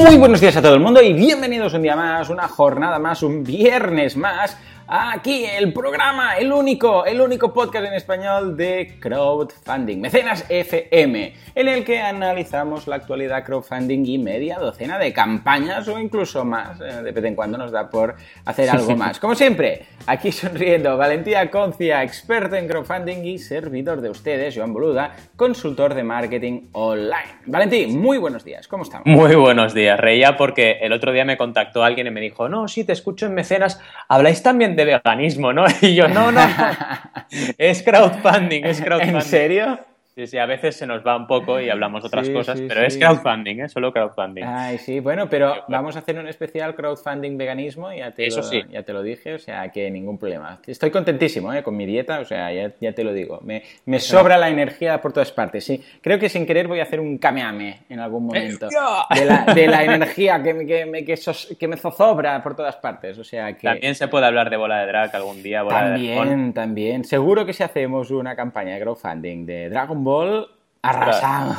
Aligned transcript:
Muy 0.00 0.16
buenos 0.16 0.40
días 0.40 0.56
a 0.56 0.62
todo 0.62 0.72
el 0.72 0.80
mundo 0.80 1.02
y 1.02 1.12
bienvenidos 1.12 1.74
un 1.74 1.82
día 1.82 1.94
más, 1.94 2.30
una 2.30 2.48
jornada 2.48 2.98
más, 2.98 3.22
un 3.22 3.44
viernes 3.44 4.16
más 4.16 4.56
aquí 4.92 5.44
el 5.44 5.72
programa, 5.72 6.36
el 6.36 6.52
único, 6.52 7.06
el 7.06 7.20
único 7.20 7.54
podcast 7.54 7.86
en 7.86 7.94
español 7.94 8.56
de 8.56 8.96
crowdfunding, 8.98 10.00
Mecenas 10.00 10.44
FM, 10.48 11.32
en 11.54 11.68
el 11.68 11.84
que 11.84 12.00
analizamos 12.00 12.88
la 12.88 12.96
actualidad 12.96 13.44
crowdfunding 13.44 14.04
y 14.04 14.18
media 14.18 14.58
docena 14.58 14.98
de 14.98 15.12
campañas 15.12 15.86
o 15.86 15.96
incluso 15.96 16.44
más, 16.44 16.80
eh, 16.80 17.02
de 17.04 17.12
vez 17.12 17.24
en 17.24 17.36
cuando 17.36 17.56
nos 17.56 17.70
da 17.70 17.88
por 17.88 18.16
hacer 18.44 18.68
algo 18.70 18.96
más. 18.96 19.20
Como 19.20 19.36
siempre, 19.36 19.86
aquí 20.06 20.32
sonriendo, 20.32 20.96
Valentía 20.96 21.48
Concia, 21.52 22.02
experto 22.02 22.56
en 22.56 22.66
crowdfunding 22.66 23.24
y 23.24 23.38
servidor 23.38 24.00
de 24.00 24.10
ustedes, 24.10 24.56
Joan 24.56 24.72
Boluda, 24.72 25.14
consultor 25.36 25.94
de 25.94 26.02
marketing 26.02 26.62
online. 26.72 27.38
Valentín, 27.46 28.00
muy 28.00 28.18
buenos 28.18 28.42
días, 28.42 28.66
¿cómo 28.66 28.82
estamos? 28.82 29.06
Muy 29.06 29.36
buenos 29.36 29.72
días, 29.72 30.00
Reía, 30.00 30.36
porque 30.36 30.78
el 30.80 30.92
otro 30.92 31.12
día 31.12 31.24
me 31.24 31.36
contactó 31.36 31.84
alguien 31.84 32.08
y 32.08 32.10
me 32.10 32.20
dijo, 32.20 32.48
no, 32.48 32.66
sí, 32.66 32.82
te 32.82 32.92
escucho 32.92 33.26
en 33.26 33.34
Mecenas, 33.34 33.80
habláis 34.08 34.42
también 34.42 34.74
de 34.74 34.79
de 34.80 34.92
veganismo, 34.92 35.52
¿no? 35.52 35.64
Y 35.82 35.94
yo, 35.94 36.08
no, 36.08 36.32
no, 36.32 36.40
es 37.58 37.82
crowdfunding, 37.82 38.64
es 38.64 38.80
crowdfunding. 38.80 39.16
¿En 39.16 39.22
serio? 39.22 39.89
Sí, 40.14 40.26
sí, 40.26 40.38
a 40.38 40.46
veces 40.46 40.76
se 40.76 40.86
nos 40.86 41.06
va 41.06 41.16
un 41.16 41.26
poco 41.26 41.60
y 41.60 41.70
hablamos 41.70 42.04
otras 42.04 42.28
cosas, 42.30 42.60
pero 42.66 42.82
es 42.84 42.98
crowdfunding, 42.98 43.60
¿eh? 43.60 43.68
Solo 43.68 43.92
crowdfunding. 43.92 44.42
Ay, 44.44 44.76
sí, 44.78 44.98
bueno, 45.00 45.30
pero 45.30 45.54
vamos 45.68 45.94
a 45.96 46.00
hacer 46.00 46.18
un 46.18 46.26
especial 46.26 46.74
crowdfunding 46.74 47.38
veganismo, 47.38 47.92
ya 47.92 48.10
te, 48.10 48.26
Eso 48.26 48.38
lo, 48.38 48.42
sí. 48.42 48.62
ya 48.70 48.82
te 48.82 48.92
lo 48.92 49.02
dije, 49.02 49.34
o 49.34 49.38
sea 49.38 49.68
que 49.70 49.88
ningún 49.90 50.18
problema. 50.18 50.58
Estoy 50.66 50.90
contentísimo 50.90 51.54
¿eh? 51.54 51.62
con 51.62 51.76
mi 51.76 51.86
dieta, 51.86 52.20
o 52.20 52.24
sea, 52.24 52.52
ya, 52.52 52.72
ya 52.80 52.92
te 52.92 53.04
lo 53.04 53.12
digo. 53.12 53.40
Me, 53.44 53.62
me 53.86 54.00
sobra 54.00 54.36
la 54.36 54.48
energía 54.48 55.00
por 55.00 55.12
todas 55.12 55.30
partes, 55.32 55.64
sí. 55.64 55.82
Creo 56.02 56.18
que 56.18 56.28
sin 56.28 56.44
querer 56.44 56.66
voy 56.66 56.80
a 56.80 56.82
hacer 56.82 56.98
un 57.00 57.16
kameame 57.18 57.82
en 57.88 58.00
algún 58.00 58.26
momento. 58.26 58.68
De 59.14 59.24
la, 59.24 59.44
de 59.54 59.66
la 59.68 59.84
energía 59.84 60.42
que, 60.42 60.52
me- 60.54 60.66
que, 60.66 60.86
me- 60.86 61.04
que, 61.04 61.16
sos- 61.16 61.56
que 61.58 61.68
me 61.68 61.76
zozobra 61.76 62.42
por 62.42 62.56
todas 62.56 62.76
partes, 62.76 63.16
o 63.18 63.24
sea 63.24 63.52
que... 63.56 63.68
También 63.68 63.94
se 63.94 64.08
puede 64.08 64.26
hablar 64.26 64.50
de 64.50 64.56
bola 64.56 64.80
de 64.80 64.86
drag 64.86 65.14
algún 65.14 65.42
día, 65.42 65.62
bola 65.62 65.90
de. 65.90 66.14
También, 66.14 66.52
también. 66.52 67.04
Seguro 67.04 67.46
que 67.46 67.52
si 67.52 67.62
hacemos 67.62 68.10
una 68.10 68.34
campaña 68.34 68.74
de 68.74 68.80
crowdfunding 68.80 69.46
de 69.46 69.68
Dragon 69.70 69.99
Ball, 70.04 70.48
arrasamos. 70.82 71.56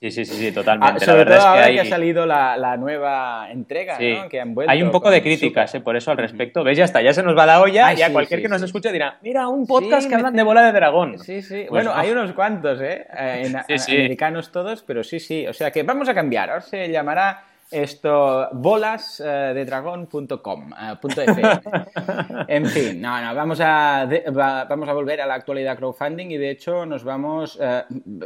Sí, 0.00 0.12
sí, 0.12 0.24
sí, 0.24 0.34
sí, 0.36 0.46
Ah, 0.50 0.54
totalmente. 0.54 1.00
la 1.00 1.06
sobre 1.06 1.18
verdad 1.24 1.38
todo 1.38 1.46
ahora 1.48 1.60
es 1.62 1.66
que 1.66 1.70
hay... 1.70 1.74
que 1.74 1.80
ha 1.80 1.90
salido 1.90 2.24
la, 2.24 2.56
la 2.56 2.76
nueva 2.76 3.50
entrega, 3.50 3.96
Sí. 3.98 4.14
¿no? 4.14 4.28
Que 4.28 4.40
han 4.40 4.54
vuelto 4.54 4.70
Hay 4.70 4.80
un 4.80 4.92
poco 4.92 5.10
de 5.10 5.20
críticas. 5.20 5.74
¿eh? 5.74 5.80
por 5.80 5.96
eso 5.96 6.12
al 6.12 6.18
respecto. 6.18 6.62
¿Ves? 6.62 6.78
Ya 6.78 6.84
está, 6.84 7.02
ya 7.02 7.12
se 7.12 7.20
nos 7.24 7.36
va 7.36 7.46
la 7.46 7.60
olla 7.60 7.88
Ay, 7.88 7.98
y 7.98 8.02
a 8.02 8.06
sí, 8.06 8.12
cualquier 8.12 8.38
sí, 8.38 8.42
que 8.44 8.48
nos 8.48 8.62
escuche 8.62 8.92
dirá, 8.92 9.18
mira, 9.22 9.48
un 9.48 9.66
podcast 9.66 10.08
que 10.08 10.14
hablan 10.14 10.36
de 10.36 10.42
bola 10.44 10.62
de 10.62 10.70
dragón. 10.70 11.18
Sí, 11.18 11.42
sí. 11.42 11.64
Pues 11.68 11.70
bueno, 11.70 11.90
no. 11.94 11.96
hay 12.00 12.10
unos 12.12 12.32
cuantos, 12.32 12.80
¿eh? 12.80 13.08
Eh, 13.18 13.42
En, 13.46 13.56
Sí, 13.66 13.78
sí. 13.86 13.96
Americanos 13.96 14.52
todos, 14.52 14.84
pero 14.84 15.02
sí, 15.02 15.18
sí. 15.18 15.48
O 15.48 15.52
sea 15.52 15.72
que 15.72 15.82
vamos 15.82 16.08
a 16.08 16.14
cambiar. 16.14 16.48
Ahora 16.50 16.60
se 16.60 16.88
llamará 16.88 17.42
esto 17.70 18.48
bolasdedragón.com. 18.52 20.72
eh, 20.72 20.96
FM. 21.26 21.60
En 22.48 22.66
fin, 22.66 23.00
no, 23.00 23.20
no, 23.20 23.34
vamos 23.34 23.60
a, 23.62 24.06
de- 24.08 24.24
va- 24.30 24.64
vamos 24.64 24.88
a 24.88 24.92
volver 24.92 25.20
a 25.20 25.26
la 25.26 25.34
actualidad 25.34 25.76
crowdfunding 25.76 26.30
y 26.30 26.36
de 26.36 26.50
hecho 26.50 26.86
nos 26.86 27.04
vamos 27.04 27.58
eh, 27.60 27.82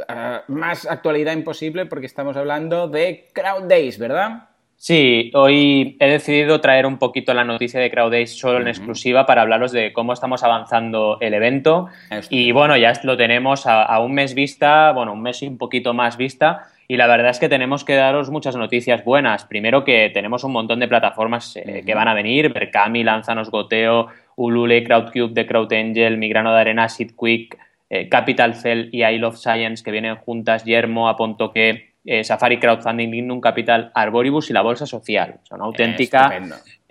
eh, 0.09 0.37
más 0.47 0.85
actualidad 0.89 1.33
imposible 1.33 1.85
porque 1.85 2.05
estamos 2.05 2.37
hablando 2.37 2.87
de 2.87 3.27
Crowd 3.33 3.63
Days, 3.67 3.97
¿verdad? 3.99 4.49
Sí, 4.75 5.31
hoy 5.33 5.95
he 5.99 6.09
decidido 6.09 6.59
traer 6.59 6.85
un 6.85 6.97
poquito 6.97 7.33
la 7.33 7.45
noticia 7.45 7.79
de 7.79 7.89
CrowdAce 7.89 8.27
solo 8.27 8.59
en 8.59 8.67
exclusiva 8.67 9.25
para 9.25 9.43
hablaros 9.43 9.71
de 9.71 9.93
cómo 9.93 10.11
estamos 10.11 10.43
avanzando 10.43 11.17
el 11.21 11.33
evento. 11.33 11.87
Esto. 12.09 12.35
Y 12.35 12.51
bueno, 12.51 12.75
ya 12.75 12.91
lo 13.03 13.15
tenemos 13.15 13.65
a, 13.65 13.83
a 13.83 13.99
un 13.99 14.13
mes 14.13 14.33
vista, 14.33 14.91
bueno, 14.91 15.13
un 15.13 15.21
mes 15.21 15.41
y 15.41 15.47
un 15.47 15.57
poquito 15.57 15.93
más 15.93 16.17
vista. 16.17 16.67
Y 16.87 16.97
la 16.97 17.07
verdad 17.07 17.31
es 17.31 17.39
que 17.39 17.49
tenemos 17.49 17.83
que 17.83 17.95
daros 17.95 18.29
muchas 18.29 18.55
noticias 18.55 19.03
buenas. 19.03 19.45
Primero 19.45 19.83
que 19.83 20.09
tenemos 20.13 20.43
un 20.43 20.51
montón 20.51 20.79
de 20.79 20.87
plataformas 20.87 21.55
eh, 21.55 21.83
que 21.85 21.95
van 21.95 22.07
a 22.07 22.13
venir, 22.13 22.51
Berkami, 22.51 23.03
Lanzanos, 23.03 23.49
Goteo, 23.49 24.07
Ulule, 24.35 24.83
Crowdcube, 24.83 25.33
The 25.33 25.45
Crowd 25.45 25.71
Angel, 25.73 26.17
Migrano 26.17 26.53
de 26.53 26.59
Arena, 26.59 26.89
SeedQuick, 26.89 27.57
eh, 27.89 28.09
Capital 28.09 28.55
Cell 28.55 28.89
y 28.91 29.03
I 29.03 29.17
Love 29.17 29.37
Science 29.37 29.83
que 29.83 29.91
vienen 29.91 30.15
juntas, 30.15 30.65
Yermo, 30.65 31.07
Apontoque, 31.09 31.93
eh, 32.05 32.23
Safari 32.23 32.59
Crowdfunding, 32.59 33.11
Lignum 33.11 33.39
Capital, 33.39 33.91
Arboribus 33.93 34.49
y 34.49 34.53
la 34.53 34.61
Bolsa 34.61 34.85
Social. 34.85 35.39
Una 35.51 35.65
auténtica. 35.65 36.41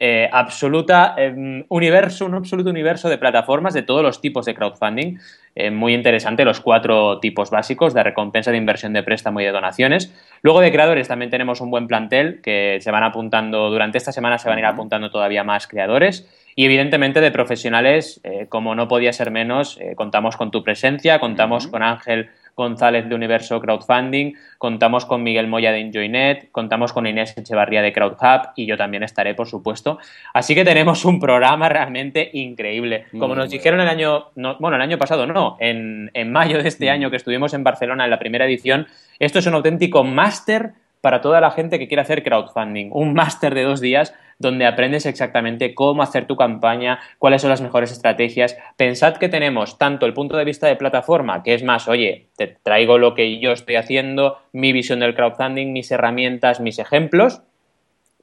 Eh, 0.04 0.28
absoluta 0.32 1.14
eh, 1.16 1.64
universo, 1.68 2.26
un 2.26 2.34
absoluto 2.34 2.70
universo 2.70 3.08
de 3.08 3.18
plataformas 3.18 3.72
de 3.72 3.82
todos 3.82 4.02
los 4.02 4.20
tipos 4.20 4.44
de 4.44 4.52
crowdfunding. 4.52 5.18
Eh, 5.54 5.70
muy 5.70 5.94
interesante 5.94 6.44
los 6.44 6.58
cuatro 6.58 7.20
tipos 7.20 7.50
básicos 7.50 7.94
de 7.94 8.02
recompensa 8.02 8.50
de 8.50 8.56
inversión 8.56 8.92
de 8.94 9.04
préstamo 9.04 9.40
y 9.40 9.44
de 9.44 9.52
donaciones. 9.52 10.12
Luego 10.42 10.60
de 10.60 10.72
creadores 10.72 11.06
también 11.06 11.30
tenemos 11.30 11.60
un 11.60 11.70
buen 11.70 11.86
plantel 11.86 12.40
que 12.42 12.78
se 12.80 12.90
van 12.90 13.04
apuntando, 13.04 13.70
durante 13.70 13.96
esta 13.96 14.10
semana 14.10 14.38
se 14.38 14.48
van 14.48 14.58
a 14.58 14.62
ir 14.62 14.66
apuntando 14.66 15.08
todavía 15.08 15.44
más 15.44 15.68
creadores. 15.68 16.28
Y 16.56 16.64
evidentemente 16.64 17.20
de 17.20 17.30
profesionales, 17.30 18.20
eh, 18.24 18.46
como 18.48 18.74
no 18.74 18.88
podía 18.88 19.12
ser 19.12 19.30
menos, 19.30 19.78
contamos 19.94 20.36
con 20.36 20.50
tu 20.50 20.64
presencia, 20.64 21.20
contamos 21.20 21.68
con 21.68 21.84
Ángel 21.84 22.28
González 22.56 23.08
de 23.08 23.14
Universo 23.14 23.60
Crowdfunding, 23.60 24.34
contamos 24.58 25.04
con 25.06 25.22
Miguel 25.22 25.46
Moya 25.46 25.72
de 25.72 25.80
EnjoyNet, 25.80 26.50
contamos 26.52 26.92
con 26.92 27.06
Inés 27.06 27.36
Echevarría 27.36 27.82
de 27.82 27.92
CrowdHub 27.92 28.50
y 28.56 28.66
yo 28.66 28.76
también 28.76 29.02
estaré, 29.02 29.34
por 29.34 29.48
supuesto. 29.48 29.98
Así 30.34 30.54
que 30.54 30.64
tenemos 30.64 31.04
un 31.04 31.18
programa 31.18 31.68
realmente 31.68 32.30
increíble. 32.32 33.06
Como 33.18 33.34
nos 33.34 33.50
dijeron 33.50 33.80
el 33.80 33.88
año, 33.88 34.26
no, 34.36 34.56
bueno, 34.58 34.76
el 34.76 34.82
año 34.82 34.98
pasado 34.98 35.26
no, 35.26 35.56
en, 35.60 36.10
en 36.14 36.32
mayo 36.32 36.62
de 36.62 36.68
este 36.68 36.86
Mm. 36.86 36.90
año 36.90 37.10
que 37.10 37.16
estuvimos 37.16 37.54
en 37.54 37.64
Barcelona 37.64 38.04
en 38.04 38.10
la 38.10 38.18
primera 38.18 38.44
edición, 38.44 38.86
esto 39.18 39.38
es 39.38 39.46
un 39.46 39.54
auténtico 39.54 40.04
máster 40.04 40.72
para 41.00 41.20
toda 41.20 41.40
la 41.40 41.50
gente 41.50 41.78
que 41.78 41.88
quiere 41.88 42.02
hacer 42.02 42.22
crowdfunding. 42.22 42.90
Un 42.92 43.12
máster 43.12 43.54
de 43.54 43.64
dos 43.64 43.80
días 43.80 44.14
donde 44.42 44.66
aprendes 44.66 45.06
exactamente 45.06 45.74
cómo 45.74 46.02
hacer 46.02 46.26
tu 46.26 46.36
campaña, 46.36 46.98
cuáles 47.18 47.40
son 47.40 47.48
las 47.48 47.62
mejores 47.62 47.90
estrategias. 47.90 48.58
Pensad 48.76 49.16
que 49.16 49.30
tenemos 49.30 49.78
tanto 49.78 50.04
el 50.04 50.12
punto 50.12 50.36
de 50.36 50.44
vista 50.44 50.66
de 50.66 50.76
plataforma, 50.76 51.42
que 51.42 51.54
es 51.54 51.62
más, 51.62 51.88
oye, 51.88 52.26
te 52.36 52.48
traigo 52.48 52.98
lo 52.98 53.14
que 53.14 53.38
yo 53.38 53.52
estoy 53.52 53.76
haciendo, 53.76 54.36
mi 54.52 54.72
visión 54.72 55.00
del 55.00 55.14
crowdfunding, 55.14 55.72
mis 55.72 55.90
herramientas, 55.90 56.60
mis 56.60 56.78
ejemplos, 56.78 57.40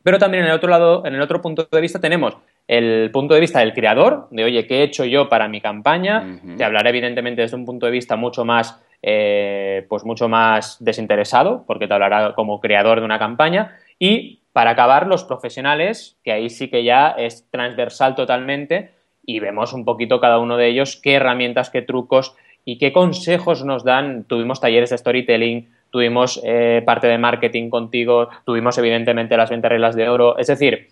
pero 0.03 0.19
también 0.19 0.43
en 0.43 0.49
el 0.51 0.55
otro 0.55 0.69
lado, 0.69 1.05
en 1.05 1.15
el 1.15 1.21
otro 1.21 1.41
punto 1.41 1.67
de 1.71 1.81
vista 1.81 1.99
tenemos 1.99 2.37
el 2.69 3.09
punto 3.11 3.33
de 3.33 3.39
vista 3.39 3.61
del 3.61 3.73
creador, 3.73 4.27
de 4.29 4.43
oye, 4.43 4.67
¿qué 4.67 4.79
he 4.79 4.83
hecho 4.83 5.03
yo 5.03 5.27
para 5.27 5.47
mi 5.47 5.59
campaña? 5.59 6.39
Te 6.55 6.63
hablaré 6.63 6.89
evidentemente 6.89 7.41
desde 7.41 7.57
un 7.57 7.65
punto 7.65 7.87
de 7.87 7.91
vista 7.91 8.15
mucho 8.15 8.45
más, 8.45 8.79
eh, 9.01 9.87
pues 9.89 10.05
mucho 10.05 10.29
más 10.29 10.77
desinteresado, 10.79 11.63
porque 11.65 11.87
te 11.87 11.95
hablará 11.95 12.33
como 12.35 12.59
creador 12.59 12.99
de 12.99 13.05
una 13.05 13.17
campaña. 13.17 13.75
Y 13.97 14.38
para 14.53 14.71
acabar, 14.71 15.07
los 15.07 15.23
profesionales, 15.23 16.17
que 16.23 16.31
ahí 16.31 16.49
sí 16.49 16.69
que 16.69 16.83
ya 16.83 17.09
es 17.11 17.49
transversal 17.51 18.15
totalmente, 18.15 18.91
y 19.25 19.39
vemos 19.39 19.73
un 19.73 19.85
poquito 19.85 20.19
cada 20.19 20.39
uno 20.39 20.57
de 20.57 20.67
ellos 20.67 20.99
qué 21.01 21.13
herramientas, 21.13 21.69
qué 21.69 21.81
trucos 21.81 22.35
y 22.65 22.77
qué 22.77 22.91
consejos 22.91 23.63
nos 23.63 23.83
dan. 23.83 24.23
Tuvimos 24.23 24.59
talleres 24.59 24.89
de 24.89 24.97
storytelling, 24.97 25.69
tuvimos 25.91 26.41
eh, 26.43 26.81
parte 26.85 27.07
de 27.07 27.17
marketing 27.17 27.69
contigo, 27.69 28.29
tuvimos 28.45 28.77
evidentemente 28.77 29.37
las 29.37 29.49
20 29.49 29.69
reglas 29.69 29.95
de 29.95 30.09
oro, 30.09 30.37
es 30.37 30.47
decir, 30.47 30.87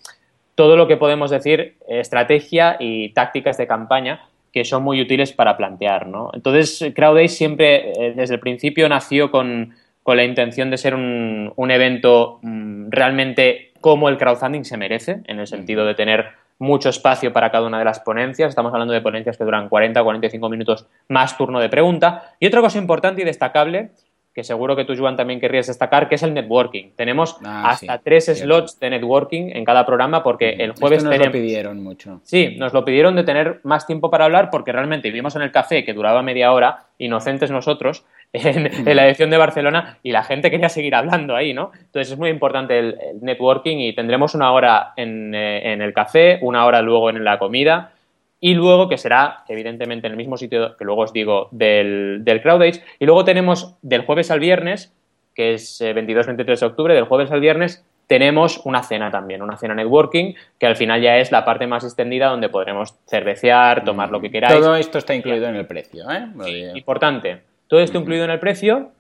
todo 0.56 0.76
lo 0.76 0.88
que 0.88 0.98
podemos 0.98 1.30
decir, 1.30 1.78
estrategia 1.88 2.78
y 2.80 3.10
tácticas 3.10 3.58
de 3.58 3.68
campaña 3.68 4.22
que 4.52 4.66
son 4.66 4.84
muy 4.84 5.00
útiles 5.02 5.34
para 5.34 5.56
plantear. 5.56 6.08
¿no? 6.08 6.32
Entonces, 6.34 6.92
CrowdAce 6.96 7.28
siempre, 7.28 7.92
eh, 7.92 8.14
desde 8.16 8.36
el 8.36 8.40
principio, 8.40 8.90
nació 8.90 9.30
con, 9.30 9.76
con 10.08 10.16
la 10.16 10.24
intención 10.24 10.70
de 10.72 10.78
ser 10.78 10.96
un, 10.96 11.52
un 11.58 11.70
evento 11.70 12.40
mm, 12.42 12.92
realmente 12.92 13.74
como 13.82 14.08
el 14.08 14.18
crowdfunding 14.18 14.64
se 14.64 14.78
merece, 14.78 15.20
en 15.26 15.38
el 15.38 15.48
sentido 15.48 15.86
de 15.86 15.96
tener 15.96 16.28
mucho 16.60 16.88
espacio 16.88 17.34
para 17.34 17.52
cada 17.52 17.68
una 17.68 17.80
de 17.80 17.84
las 17.84 18.00
ponencias. 18.00 18.48
Estamos 18.48 18.72
hablando 18.72 18.94
de 18.94 19.02
ponencias 19.02 19.38
que 19.38 19.44
duran 19.44 19.68
40 19.68 20.00
o 20.02 20.06
45 20.06 20.48
minutos 20.48 20.86
más 21.10 21.38
turno 21.38 21.60
de 21.60 21.68
pregunta. 21.68 22.36
Y 22.40 22.48
otra 22.48 22.62
cosa 22.62 22.78
importante 22.78 23.22
y 23.22 23.26
destacable, 23.26 23.90
que 24.34 24.46
seguro 24.46 24.76
que 24.76 24.86
tú, 24.86 24.96
Joan, 24.96 25.18
también 25.18 25.40
querrías 25.40 25.68
destacar, 25.68 26.08
que 26.08 26.16
es 26.16 26.24
el 26.24 26.34
networking. 26.34 26.92
Tenemos 26.96 27.38
Ah, 27.44 27.72
hasta 27.72 27.98
sí, 27.98 28.02
tres 28.06 28.26
cierto. 28.26 28.44
slots 28.44 28.80
de 28.80 28.92
networking 28.92 29.50
en 29.56 29.66
cada 29.66 29.86
programa 29.86 30.24
porque 30.24 30.52
el 30.60 30.72
jueves 30.72 31.00
Esto 31.04 31.10
nos 31.10 31.26
lo 31.26 31.32
pidieron 31.34 31.84
mucho. 31.84 32.22
Sí, 32.24 32.56
nos 32.58 32.72
lo 32.72 32.86
pidieron 32.86 33.16
de 33.18 33.24
tener 33.24 33.60
más 33.64 33.86
tiempo 33.86 34.10
para 34.10 34.24
hablar 34.24 34.52
porque 34.52 34.72
realmente 34.72 35.10
vivimos 35.10 35.36
en 35.36 35.42
el 35.42 35.52
café 35.52 35.84
que 35.84 35.94
duraba 35.94 36.22
media 36.22 36.54
hora, 36.54 36.86
inocentes 36.98 37.52
nosotros, 37.52 38.06
en, 38.34 38.88
en 38.88 38.96
la 38.96 39.08
edición 39.08 39.30
de 39.30 39.38
Barcelona 39.38 39.98
y 40.04 40.12
la 40.12 40.24
gente 40.24 40.52
quería 40.52 40.70
seguir 40.70 40.96
hablando 40.96 41.36
ahí, 41.36 41.54
¿no? 41.54 41.72
Entonces 41.74 42.12
es 42.12 42.18
muy 42.18 42.30
importante 42.30 42.78
el, 42.78 42.98
el 43.02 43.22
networking 43.22 43.78
y 43.78 43.94
tendremos 43.94 44.36
una 44.36 44.52
hora 44.52 44.94
en, 44.96 45.34
eh, 45.34 45.74
en 45.74 45.82
el 45.82 45.94
café, 45.94 46.40
una 46.42 46.66
hora 46.66 46.82
luego 46.82 47.10
en 47.10 47.24
la 47.24 47.40
comida 47.40 47.92
y 48.40 48.54
luego 48.54 48.88
que 48.88 48.98
será 48.98 49.44
evidentemente 49.48 50.08
en 50.08 50.14
el 50.14 50.18
mismo 50.18 50.38
sitio 50.38 50.78
que 50.78 50.86
luego 50.86 51.02
os 51.02 51.14
digo 51.14 51.48
del, 51.52 52.20
del 52.22 52.42
CrowdAge 52.42 52.84
y 53.00 53.06
luego 53.06 53.26
tenemos 53.26 53.76
del 53.82 54.06
jueves 54.06 54.30
al 54.30 54.40
viernes 54.40 54.94
que 55.34 55.54
es 55.54 55.82
eh, 55.82 55.94
22-23 55.94 56.60
de 56.60 56.66
octubre, 56.66 56.94
del 56.96 57.06
jueves 57.06 57.32
al 57.32 57.40
viernes 57.40 57.86
tenemos 58.08 58.62
una 58.64 58.84
cena 58.84 59.12
también, 59.12 59.42
una 59.42 59.58
cena 59.58 59.76
networking, 59.76 60.34
que 60.58 60.66
al 60.66 60.78
final 60.78 61.02
ya 61.02 61.18
es 61.18 61.32
la 61.32 61.44
parte 61.44 61.68
más 61.68 61.84
extendida 61.84 62.28
donde 62.28 62.48
podremos 62.48 62.96
cervecear, 63.06 63.84
tomar 63.84 64.10
lo 64.12 64.22
que 64.22 64.32
queráis. 64.32 64.60
Todo 64.60 64.76
esto 64.78 64.98
está 64.98 65.14
incluido 65.14 65.48
en 65.48 65.56
el 65.56 65.68
precio, 65.68 66.10
¿eh? 66.10 66.26
Muy 66.34 66.54
bien. 66.54 66.78
Importante, 66.78 67.42
todo 67.68 67.80
esto 67.80 67.98
incluido 67.98 68.26
en 68.26 68.32
el 68.32 68.40
precio. 68.40 68.92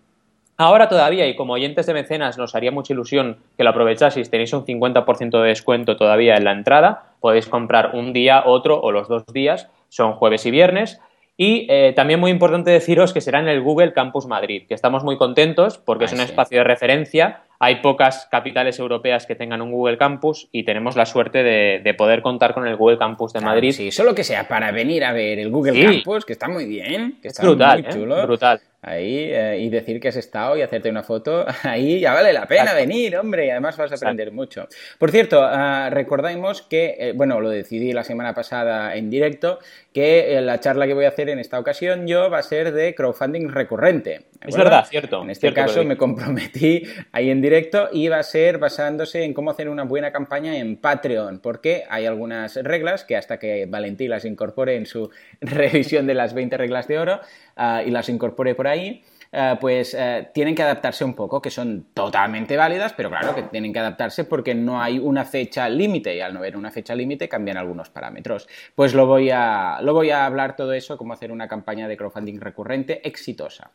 Ahora 0.57 0.89
todavía, 0.89 1.27
y 1.27 1.35
como 1.35 1.53
oyentes 1.53 1.85
de 1.85 1.93
mecenas, 1.93 2.37
nos 2.37 2.55
haría 2.55 2.71
mucha 2.71 2.93
ilusión 2.93 3.37
que 3.57 3.63
lo 3.63 3.69
aprovechaseis, 3.69 4.31
tenéis 4.31 4.53
un 4.53 4.65
50% 4.65 5.41
de 5.41 5.47
descuento 5.49 5.95
todavía 5.97 6.35
en 6.35 6.45
la 6.45 6.51
entrada, 6.51 7.13
podéis 7.19 7.47
comprar 7.47 7.91
un 7.93 8.11
día, 8.11 8.43
otro 8.45 8.79
o 8.79 8.91
los 8.91 9.07
dos 9.07 9.23
días, 9.27 9.69
son 9.89 10.13
jueves 10.13 10.45
y 10.45 10.51
viernes. 10.51 10.99
Y 11.39 11.67
eh, 11.69 11.93
también 11.95 12.19
muy 12.19 12.31
importante 12.31 12.71
deciros 12.71 13.13
que 13.13 13.21
será 13.21 13.39
en 13.39 13.47
el 13.47 13.61
Google 13.61 13.93
Campus 13.93 14.25
Madrid, 14.25 14.63
que 14.67 14.73
estamos 14.73 15.03
muy 15.03 15.17
contentos 15.17 15.77
porque 15.77 16.05
es 16.05 16.13
un 16.13 16.21
espacio 16.21 16.57
de 16.57 16.63
referencia 16.63 17.41
hay 17.59 17.77
pocas 17.77 18.27
capitales 18.29 18.79
europeas 18.79 19.25
que 19.25 19.35
tengan 19.35 19.61
un 19.61 19.71
Google 19.71 19.97
Campus 19.97 20.47
y 20.51 20.63
tenemos 20.63 20.95
la 20.95 21.05
suerte 21.05 21.43
de, 21.43 21.93
poder 21.97 22.21
contar 22.21 22.53
con 22.53 22.67
el 22.67 22.75
Google 22.75 22.97
Campus 22.97 23.33
de 23.33 23.41
Madrid. 23.41 23.71
Sí, 23.71 23.91
solo 23.91 24.13
que 24.13 24.23
sea 24.23 24.47
para 24.47 24.71
venir 24.71 25.03
a 25.03 25.13
ver 25.13 25.39
el 25.39 25.49
Google 25.49 25.83
Campus, 25.83 26.25
que 26.25 26.33
está 26.33 26.47
muy 26.47 26.65
bien, 26.65 27.17
que 27.21 27.29
está 27.29 27.43
brutal, 27.43 27.81
muy 27.81 27.89
¿eh? 27.89 27.93
chulo. 27.93 28.27
brutal. 28.27 28.61
Ahí, 28.79 29.31
eh, 29.31 29.57
y 29.59 29.69
decir 29.69 29.99
que 29.99 30.09
has 30.09 30.15
estado 30.15 30.55
y 30.55 30.61
hacerte 30.61 30.89
una 30.89 31.01
foto, 31.01 31.45
ahí 31.63 31.99
ya 31.99 32.13
vale 32.13 32.31
la 32.31 32.45
pena 32.45 32.73
venir, 32.73 33.17
hombre, 33.17 33.47
y 33.47 33.49
además 33.49 33.75
vas 33.75 33.91
a 33.91 33.95
aprender 33.95 34.31
mucho. 34.31 34.67
Por 34.99 35.09
cierto, 35.09 35.41
uh, 35.41 35.89
recordamos 35.89 36.61
que, 36.61 36.95
eh, 36.99 37.13
bueno, 37.15 37.41
lo 37.41 37.49
decidí 37.49 37.91
la 37.91 38.03
semana 38.03 38.35
pasada 38.35 38.95
en 38.95 39.09
directo, 39.09 39.59
que 39.93 40.39
la 40.41 40.59
charla 40.59 40.85
que 40.85 40.93
voy 40.93 41.05
a 41.05 41.09
hacer 41.09 41.27
en 41.29 41.39
esta 41.39 41.59
ocasión 41.59 42.05
yo 42.05 42.29
va 42.29 42.37
a 42.37 42.43
ser 42.43 42.71
de 42.71 42.93
crowdfunding 42.93 43.49
recurrente. 43.49 44.27
Es 44.45 44.55
verdad, 44.55 44.85
cierto. 44.87 45.23
En 45.23 45.31
este 45.31 45.51
caso 45.53 45.83
me 45.83 45.97
comprometí 45.97 46.83
ahí 47.11 47.31
en 47.31 47.41
directo 47.47 47.87
y 47.93 48.09
va 48.09 48.19
a 48.19 48.23
ser 48.23 48.57
basándose 48.57 49.23
en 49.23 49.33
cómo 49.33 49.51
hacer 49.51 49.69
una 49.69 49.83
buena 49.83 50.11
campaña 50.11 50.57
en 50.57 50.75
Patreon, 50.75 51.39
porque 51.39 51.85
hay 51.89 52.05
algunas 52.05 52.55
reglas 52.55 53.05
que 53.05 53.15
hasta 53.15 53.39
que 53.39 53.65
Valentín 53.67 54.09
las 54.09 54.25
incorpore 54.25 54.75
en 54.75 54.85
su 54.85 55.09
revisión 55.41 56.07
de 56.07 56.13
las 56.13 56.33
20 56.33 56.57
reglas 56.57 56.87
de 56.87 56.99
oro 56.99 57.21
uh, 57.55 57.87
y 57.87 57.91
las 57.91 58.09
incorpore 58.09 58.53
por 58.53 58.67
ahí, 58.67 59.01
uh, 59.31 59.57
pues 59.61 59.93
uh, 59.93 60.25
tienen 60.33 60.55
que 60.55 60.63
adaptarse 60.63 61.05
un 61.05 61.13
poco, 61.13 61.41
que 61.41 61.49
son 61.49 61.87
totalmente 61.93 62.57
válidas, 62.57 62.91
pero 62.91 63.09
claro 63.09 63.33
que 63.33 63.43
tienen 63.43 63.71
que 63.71 63.79
adaptarse 63.79 64.25
porque 64.25 64.53
no 64.53 64.81
hay 64.81 64.99
una 64.99 65.23
fecha 65.23 65.69
límite 65.69 66.17
y 66.17 66.19
al 66.19 66.33
no 66.33 66.39
haber 66.39 66.57
una 66.57 66.71
fecha 66.71 66.95
límite 66.95 67.29
cambian 67.29 67.55
algunos 67.55 67.89
parámetros. 67.89 68.49
Pues 68.75 68.93
lo 68.93 69.07
voy, 69.07 69.29
a, 69.31 69.79
lo 69.81 69.93
voy 69.93 70.09
a 70.09 70.25
hablar 70.25 70.57
todo 70.57 70.73
eso, 70.73 70.97
cómo 70.97 71.13
hacer 71.13 71.31
una 71.31 71.47
campaña 71.47 71.87
de 71.87 71.95
crowdfunding 71.95 72.41
recurrente 72.41 73.07
exitosa. 73.07 73.71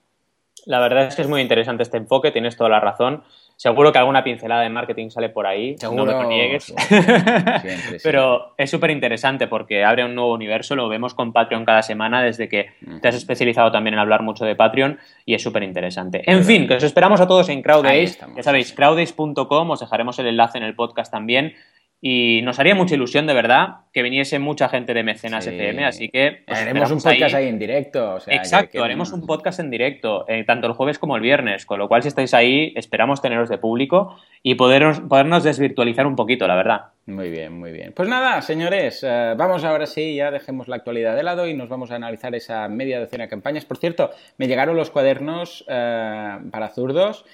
La 0.65 0.79
verdad 0.79 1.07
es 1.07 1.17
que 1.17 1.23
es 1.23 1.29
muy 1.29 1.41
interesante 1.41 1.83
este 1.83 1.97
enfoque, 1.97 2.31
tienes 2.31 2.57
toda 2.57 2.71
la 2.71 2.81
razón. 2.81 3.25
Seguro 3.63 3.93
que 3.93 3.99
alguna 3.99 4.25
pincelada 4.25 4.63
de 4.63 4.71
marketing 4.71 5.11
sale 5.11 5.29
por 5.29 5.47
ahí, 5.47 5.77
no 5.81 6.05
me 6.05 6.11
lo 6.11 6.25
niegues. 6.25 6.75
Pero 8.03 8.55
es 8.59 8.69
súper 8.69 8.91
interesante 8.91 9.47
porque 9.47 9.85
abre 9.85 10.05
un 10.05 10.17
nuevo 10.17 10.35
universo, 10.35 10.75
lo 10.75 10.89
vemos 10.89 11.15
con 11.15 11.33
Patreon 11.33 11.65
cada 11.65 11.81
semana 11.83 12.25
desde 12.25 12.49
que 12.49 12.73
te 13.01 13.07
has 13.07 13.15
especializado 13.15 13.71
también 13.71 13.95
en 13.95 14.01
hablar 14.01 14.25
mucho 14.25 14.45
de 14.45 14.57
Patreon 14.57 14.99
y 15.25 15.35
es 15.35 15.45
súper 15.45 15.63
interesante. 15.63 16.29
En 16.29 16.45
fin, 16.45 16.67
que 16.67 16.75
os 16.75 16.83
esperamos 16.83 17.21
a 17.21 17.29
todos 17.29 17.49
en 17.51 17.63
Crowdace. 17.63 18.19
Ya 18.35 18.43
sabéis, 18.43 18.73
crowdace.com, 18.73 19.71
os 19.71 19.79
dejaremos 19.79 20.19
el 20.19 20.27
enlace 20.27 20.59
en 20.59 20.65
el 20.65 20.75
podcast 20.75 21.13
también. 21.13 21.55
Y 22.05 22.41
nos 22.43 22.59
haría 22.59 22.75
mucha 22.75 22.97
ilusión, 22.97 23.29
de 23.29 23.33
verdad, 23.33 23.77
que 23.93 24.03
viniese 24.03 24.41
mucha 24.41 24.69
gente 24.69 24.93
de 24.93 25.05
Mecenas 25.05 25.47
FM, 25.47 25.85
así 25.85 26.09
que... 26.09 26.43
haremos 26.49 26.91
un 26.91 27.01
podcast 27.01 27.33
ahí. 27.37 27.47
en 27.47 27.61
directo. 27.61 28.19
Exacto, 28.27 28.83
haremos 28.83 29.13
un 29.13 29.25
podcast 29.25 29.61
en 29.61 29.71
directo, 29.71 30.25
eh, 30.27 30.43
tanto 30.43 30.67
el 30.67 30.73
jueves 30.73 30.99
como 30.99 31.15
el 31.15 31.23
viernes, 31.23 31.65
con 31.65 31.79
lo 31.79 31.87
cual 31.87 32.03
si 32.03 32.09
estáis 32.09 32.35
ahí, 32.35 32.73
esperamos 32.75 33.23
teneros 33.23 33.49
de 33.49 33.59
público 33.59 34.17
y 34.43 34.57
podernos, 34.57 34.99
podernos 34.99 35.45
desvirtualizar 35.45 36.09
un 36.09 36.17
poquito, 36.17 36.49
la 36.49 36.57
verdad. 36.57 36.81
Muy 37.07 37.31
bien, 37.31 37.53
muy 37.53 37.71
bien. 37.71 37.93
Pues 37.93 38.09
nada, 38.09 38.43
señores, 38.43 39.05
eh, 39.07 39.35
vamos 39.37 39.63
ahora 39.63 39.87
sí, 39.87 40.17
ya 40.17 40.33
dejemos 40.33 40.67
la 40.67 40.75
actualidad 40.75 41.15
de 41.15 41.23
lado 41.23 41.47
y 41.47 41.55
nos 41.55 41.69
vamos 41.69 41.93
a 41.93 41.95
analizar 41.95 42.35
esa 42.35 42.69
media 42.69 42.99
docena 42.99 43.25
de 43.25 43.31
campañas. 43.31 43.65
Por 43.65 43.77
cierto, 43.77 44.11
me 44.39 44.49
llegaron 44.49 44.77
los 44.77 44.91
cuadernos 44.91 45.65
eh, 45.69 46.39
para 46.51 46.69
zurdos 46.71 47.25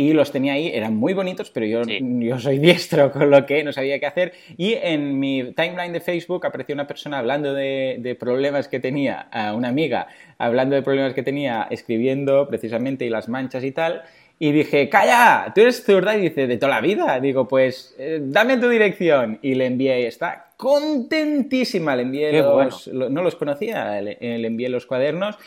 y 0.00 0.12
los 0.12 0.30
tenía 0.30 0.52
ahí, 0.52 0.70
eran 0.72 0.94
muy 0.94 1.12
bonitos, 1.12 1.50
pero 1.50 1.66
yo, 1.66 1.82
yo 1.84 2.38
soy 2.38 2.60
diestro, 2.60 3.10
con 3.12 3.30
lo 3.30 3.44
que 3.46 3.64
no 3.64 3.72
sabía 3.72 3.98
qué 3.98 4.06
hacer. 4.06 4.32
Y 4.56 4.74
en 4.74 5.18
mi 5.18 5.52
timeline 5.54 5.92
de 5.92 5.98
Facebook 6.00 6.46
apareció 6.46 6.72
una 6.72 6.86
persona 6.86 7.18
hablando 7.18 7.52
de, 7.52 8.16
problemas 8.16 8.68
que 8.68 8.78
tenía, 8.78 9.28
una 9.56 9.66
amiga 9.66 10.06
hablando 10.38 10.76
de 10.76 10.82
problemas 10.82 11.14
que 11.14 11.24
tenía 11.24 11.66
escribiendo 11.68 12.46
precisamente 12.46 13.06
y 13.06 13.08
las 13.08 13.28
manchas 13.28 13.64
y 13.64 13.72
tal. 13.72 14.02
Y 14.38 14.52
dije, 14.52 14.88
calla, 14.88 15.50
tú 15.54 15.62
eres 15.62 15.84
zurda 15.84 16.16
y 16.16 16.22
dice, 16.22 16.46
de 16.46 16.56
toda 16.58 16.76
la 16.76 16.80
vida. 16.80 17.18
Digo, 17.20 17.48
pues 17.48 17.94
eh, 17.98 18.20
dame 18.22 18.56
tu 18.58 18.68
dirección. 18.68 19.38
Y 19.42 19.54
le 19.54 19.66
envié, 19.66 20.06
está 20.06 20.50
contentísima, 20.56 21.96
le 21.96 22.02
envié 22.02 22.32
los, 22.32 22.88
no 22.88 23.22
los 23.22 23.34
conocía, 23.36 24.00
le, 24.00 24.16
le 24.20 24.46
envié 24.46 24.68
los 24.68 24.86
cuadernos 24.86 25.38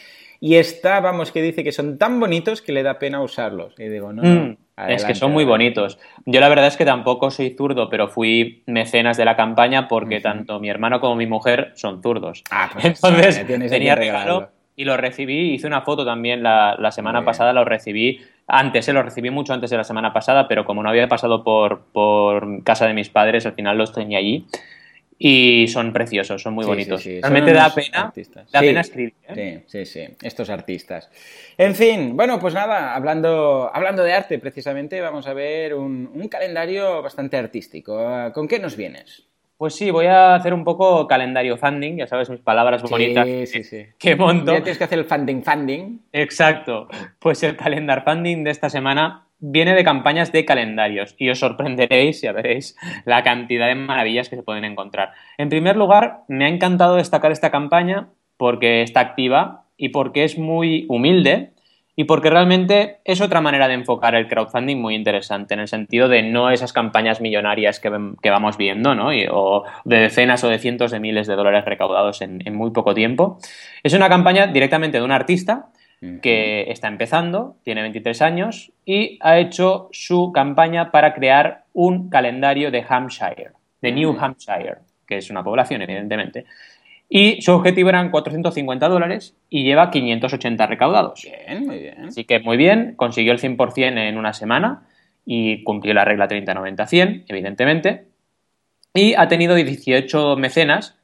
y 0.43 0.55
está, 0.55 0.99
vamos, 1.01 1.31
que 1.31 1.39
dice 1.39 1.63
que 1.63 1.71
son 1.71 1.99
tan 1.99 2.19
bonitos 2.19 2.63
que 2.63 2.71
le 2.71 2.81
da 2.81 2.97
pena 2.97 3.21
usarlos. 3.21 3.75
Y 3.77 3.83
digo, 3.83 4.11
no, 4.11 4.23
mm, 4.23 4.57
es 4.88 5.05
que 5.05 5.13
son 5.13 5.31
muy 5.31 5.45
bonitos. 5.45 5.99
Yo 6.25 6.39
la 6.39 6.49
verdad 6.49 6.65
es 6.65 6.77
que 6.77 6.83
tampoco 6.83 7.29
soy 7.29 7.51
zurdo, 7.51 7.89
pero 7.89 8.07
fui 8.07 8.63
mecenas 8.65 9.17
de 9.17 9.25
la 9.25 9.35
campaña 9.35 9.88
porque 9.88 10.19
tanto 10.19 10.59
mi 10.59 10.67
hermano 10.67 10.99
como 10.99 11.15
mi 11.15 11.27
mujer 11.27 11.73
son 11.75 12.01
zurdos. 12.01 12.43
Ah, 12.49 12.71
pues 12.73 12.85
Entonces 13.03 13.45
tenía 13.69 13.93
regalo 13.93 14.49
y 14.75 14.85
lo 14.85 14.97
recibí. 14.97 15.53
Hice 15.53 15.68
una 15.68 15.81
foto 15.81 16.06
también 16.06 16.44
la, 16.44 16.91
semana 16.91 17.23
pasada, 17.23 17.53
lo 17.53 17.65
recibí 17.65 18.21
antes, 18.47 18.85
se 18.85 18.91
eh, 18.91 18.94
lo 18.94 19.03
recibí 19.03 19.29
mucho 19.29 19.53
antes 19.53 19.69
de 19.69 19.77
la 19.77 19.83
semana 19.83 20.12
pasada, 20.13 20.47
pero 20.47 20.65
como 20.65 20.83
no 20.83 20.89
había 20.89 21.07
pasado 21.07 21.44
por, 21.44 21.81
por 21.91 22.63
casa 22.63 22.88
de 22.88 22.94
mis 22.94 23.09
padres, 23.09 23.45
al 23.45 23.53
final 23.53 23.77
los 23.77 23.94
tenía 23.94 24.18
allí 24.18 24.45
y 25.23 25.68
son 25.68 25.94
preciosos, 25.94 26.41
son 26.41 26.56
muy 26.56 26.65
bonitos. 26.65 27.06
Realmente 27.06 27.53
da 27.53 27.73
pena, 27.73 28.12
da 28.51 28.59
pena 28.59 28.81
escribir. 28.81 29.13
¿eh? 29.27 29.63
Sí, 29.68 29.85
sí, 29.85 29.85
sí, 29.85 30.15
estos 30.23 30.50
artistas. 30.50 31.12
En 31.59 31.75
fin, 31.75 32.17
bueno, 32.17 32.39
pues 32.39 32.56
nada, 32.56 32.95
hablando, 32.95 33.69
hablando 33.71 34.03
de 34.03 34.13
arte 34.13 34.39
precisamente, 34.39 35.00
vamos 35.00 35.27
a 35.27 35.33
ver 35.33 35.75
un, 35.75 36.09
un 36.12 36.27
calendario 36.27 37.03
bastante 37.03 37.38
artístico. 37.38 38.03
¿Con 38.33 38.47
qué 38.47 38.57
nos 38.57 38.75
vienes? 38.75 39.30
Pues 39.61 39.75
sí, 39.75 39.91
voy 39.91 40.07
a 40.07 40.33
hacer 40.33 40.55
un 40.55 40.63
poco 40.63 41.05
calendario 41.05 41.55
funding, 41.55 41.97
ya 41.97 42.07
sabes 42.07 42.31
mis 42.31 42.39
palabras 42.39 42.81
bonitas 42.81 43.27
sí, 43.45 43.63
sí. 43.63 43.86
que 44.00 44.15
monto. 44.15 44.53
Ya 44.53 44.63
tienes 44.63 44.79
que 44.79 44.86
hacer 44.86 44.97
el 44.97 45.05
funding 45.05 45.43
funding. 45.43 46.00
Exacto. 46.12 46.88
Pues 47.19 47.43
el 47.43 47.55
calendar 47.55 48.03
funding 48.03 48.43
de 48.43 48.50
esta 48.50 48.71
semana 48.71 49.27
viene 49.38 49.75
de 49.75 49.83
campañas 49.83 50.31
de 50.31 50.45
calendarios 50.45 51.13
y 51.19 51.29
os 51.29 51.38
sorprenderéis, 51.38 52.24
ya 52.24 52.31
veréis, 52.31 52.75
la 53.05 53.21
cantidad 53.21 53.67
de 53.67 53.75
maravillas 53.75 54.29
que 54.29 54.36
se 54.36 54.41
pueden 54.41 54.65
encontrar. 54.65 55.12
En 55.38 55.50
primer 55.50 55.75
lugar, 55.75 56.21
me 56.27 56.45
ha 56.45 56.50
encantado 56.50 56.95
destacar 56.95 57.31
esta 57.31 57.51
campaña 57.51 58.09
porque 58.38 58.81
está 58.81 59.00
activa 59.00 59.65
y 59.77 59.89
porque 59.89 60.24
es 60.24 60.39
muy 60.39 60.88
humilde 60.89 61.51
y 61.95 62.05
porque 62.05 62.29
realmente 62.29 63.00
es 63.03 63.21
otra 63.21 63.41
manera 63.41 63.67
de 63.67 63.74
enfocar 63.74 64.15
el 64.15 64.27
crowdfunding 64.27 64.77
muy 64.77 64.95
interesante, 64.95 65.53
en 65.53 65.60
el 65.60 65.67
sentido 65.67 66.07
de 66.07 66.24
no 66.24 66.50
esas 66.50 66.74
campañas 66.74 67.21
millonarias 67.21 67.79
que, 67.79 67.89
vamos 68.29 68.57
viendo, 68.57 68.95
¿no? 68.95 69.10
o 69.31 69.63
de 69.83 69.98
decenas 69.98 70.43
o 70.43 70.50
de 70.50 70.60
cientos 70.60 70.91
de 70.91 71.00
miles 71.00 71.27
de 71.27 71.36
dólares 71.36 71.65
recaudados 71.65 72.21
en, 72.21 72.41
en 72.45 72.55
muy 72.55 72.71
poco 72.71 72.93
tiempo. 72.93 73.39
Es 73.83 73.93
una 73.93 74.10
campaña 74.10 74.48
directamente 74.48 74.98
de 74.98 75.03
un 75.03 75.12
artista 75.12 75.67
que 76.24 76.71
está 76.71 76.88
empezando, 76.88 77.57
tiene 77.63 77.83
23 77.83 78.24
años 78.24 78.71
y 78.86 79.19
ha 79.21 79.38
hecho 79.38 79.88
su 79.91 80.31
campaña 80.31 80.89
para 80.89 81.13
crear 81.13 81.65
un 81.74 82.10
calendario 82.10 82.71
de 82.71 82.83
Hampshire, 82.88 83.51
de 83.81 83.91
New 83.91 84.17
Hampshire, 84.19 84.77
que 85.05 85.17
es 85.17 85.29
una 85.29 85.43
población, 85.43 85.83
evidentemente. 85.83 86.45
Y 87.13 87.41
su 87.41 87.51
objetivo 87.51 87.89
eran 87.89 88.10
450 88.10 88.88
dólares 88.88 89.36
y 89.50 89.65
lleva 89.65 89.91
580 89.91 90.65
recaudados. 90.65 91.22
Bien, 91.24 91.68
muy 91.68 91.80
bien. 91.80 92.06
Así 92.06 92.24
que 92.24 92.39
muy 92.39 92.56
bien, 92.56 92.94
consiguió 92.96 93.34
el 93.34 93.39
100% 93.39 93.98
en 93.98 94.18
una 94.18 94.32
semana 94.32 94.88
y 95.25 95.62
cumplió 95.63 95.94
la 95.94 96.06
regla 96.06 96.30
30-90-100, 96.30 97.25
evidentemente. 97.27 98.06
Y 98.94 99.13
ha 99.15 99.27
tenido 99.27 99.56
18 99.56 100.38
mecenas 100.38 101.01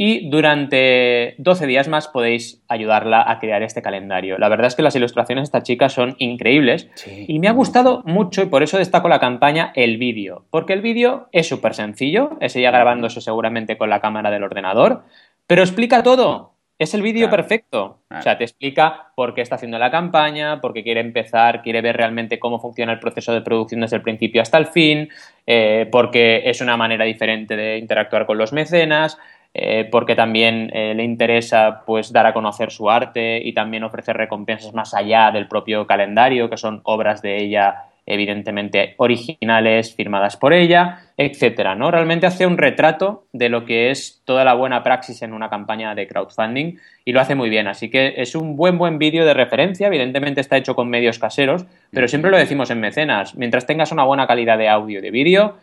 y 0.00 0.30
durante 0.30 1.34
12 1.38 1.66
días 1.66 1.88
más 1.88 2.06
podéis 2.06 2.62
ayudarla 2.68 3.28
a 3.28 3.40
crear 3.40 3.64
este 3.64 3.82
calendario. 3.82 4.38
La 4.38 4.48
verdad 4.48 4.68
es 4.68 4.76
que 4.76 4.82
las 4.82 4.94
ilustraciones 4.94 5.42
de 5.42 5.46
esta 5.46 5.64
chica 5.64 5.88
son 5.88 6.14
increíbles 6.18 6.88
y 7.26 7.40
me 7.40 7.48
ha 7.48 7.52
gustado 7.52 8.04
mucho 8.06 8.42
y 8.42 8.46
por 8.46 8.62
eso 8.62 8.78
destaco 8.78 9.08
la 9.08 9.18
campaña 9.18 9.72
el 9.74 9.98
vídeo, 9.98 10.44
porque 10.50 10.72
el 10.72 10.82
vídeo 10.82 11.28
es 11.32 11.48
súper 11.48 11.74
sencillo, 11.74 12.38
es 12.40 12.54
ella 12.54 12.70
grabándose 12.70 13.20
seguramente 13.20 13.76
con 13.76 13.90
la 13.90 14.00
cámara 14.00 14.30
del 14.30 14.44
ordenador, 14.44 15.02
pero 15.48 15.62
explica 15.62 16.04
todo. 16.04 16.52
Es 16.78 16.94
el 16.94 17.02
vídeo 17.02 17.28
perfecto. 17.28 18.02
O 18.08 18.22
sea, 18.22 18.38
te 18.38 18.44
explica 18.44 19.08
por 19.16 19.34
qué 19.34 19.40
está 19.40 19.56
haciendo 19.56 19.80
la 19.80 19.90
campaña, 19.90 20.60
por 20.60 20.72
qué 20.72 20.84
quiere 20.84 21.00
empezar, 21.00 21.62
quiere 21.62 21.80
ver 21.80 21.96
realmente 21.96 22.38
cómo 22.38 22.60
funciona 22.60 22.92
el 22.92 23.00
proceso 23.00 23.32
de 23.32 23.40
producción 23.40 23.80
desde 23.80 23.96
el 23.96 24.02
principio 24.02 24.42
hasta 24.42 24.58
el 24.58 24.66
fin, 24.66 25.08
eh, 25.44 25.88
porque 25.90 26.42
es 26.44 26.60
una 26.60 26.76
manera 26.76 27.04
diferente 27.04 27.56
de 27.56 27.78
interactuar 27.78 28.26
con 28.26 28.38
los 28.38 28.52
mecenas, 28.52 29.18
eh, 29.54 29.88
porque 29.90 30.14
también 30.14 30.70
eh, 30.72 30.94
le 30.94 31.02
interesa 31.02 31.82
pues 31.84 32.12
dar 32.12 32.26
a 32.26 32.32
conocer 32.32 32.70
su 32.70 32.88
arte 32.88 33.40
y 33.42 33.52
también 33.54 33.82
ofrecer 33.82 34.16
recompensas 34.16 34.72
más 34.72 34.94
allá 34.94 35.32
del 35.32 35.48
propio 35.48 35.84
calendario, 35.84 36.48
que 36.48 36.58
son 36.58 36.80
obras 36.84 37.22
de 37.22 37.42
ella 37.42 37.87
evidentemente 38.08 38.94
originales 38.96 39.94
firmadas 39.94 40.36
por 40.36 40.52
ella, 40.52 41.00
etcétera, 41.16 41.74
¿no? 41.74 41.90
Realmente 41.90 42.26
hace 42.26 42.46
un 42.46 42.58
retrato 42.58 43.24
de 43.32 43.48
lo 43.48 43.64
que 43.64 43.90
es 43.90 44.22
toda 44.24 44.44
la 44.44 44.54
buena 44.54 44.82
praxis 44.82 45.22
en 45.22 45.32
una 45.32 45.50
campaña 45.50 45.94
de 45.94 46.06
crowdfunding 46.06 46.78
y 47.04 47.12
lo 47.12 47.20
hace 47.20 47.34
muy 47.34 47.50
bien, 47.50 47.68
así 47.68 47.90
que 47.90 48.14
es 48.16 48.34
un 48.34 48.56
buen 48.56 48.78
buen 48.78 48.98
vídeo 48.98 49.24
de 49.24 49.34
referencia, 49.34 49.86
evidentemente 49.86 50.40
está 50.40 50.56
hecho 50.56 50.74
con 50.74 50.88
medios 50.88 51.18
caseros, 51.18 51.66
pero 51.90 52.08
siempre 52.08 52.30
lo 52.30 52.38
decimos 52.38 52.70
en 52.70 52.80
mecenas, 52.80 53.34
mientras 53.36 53.66
tengas 53.66 53.92
una 53.92 54.04
buena 54.04 54.26
calidad 54.26 54.58
de 54.58 54.68
audio 54.68 54.98
y 54.98 55.02
de 55.02 55.10
vídeo, 55.10 55.56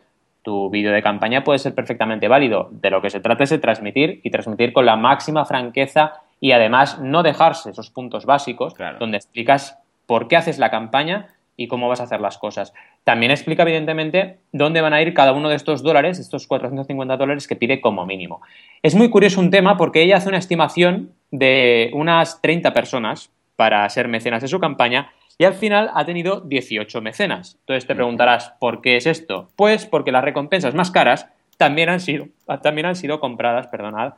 tu 0.45 0.69
vídeo 0.69 0.91
de 0.91 1.01
campaña 1.01 1.43
puede 1.43 1.57
ser 1.57 1.73
perfectamente 1.73 2.27
válido. 2.27 2.69
De 2.71 2.91
lo 2.91 3.01
que 3.01 3.09
se 3.09 3.19
trata 3.19 3.43
es 3.43 3.49
de 3.49 3.57
transmitir 3.57 4.21
y 4.23 4.29
transmitir 4.29 4.73
con 4.73 4.85
la 4.85 4.95
máxima 4.95 5.43
franqueza 5.43 6.21
y 6.39 6.51
además 6.51 6.99
no 7.01 7.23
dejarse 7.23 7.71
esos 7.71 7.89
puntos 7.89 8.27
básicos 8.27 8.75
donde 8.99 9.17
explicas 9.17 9.79
por 10.05 10.27
qué 10.27 10.37
haces 10.37 10.59
la 10.59 10.69
campaña 10.69 11.29
y 11.57 11.67
cómo 11.67 11.87
vas 11.87 12.01
a 12.01 12.03
hacer 12.03 12.21
las 12.21 12.37
cosas. 12.37 12.73
También 13.03 13.31
explica, 13.31 13.63
evidentemente, 13.63 14.37
dónde 14.51 14.81
van 14.81 14.93
a 14.93 15.01
ir 15.01 15.13
cada 15.13 15.33
uno 15.33 15.49
de 15.49 15.55
estos 15.55 15.83
dólares, 15.83 16.19
estos 16.19 16.47
450 16.47 17.17
dólares 17.17 17.47
que 17.47 17.55
pide 17.55 17.81
como 17.81 18.05
mínimo. 18.05 18.41
Es 18.83 18.95
muy 18.95 19.09
curioso 19.09 19.39
un 19.39 19.51
tema 19.51 19.77
porque 19.77 20.01
ella 20.01 20.17
hace 20.17 20.29
una 20.29 20.37
estimación 20.37 21.11
de 21.31 21.91
unas 21.93 22.41
30 22.41 22.73
personas 22.73 23.31
para 23.55 23.87
ser 23.89 24.07
mecenas 24.07 24.41
de 24.41 24.47
su 24.47 24.59
campaña 24.59 25.11
y 25.37 25.43
al 25.43 25.53
final 25.53 25.91
ha 25.93 26.05
tenido 26.05 26.41
18 26.41 27.01
mecenas. 27.01 27.57
Entonces 27.61 27.87
te 27.87 27.95
preguntarás, 27.95 28.53
¿por 28.59 28.81
qué 28.81 28.97
es 28.97 29.05
esto? 29.05 29.49
Pues 29.55 29.85
porque 29.85 30.11
las 30.11 30.23
recompensas 30.23 30.73
más 30.73 30.91
caras 30.91 31.29
también 31.57 31.89
han 31.89 31.99
sido, 31.99 32.27
también 32.61 32.87
han 32.87 32.95
sido 32.95 33.19
compradas, 33.19 33.67
perdonad, 33.67 34.13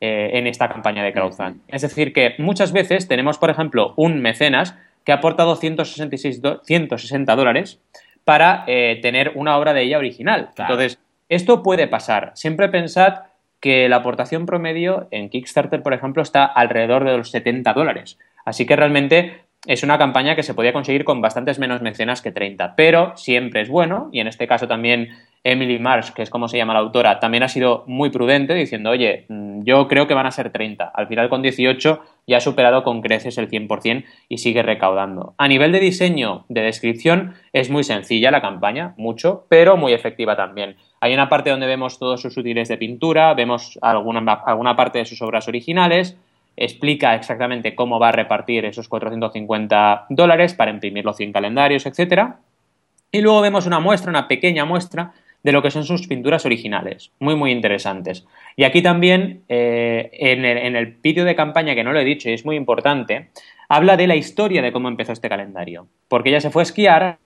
eh, 0.00 0.30
en 0.38 0.46
esta 0.46 0.68
campaña 0.68 1.04
de 1.04 1.12
crowdfunding. 1.12 1.60
Es 1.68 1.82
decir, 1.82 2.12
que 2.12 2.34
muchas 2.38 2.72
veces 2.72 3.06
tenemos, 3.06 3.38
por 3.38 3.50
ejemplo, 3.50 3.94
un 3.96 4.20
mecenas 4.20 4.74
que 5.04 5.12
ha 5.12 5.16
aportado 5.16 5.56
166 5.56 6.40
160 6.64 7.36
dólares 7.36 7.80
para 8.24 8.64
eh, 8.66 8.98
tener 9.02 9.32
una 9.34 9.56
obra 9.56 9.72
de 9.72 9.82
ella 9.82 9.98
original. 9.98 10.50
Entonces, 10.56 10.98
esto 11.28 11.62
puede 11.62 11.88
pasar. 11.88 12.32
Siempre 12.34 12.68
pensad 12.68 13.22
que 13.60 13.88
la 13.88 13.96
aportación 13.96 14.46
promedio 14.46 15.08
en 15.10 15.28
Kickstarter, 15.28 15.82
por 15.82 15.94
ejemplo, 15.94 16.22
está 16.22 16.44
alrededor 16.44 17.04
de 17.04 17.16
los 17.16 17.30
70 17.30 17.72
dólares. 17.72 18.18
Así 18.44 18.66
que 18.66 18.76
realmente 18.76 19.44
es 19.66 19.82
una 19.82 19.98
campaña 19.98 20.34
que 20.34 20.42
se 20.42 20.54
podía 20.54 20.72
conseguir 20.72 21.04
con 21.04 21.20
bastantes 21.20 21.58
menos 21.58 21.82
mecenas 21.82 22.20
que 22.20 22.32
30, 22.32 22.74
pero 22.76 23.16
siempre 23.16 23.60
es 23.60 23.68
bueno, 23.68 24.08
y 24.12 24.20
en 24.20 24.26
este 24.26 24.48
caso 24.48 24.66
también 24.66 25.10
Emily 25.44 25.78
Marsh, 25.78 26.10
que 26.10 26.22
es 26.22 26.30
como 26.30 26.48
se 26.48 26.56
llama 26.56 26.72
la 26.72 26.80
autora, 26.80 27.18
también 27.18 27.42
ha 27.42 27.48
sido 27.48 27.84
muy 27.86 28.10
prudente 28.10 28.54
diciendo, 28.54 28.90
oye, 28.90 29.24
mm, 29.28 29.62
yo 29.64 29.88
creo 29.88 30.06
que 30.06 30.14
van 30.14 30.26
a 30.26 30.30
ser 30.30 30.50
30. 30.50 30.84
Al 30.94 31.08
final 31.08 31.28
con 31.28 31.42
18 31.42 32.00
ya 32.26 32.36
ha 32.36 32.40
superado 32.40 32.84
con 32.84 33.02
creces 33.02 33.38
el 33.38 33.48
100% 33.48 34.04
y 34.28 34.38
sigue 34.38 34.62
recaudando. 34.62 35.34
A 35.38 35.48
nivel 35.48 35.72
de 35.72 35.80
diseño, 35.80 36.44
de 36.48 36.62
descripción, 36.62 37.34
es 37.52 37.70
muy 37.70 37.82
sencilla 37.82 38.30
la 38.30 38.40
campaña, 38.40 38.94
mucho, 38.96 39.46
pero 39.48 39.76
muy 39.76 39.92
efectiva 39.92 40.36
también. 40.36 40.76
Hay 41.00 41.12
una 41.12 41.28
parte 41.28 41.50
donde 41.50 41.66
vemos 41.66 41.98
todos 41.98 42.20
sus 42.20 42.36
útiles 42.36 42.68
de 42.68 42.78
pintura, 42.78 43.34
vemos 43.34 43.78
alguna, 43.82 44.20
alguna 44.46 44.76
parte 44.76 44.98
de 44.98 45.06
sus 45.06 45.22
obras 45.22 45.48
originales, 45.48 46.16
explica 46.56 47.14
exactamente 47.14 47.74
cómo 47.74 47.98
va 47.98 48.08
a 48.08 48.12
repartir 48.12 48.64
esos 48.64 48.88
450 48.88 50.06
dólares 50.10 50.54
para 50.54 50.70
imprimir 50.70 51.04
los 51.04 51.16
100 51.16 51.32
calendarios, 51.32 51.86
etc. 51.86 52.34
Y 53.10 53.20
luego 53.20 53.40
vemos 53.40 53.66
una 53.66 53.80
muestra, 53.80 54.10
una 54.10 54.28
pequeña 54.28 54.64
muestra 54.64 55.12
de 55.42 55.52
lo 55.52 55.62
que 55.62 55.70
son 55.70 55.84
sus 55.84 56.06
pinturas 56.06 56.46
originales, 56.46 57.10
muy 57.18 57.34
muy 57.34 57.50
interesantes. 57.50 58.26
Y 58.56 58.64
aquí 58.64 58.80
también, 58.82 59.42
eh, 59.48 60.10
en 60.12 60.44
el, 60.44 60.58
en 60.58 60.76
el 60.76 60.86
vídeo 60.86 61.24
de 61.24 61.34
campaña, 61.34 61.74
que 61.74 61.84
no 61.84 61.92
lo 61.92 62.00
he 62.00 62.04
dicho 62.04 62.30
y 62.30 62.32
es 62.32 62.44
muy 62.44 62.56
importante, 62.56 63.30
habla 63.68 63.96
de 63.96 64.06
la 64.06 64.14
historia 64.14 64.62
de 64.62 64.72
cómo 64.72 64.88
empezó 64.88 65.12
este 65.12 65.28
calendario. 65.28 65.88
Porque 66.08 66.28
ella 66.28 66.40
se 66.40 66.50
fue 66.50 66.62
a 66.62 66.64
esquiar, 66.64 67.18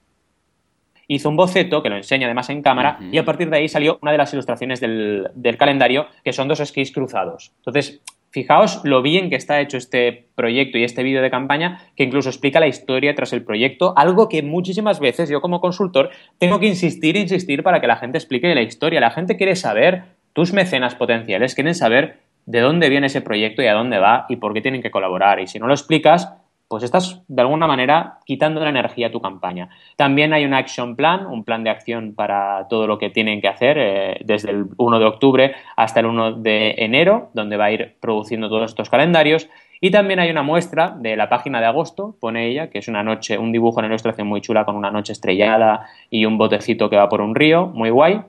hizo 1.09 1.28
un 1.28 1.37
boceto, 1.37 1.83
que 1.83 1.90
lo 1.90 1.97
enseña 1.97 2.26
además 2.26 2.49
en 2.50 2.62
cámara, 2.62 2.99
y 3.12 3.18
a 3.18 3.25
partir 3.25 3.50
de 3.50 3.59
ahí 3.59 3.68
salió 3.68 3.99
una 4.00 4.12
de 4.12 4.18
las 4.18 4.33
ilustraciones 4.33 4.80
del, 4.80 5.28
del 5.35 5.59
calendario, 5.59 6.06
que 6.25 6.33
son 6.33 6.49
dos 6.49 6.61
esquís 6.61 6.92
cruzados. 6.92 7.52
Entonces, 7.59 8.00
Fijaos 8.37 8.83
lo 8.85 9.00
bien 9.00 9.31
que 9.31 9.37
está 9.37 9.62
hecho 9.62 9.78
este 9.78 10.26
proyecto 10.35 10.76
y 10.76 10.85
este 10.85 11.02
vídeo 11.02 11.23
de 11.23 11.31
campaña, 11.31 11.81
que 11.97 12.05
incluso 12.05 12.28
explica 12.28 12.61
la 12.61 12.66
historia 12.66 13.14
tras 13.14 13.33
el 13.33 13.43
proyecto, 13.43 13.95
algo 13.97 14.28
que 14.28 14.43
muchísimas 14.43 15.00
veces 15.00 15.31
yo 15.31 15.40
como 15.40 15.62
consultor 15.62 16.11
tengo 16.38 16.61
que 16.61 16.66
insistir 16.66 17.16
e 17.16 17.21
insistir 17.21 17.62
para 17.62 17.81
que 17.81 17.87
la 17.87 17.97
gente 17.97 18.19
explique 18.19 18.55
la 18.55 18.61
historia. 18.61 19.00
La 19.00 19.11
gente 19.11 19.38
quiere 19.38 19.57
saber, 19.57 20.02
tus 20.35 20.52
mecenas 20.52 20.95
potenciales 20.95 21.55
quieren 21.55 21.75
saber 21.75 22.19
de 22.45 22.61
dónde 22.61 22.90
viene 22.90 23.07
ese 23.07 23.23
proyecto 23.23 23.62
y 23.62 23.69
a 23.69 23.73
dónde 23.73 23.99
va 24.00 24.26
y 24.28 24.37
por 24.37 24.52
qué 24.52 24.61
tienen 24.61 24.83
que 24.83 24.90
colaborar. 24.90 25.40
Y 25.40 25.47
si 25.47 25.59
no 25.59 25.66
lo 25.66 25.73
explicas, 25.73 26.31
pues 26.68 26.82
estás 26.82 27.23
de 27.28 27.42
alguna 27.42 27.66
manera 27.66 28.18
quitando 28.25 28.61
la 28.61 28.70
energía 28.70 29.08
a 29.08 29.11
tu 29.11 29.20
campaña. 29.20 29.68
También 29.96 30.32
hay 30.32 30.44
un 30.44 30.54
action 30.54 30.96
plan, 30.96 31.26
un 31.26 31.44
plan 31.44 31.62
de 31.62 31.70
acción 31.70 32.14
para 32.14 32.66
todo 32.68 32.87
lo 32.87 32.99
que 32.99 33.11
tienen 33.11 33.40
que 33.40 33.49
hacer 33.49 33.76
eh, 33.78 34.20
desde 34.25 34.50
el 34.50 34.66
1 34.76 34.99
de 34.99 35.04
octubre 35.04 35.54
hasta 35.76 36.00
el 36.00 36.06
1 36.06 36.32
de 36.32 36.75
enero, 36.78 37.30
donde 37.35 37.56
va 37.56 37.66
a 37.66 37.70
ir 37.70 37.96
produciendo 38.00 38.49
todos 38.49 38.70
estos 38.70 38.90
calendarios. 38.90 39.49
Y 39.80 39.90
también 39.90 40.18
hay 40.18 40.30
una 40.30 40.42
muestra 40.42 40.96
de 40.99 41.16
la 41.16 41.28
página 41.28 41.61
de 41.61 41.66
agosto, 41.66 42.16
pone 42.18 42.49
ella, 42.49 42.70
que 42.70 42.78
es 42.78 42.88
una 42.88 43.02
noche, 43.02 43.38
un 43.38 43.52
dibujo, 43.52 43.78
una 43.78 43.88
ilustración 43.88 44.26
muy 44.26 44.40
chula 44.40 44.64
con 44.64 44.75
una 44.75 44.90
noche 44.90 45.12
estrellada 45.12 45.87
y 46.11 46.25
un 46.25 46.38
botecito 46.38 46.88
que 46.88 46.96
va 46.96 47.08
por 47.08 47.20
un 47.20 47.35
río, 47.35 47.66
muy 47.66 47.90
guay. 47.90 48.23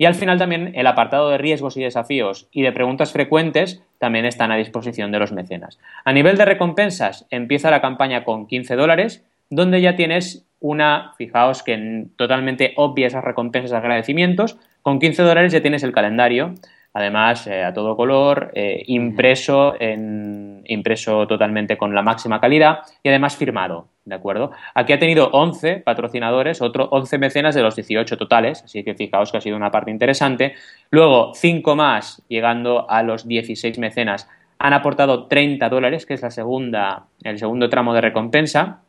Y 0.00 0.06
al 0.06 0.14
final 0.14 0.38
también 0.38 0.72
el 0.76 0.86
apartado 0.86 1.28
de 1.28 1.36
riesgos 1.36 1.76
y 1.76 1.82
desafíos 1.82 2.48
y 2.52 2.62
de 2.62 2.72
preguntas 2.72 3.12
frecuentes 3.12 3.82
también 3.98 4.24
están 4.24 4.50
a 4.50 4.56
disposición 4.56 5.12
de 5.12 5.18
los 5.18 5.30
mecenas. 5.30 5.78
A 6.06 6.14
nivel 6.14 6.38
de 6.38 6.46
recompensas, 6.46 7.26
empieza 7.28 7.70
la 7.70 7.82
campaña 7.82 8.24
con 8.24 8.46
15 8.46 8.76
dólares, 8.76 9.26
donde 9.50 9.82
ya 9.82 9.96
tienes 9.96 10.46
una, 10.58 11.12
fijaos 11.18 11.62
que 11.62 12.06
totalmente 12.16 12.72
obvia 12.76 13.08
esas 13.08 13.22
recompensas, 13.22 13.74
agradecimientos, 13.74 14.56
con 14.80 15.00
15 15.00 15.22
dólares 15.22 15.52
ya 15.52 15.60
tienes 15.60 15.82
el 15.82 15.92
calendario 15.92 16.54
además 16.92 17.46
eh, 17.46 17.62
a 17.62 17.72
todo 17.72 17.96
color, 17.96 18.50
eh, 18.54 18.82
impreso, 18.86 19.74
impreso 19.78 21.26
totalmente 21.26 21.76
con 21.76 21.94
la 21.94 22.02
máxima 22.02 22.40
calidad 22.40 22.80
y 23.02 23.08
además 23.08 23.36
firmado, 23.36 23.88
¿de 24.04 24.14
acuerdo? 24.14 24.50
Aquí 24.74 24.92
ha 24.92 24.98
tenido 24.98 25.30
11 25.30 25.78
patrocinadores, 25.78 26.60
otro 26.60 26.88
11 26.90 27.18
mecenas 27.18 27.54
de 27.54 27.62
los 27.62 27.76
18 27.76 28.16
totales, 28.16 28.62
así 28.64 28.82
que 28.82 28.94
fijaos 28.94 29.30
que 29.30 29.38
ha 29.38 29.40
sido 29.40 29.56
una 29.56 29.70
parte 29.70 29.90
interesante. 29.90 30.54
Luego, 30.90 31.32
5 31.34 31.76
más, 31.76 32.22
llegando 32.28 32.90
a 32.90 33.02
los 33.02 33.26
16 33.26 33.78
mecenas, 33.78 34.28
han 34.58 34.74
aportado 34.74 35.26
30 35.26 35.68
dólares, 35.68 36.04
que 36.04 36.14
es 36.14 36.22
la 36.22 36.30
segunda, 36.30 37.06
el 37.22 37.38
segundo 37.38 37.68
tramo 37.70 37.94
de 37.94 38.02
recompensa, 38.02 38.82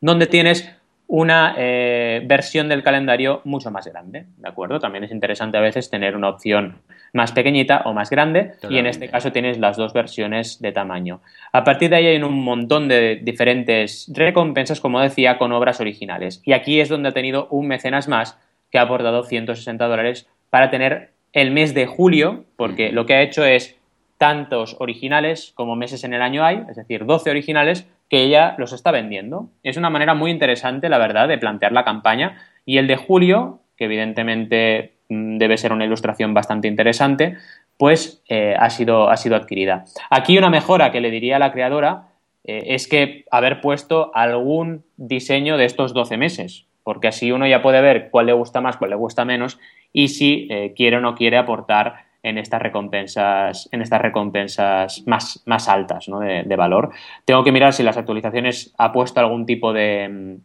donde 0.00 0.26
tienes 0.26 0.79
una 1.12 1.56
eh, 1.58 2.22
versión 2.24 2.68
del 2.68 2.84
calendario 2.84 3.40
mucho 3.42 3.72
más 3.72 3.84
grande, 3.88 4.26
¿de 4.36 4.48
acuerdo? 4.48 4.78
También 4.78 5.02
es 5.02 5.10
interesante 5.10 5.58
a 5.58 5.60
veces 5.60 5.90
tener 5.90 6.14
una 6.14 6.28
opción 6.28 6.82
más 7.12 7.32
pequeñita 7.32 7.82
o 7.84 7.92
más 7.92 8.10
grande 8.10 8.52
y 8.68 8.78
en 8.78 8.86
este 8.86 9.08
caso 9.08 9.32
tienes 9.32 9.58
las 9.58 9.76
dos 9.76 9.92
versiones 9.92 10.62
de 10.62 10.70
tamaño. 10.70 11.20
A 11.52 11.64
partir 11.64 11.90
de 11.90 11.96
ahí 11.96 12.06
hay 12.06 12.22
un 12.22 12.44
montón 12.44 12.86
de 12.86 13.18
diferentes 13.20 14.08
recompensas, 14.14 14.80
como 14.80 15.00
decía, 15.00 15.36
con 15.36 15.50
obras 15.50 15.80
originales. 15.80 16.42
Y 16.44 16.52
aquí 16.52 16.78
es 16.78 16.88
donde 16.88 17.08
ha 17.08 17.12
tenido 17.12 17.48
un 17.50 17.66
mecenas 17.66 18.06
más 18.06 18.38
que 18.70 18.78
ha 18.78 18.82
aportado 18.82 19.24
160 19.24 19.84
dólares 19.88 20.28
para 20.48 20.70
tener 20.70 21.10
el 21.32 21.50
mes 21.50 21.74
de 21.74 21.86
julio, 21.86 22.44
porque 22.54 22.92
lo 22.92 23.06
que 23.06 23.14
ha 23.14 23.22
hecho 23.22 23.44
es 23.44 23.76
tantos 24.16 24.76
originales 24.78 25.50
como 25.56 25.74
meses 25.74 26.04
en 26.04 26.14
el 26.14 26.22
año 26.22 26.44
hay, 26.44 26.62
es 26.70 26.76
decir, 26.76 27.04
12 27.04 27.30
originales 27.30 27.88
que 28.10 28.22
ella 28.24 28.56
los 28.58 28.72
está 28.72 28.90
vendiendo. 28.90 29.48
Es 29.62 29.76
una 29.76 29.88
manera 29.88 30.14
muy 30.14 30.32
interesante, 30.32 30.88
la 30.88 30.98
verdad, 30.98 31.28
de 31.28 31.38
plantear 31.38 31.72
la 31.72 31.84
campaña. 31.84 32.42
Y 32.66 32.78
el 32.78 32.88
de 32.88 32.96
julio, 32.96 33.60
que 33.76 33.84
evidentemente 33.84 34.96
mm, 35.08 35.38
debe 35.38 35.56
ser 35.56 35.72
una 35.72 35.86
ilustración 35.86 36.34
bastante 36.34 36.66
interesante, 36.68 37.36
pues 37.78 38.22
eh, 38.28 38.54
ha, 38.58 38.68
sido, 38.68 39.08
ha, 39.08 39.16
sido, 39.16 39.36
adquirida. 39.36 39.84
Aquí 40.10 40.36
una 40.36 40.50
mejora 40.50 40.90
que 40.90 41.00
le 41.00 41.10
diría 41.10 41.36
a 41.36 41.38
la 41.38 41.52
creadora 41.52 42.08
eh, 42.44 42.64
es 42.66 42.88
que 42.88 43.24
haber 43.30 43.60
puesto 43.60 44.10
algún 44.12 44.84
diseño 44.96 45.56
de 45.56 45.64
estos 45.64 45.94
12 45.94 46.16
meses, 46.16 46.66
porque 46.82 47.08
así 47.08 47.30
uno 47.30 47.46
ya 47.46 47.62
puede 47.62 47.80
ver 47.80 48.10
cuál 48.10 48.26
le 48.26 48.32
gusta 48.32 48.60
más, 48.60 48.76
cuál 48.76 48.90
le 48.90 48.96
gusta 48.96 49.24
menos 49.24 49.58
y 49.92 50.08
si 50.08 50.48
eh, 50.50 50.74
quiere 50.76 50.96
o 50.96 51.00
no 51.00 51.14
quiere 51.14 51.38
aportar 51.38 52.09
en 52.22 52.38
estas 52.38 52.60
recompensas, 52.60 53.68
en 53.72 53.82
estas 53.82 54.00
recompensas 54.00 55.02
más, 55.06 55.42
más 55.46 55.68
altas 55.68 56.06
de, 56.44 56.56
valor. 56.56 56.90
Tengo 57.24 57.44
que 57.44 57.52
mirar 57.52 57.72
si 57.72 57.82
las 57.82 57.96
actualizaciones 57.96 58.74
ha 58.78 58.92
puesto 58.92 59.20
algún 59.20 59.46
tipo 59.46 59.72
de, 59.72 60.38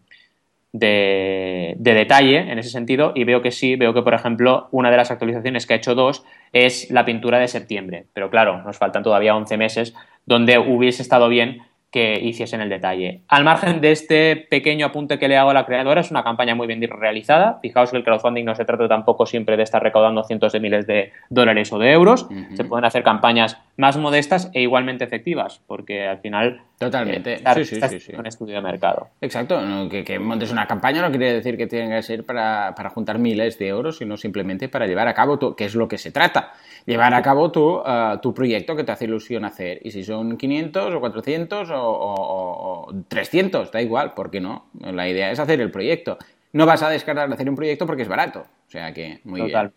de, 0.71 1.75
detalle 1.77 2.51
en 2.51 2.59
ese 2.59 2.69
sentido 2.69 3.11
y 3.15 3.23
veo 3.23 3.41
que 3.41 3.51
sí, 3.51 3.75
veo 3.75 3.93
que 3.93 4.01
por 4.01 4.13
ejemplo 4.13 4.67
una 4.71 4.91
de 4.91 4.97
las 4.97 5.11
actualizaciones 5.11 5.65
que 5.65 5.73
ha 5.73 5.77
hecho 5.77 5.95
dos 5.95 6.25
es 6.53 6.89
la 6.91 7.05
pintura 7.05 7.39
de 7.39 7.47
septiembre, 7.47 8.05
pero 8.13 8.29
claro, 8.29 8.61
nos 8.63 8.77
faltan 8.77 9.03
todavía 9.03 9.35
11 9.35 9.57
meses 9.57 9.93
donde 10.25 10.57
hubiese 10.57 11.01
estado 11.01 11.29
bien 11.29 11.61
que 11.95 12.19
hiciesen 12.21 12.59
el 12.59 12.67
detalle. 12.67 13.21
Al 13.29 13.45
margen 13.45 13.79
de 13.79 13.93
este 13.93 14.35
pequeño 14.35 14.87
apunte 14.87 15.17
que 15.17 15.29
le 15.29 15.37
hago 15.37 15.51
a 15.51 15.53
la 15.53 15.65
creadora, 15.65 16.01
es 16.01 16.11
una 16.11 16.25
campaña 16.25 16.53
muy 16.53 16.67
bien 16.67 16.81
realizada. 16.81 17.57
Fijaos 17.61 17.91
que 17.91 17.95
el 17.95 18.03
crowdfunding 18.03 18.43
no 18.43 18.53
se 18.53 18.65
trata 18.65 18.89
tampoco 18.89 19.25
siempre 19.25 19.55
de 19.55 19.63
estar 19.63 19.81
recaudando 19.81 20.21
cientos 20.25 20.51
de 20.51 20.59
miles 20.59 20.85
de 20.87 21.13
dólares 21.29 21.71
o 21.71 21.79
de 21.79 21.93
euros. 21.93 22.27
Se 22.55 22.65
pueden 22.65 22.83
hacer 22.83 23.01
campañas 23.01 23.57
más 23.77 23.95
modestas 23.95 24.51
e 24.53 24.61
igualmente 24.61 25.05
efectivas, 25.05 25.61
porque 25.67 26.05
al 26.05 26.19
final... 26.19 26.61
Totalmente, 26.77 27.37
sí, 27.37 27.63
sí, 27.63 27.99
sí, 28.01 28.11
Un 28.17 28.25
estudio 28.25 28.55
de 28.55 28.61
mercado. 28.61 29.07
Exacto, 29.21 29.57
que, 29.89 30.19
montes 30.19 30.51
una 30.51 30.67
campaña 30.67 31.01
no 31.01 31.09
quiere 31.09 31.31
decir 31.31 31.55
que 31.55 31.67
tenga 31.67 31.95
que 31.95 32.03
ser 32.03 32.25
para, 32.25 32.73
juntar 32.93 33.17
miles 33.17 33.57
de 33.57 33.67
euros, 33.69 33.99
sino 33.99 34.17
simplemente 34.17 34.67
para 34.67 34.85
llevar 34.85 35.07
a 35.07 35.13
cabo, 35.13 35.39
tu, 35.39 35.55
que 35.55 35.63
es 35.63 35.75
lo 35.75 35.87
que 35.87 35.97
se 35.97 36.11
trata, 36.11 36.51
llevar 36.85 37.13
a 37.13 37.21
cabo 37.21 37.51
tu, 37.51 37.77
uh, 37.77 38.19
tu 38.21 38.33
proyecto 38.33 38.75
que 38.75 38.83
te 38.83 38.91
hace 38.91 39.05
ilusión 39.05 39.45
hacer. 39.45 39.79
Y 39.83 39.91
si 39.91 40.03
son 40.03 40.35
500 40.35 40.93
o 40.93 40.99
400 40.99 41.69
o, 41.69 41.84
o 41.87 42.93
300, 43.07 43.71
da 43.71 43.81
igual, 43.81 44.13
porque 44.13 44.39
no, 44.39 44.65
la 44.79 45.07
idea 45.07 45.31
es 45.31 45.39
hacer 45.39 45.61
el 45.61 45.71
proyecto. 45.71 46.17
No 46.53 46.65
vas 46.65 46.83
a 46.83 46.89
descartar 46.89 47.27
de 47.27 47.35
hacer 47.35 47.49
un 47.49 47.55
proyecto 47.55 47.85
porque 47.85 48.03
es 48.03 48.07
barato. 48.07 48.45
O 48.67 48.71
sea 48.71 48.93
que, 48.93 49.19
muy 49.23 49.41
bien. 49.41 49.71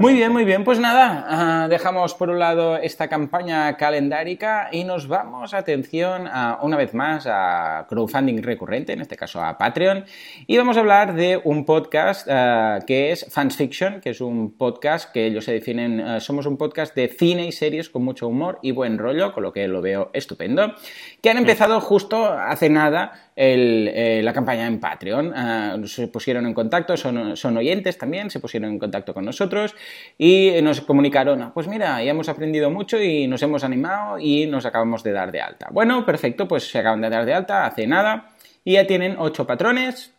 Muy 0.00 0.14
bien, 0.14 0.32
muy 0.32 0.44
bien. 0.44 0.64
Pues 0.64 0.78
nada, 0.78 1.24
ah, 1.28 1.68
dejamos 1.68 2.14
por 2.14 2.30
un 2.30 2.38
lado 2.38 2.76
esta 2.76 3.08
campaña 3.08 3.76
calendárica 3.76 4.68
y 4.70 4.84
nos 4.84 5.08
vamos, 5.08 5.54
atención, 5.54 6.28
a, 6.28 6.58
una 6.62 6.76
vez 6.76 6.94
más 6.94 7.26
a 7.26 7.86
crowdfunding 7.88 8.42
recurrente, 8.42 8.92
en 8.92 9.00
este 9.00 9.16
caso 9.16 9.42
a 9.42 9.58
Patreon, 9.58 10.04
y 10.46 10.56
vamos 10.56 10.76
a 10.76 10.80
hablar 10.80 11.14
de 11.14 11.40
un 11.42 11.64
podcast 11.64 12.28
ah, 12.30 12.78
que 12.86 13.12
es 13.12 13.26
Fans 13.30 13.56
Fiction, 13.56 14.00
que 14.00 14.10
es 14.10 14.20
un 14.20 14.56
podcast 14.56 15.12
que 15.12 15.26
ellos 15.26 15.44
se 15.44 15.52
definen, 15.52 16.00
ah, 16.00 16.20
somos 16.20 16.46
un 16.46 16.56
podcast 16.56 16.94
de 16.94 17.08
cine 17.08 17.46
y 17.46 17.52
series 17.52 17.90
con 17.90 18.04
mucho 18.04 18.28
humor 18.28 18.58
y 18.62 18.70
buen 18.70 18.98
rollo, 18.98 19.32
con 19.32 19.42
lo 19.42 19.52
que 19.52 19.66
lo 19.66 19.80
veo 19.80 20.10
estupendo, 20.12 20.74
que 21.20 21.30
han 21.30 21.38
empezado 21.38 21.80
justo 21.80 22.26
hace 22.26 22.68
nada 22.68 23.30
eh, 23.36 24.20
la 24.22 24.32
campaña 24.32 24.66
en 24.66 24.78
Patreon. 24.78 25.86
se 25.88 26.08
pusieron 26.08 26.46
en 26.46 26.54
contacto, 26.54 26.96
son 26.96 27.56
oyentes 27.56 27.98
también, 27.98 28.30
se 28.30 28.40
pusieron 28.40 28.70
en 28.70 28.78
contacto 28.78 29.12
con 29.12 29.24
nosotros 29.24 29.63
y 30.18 30.52
nos 30.62 30.80
comunicaron, 30.80 31.52
pues 31.54 31.68
mira, 31.68 32.02
ya 32.02 32.10
hemos 32.10 32.28
aprendido 32.28 32.70
mucho 32.70 33.00
y 33.00 33.26
nos 33.26 33.42
hemos 33.42 33.64
animado 33.64 34.18
y 34.18 34.46
nos 34.46 34.66
acabamos 34.66 35.02
de 35.02 35.12
dar 35.12 35.30
de 35.32 35.40
alta. 35.40 35.68
Bueno, 35.70 36.04
perfecto, 36.04 36.48
pues 36.48 36.70
se 36.70 36.78
acaban 36.78 37.00
de 37.00 37.10
dar 37.10 37.24
de 37.24 37.34
alta 37.34 37.66
hace 37.66 37.86
nada 37.86 38.30
y 38.64 38.74
ya 38.74 38.86
tienen 38.86 39.16
ocho 39.18 39.46
patrones 39.46 40.14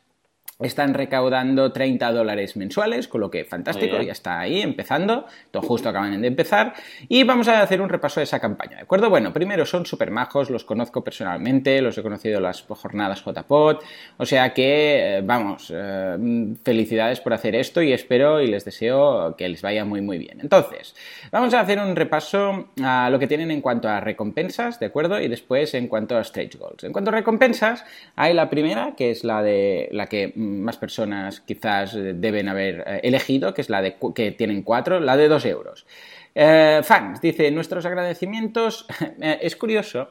están 0.59 0.93
recaudando 0.93 1.73
30 1.73 2.13
dólares 2.13 2.55
mensuales, 2.55 3.09
con 3.09 3.19
lo 3.19 3.29
que 3.29 3.43
fantástico, 3.43 4.01
ya 4.01 4.13
está 4.13 4.39
ahí 4.39 4.61
empezando, 4.61 5.25
todo 5.51 5.61
justo 5.63 5.89
acaban 5.89 6.21
de 6.21 6.27
empezar. 6.27 6.73
Y 7.09 7.23
vamos 7.23 7.49
a 7.49 7.61
hacer 7.61 7.81
un 7.81 7.89
repaso 7.89 8.21
de 8.21 8.23
esa 8.23 8.39
campaña, 8.39 8.77
¿de 8.77 8.83
acuerdo? 8.83 9.09
Bueno, 9.09 9.33
primero 9.33 9.65
son 9.65 9.85
súper 9.85 10.11
majos, 10.11 10.49
los 10.49 10.63
conozco 10.63 11.03
personalmente, 11.03 11.81
los 11.81 11.97
he 11.97 12.01
conocido 12.01 12.37
en 12.37 12.43
las 12.43 12.61
jornadas 12.61 13.21
JPOT, 13.21 13.83
o 14.17 14.25
sea 14.25 14.53
que, 14.53 15.17
eh, 15.17 15.21
vamos, 15.21 15.73
eh, 15.75 16.55
felicidades 16.63 17.19
por 17.19 17.33
hacer 17.33 17.55
esto 17.55 17.81
y 17.81 17.91
espero 17.91 18.41
y 18.41 18.47
les 18.47 18.63
deseo 18.63 19.35
que 19.35 19.49
les 19.49 19.61
vaya 19.61 19.83
muy, 19.83 19.99
muy 19.99 20.17
bien. 20.17 20.39
Entonces, 20.39 20.95
vamos 21.31 21.53
a 21.53 21.59
hacer 21.59 21.79
un 21.79 21.97
repaso 21.97 22.69
a 22.81 23.09
lo 23.09 23.19
que 23.19 23.27
tienen 23.27 23.51
en 23.51 23.59
cuanto 23.59 23.89
a 23.89 23.99
recompensas, 23.99 24.79
¿de 24.79 24.85
acuerdo? 24.85 25.19
Y 25.19 25.27
después 25.27 25.73
en 25.73 25.89
cuanto 25.89 26.17
a 26.17 26.21
stage 26.21 26.57
goals. 26.57 26.85
En 26.85 26.93
cuanto 26.93 27.09
a 27.09 27.13
recompensas, 27.13 27.83
hay 28.15 28.33
la 28.33 28.49
primera, 28.49 28.93
que 28.95 29.11
es 29.11 29.25
la 29.25 29.43
de 29.43 29.89
la 29.91 30.07
que 30.07 30.44
más 30.45 30.77
personas 30.77 31.41
quizás 31.41 31.95
eh, 31.95 32.13
deben 32.13 32.49
haber 32.49 32.83
eh, 32.85 32.99
elegido, 33.03 33.53
que 33.53 33.61
es 33.61 33.69
la 33.69 33.81
de 33.81 33.95
que 34.13 34.31
tienen 34.31 34.63
cuatro, 34.63 34.99
la 34.99 35.17
de 35.17 35.27
dos 35.27 35.45
euros. 35.45 35.85
Eh, 36.33 36.81
fans, 36.83 37.21
dice, 37.21 37.49
nuestros 37.51 37.85
agradecimientos, 37.85 38.85
es 39.21 39.55
curioso, 39.55 40.09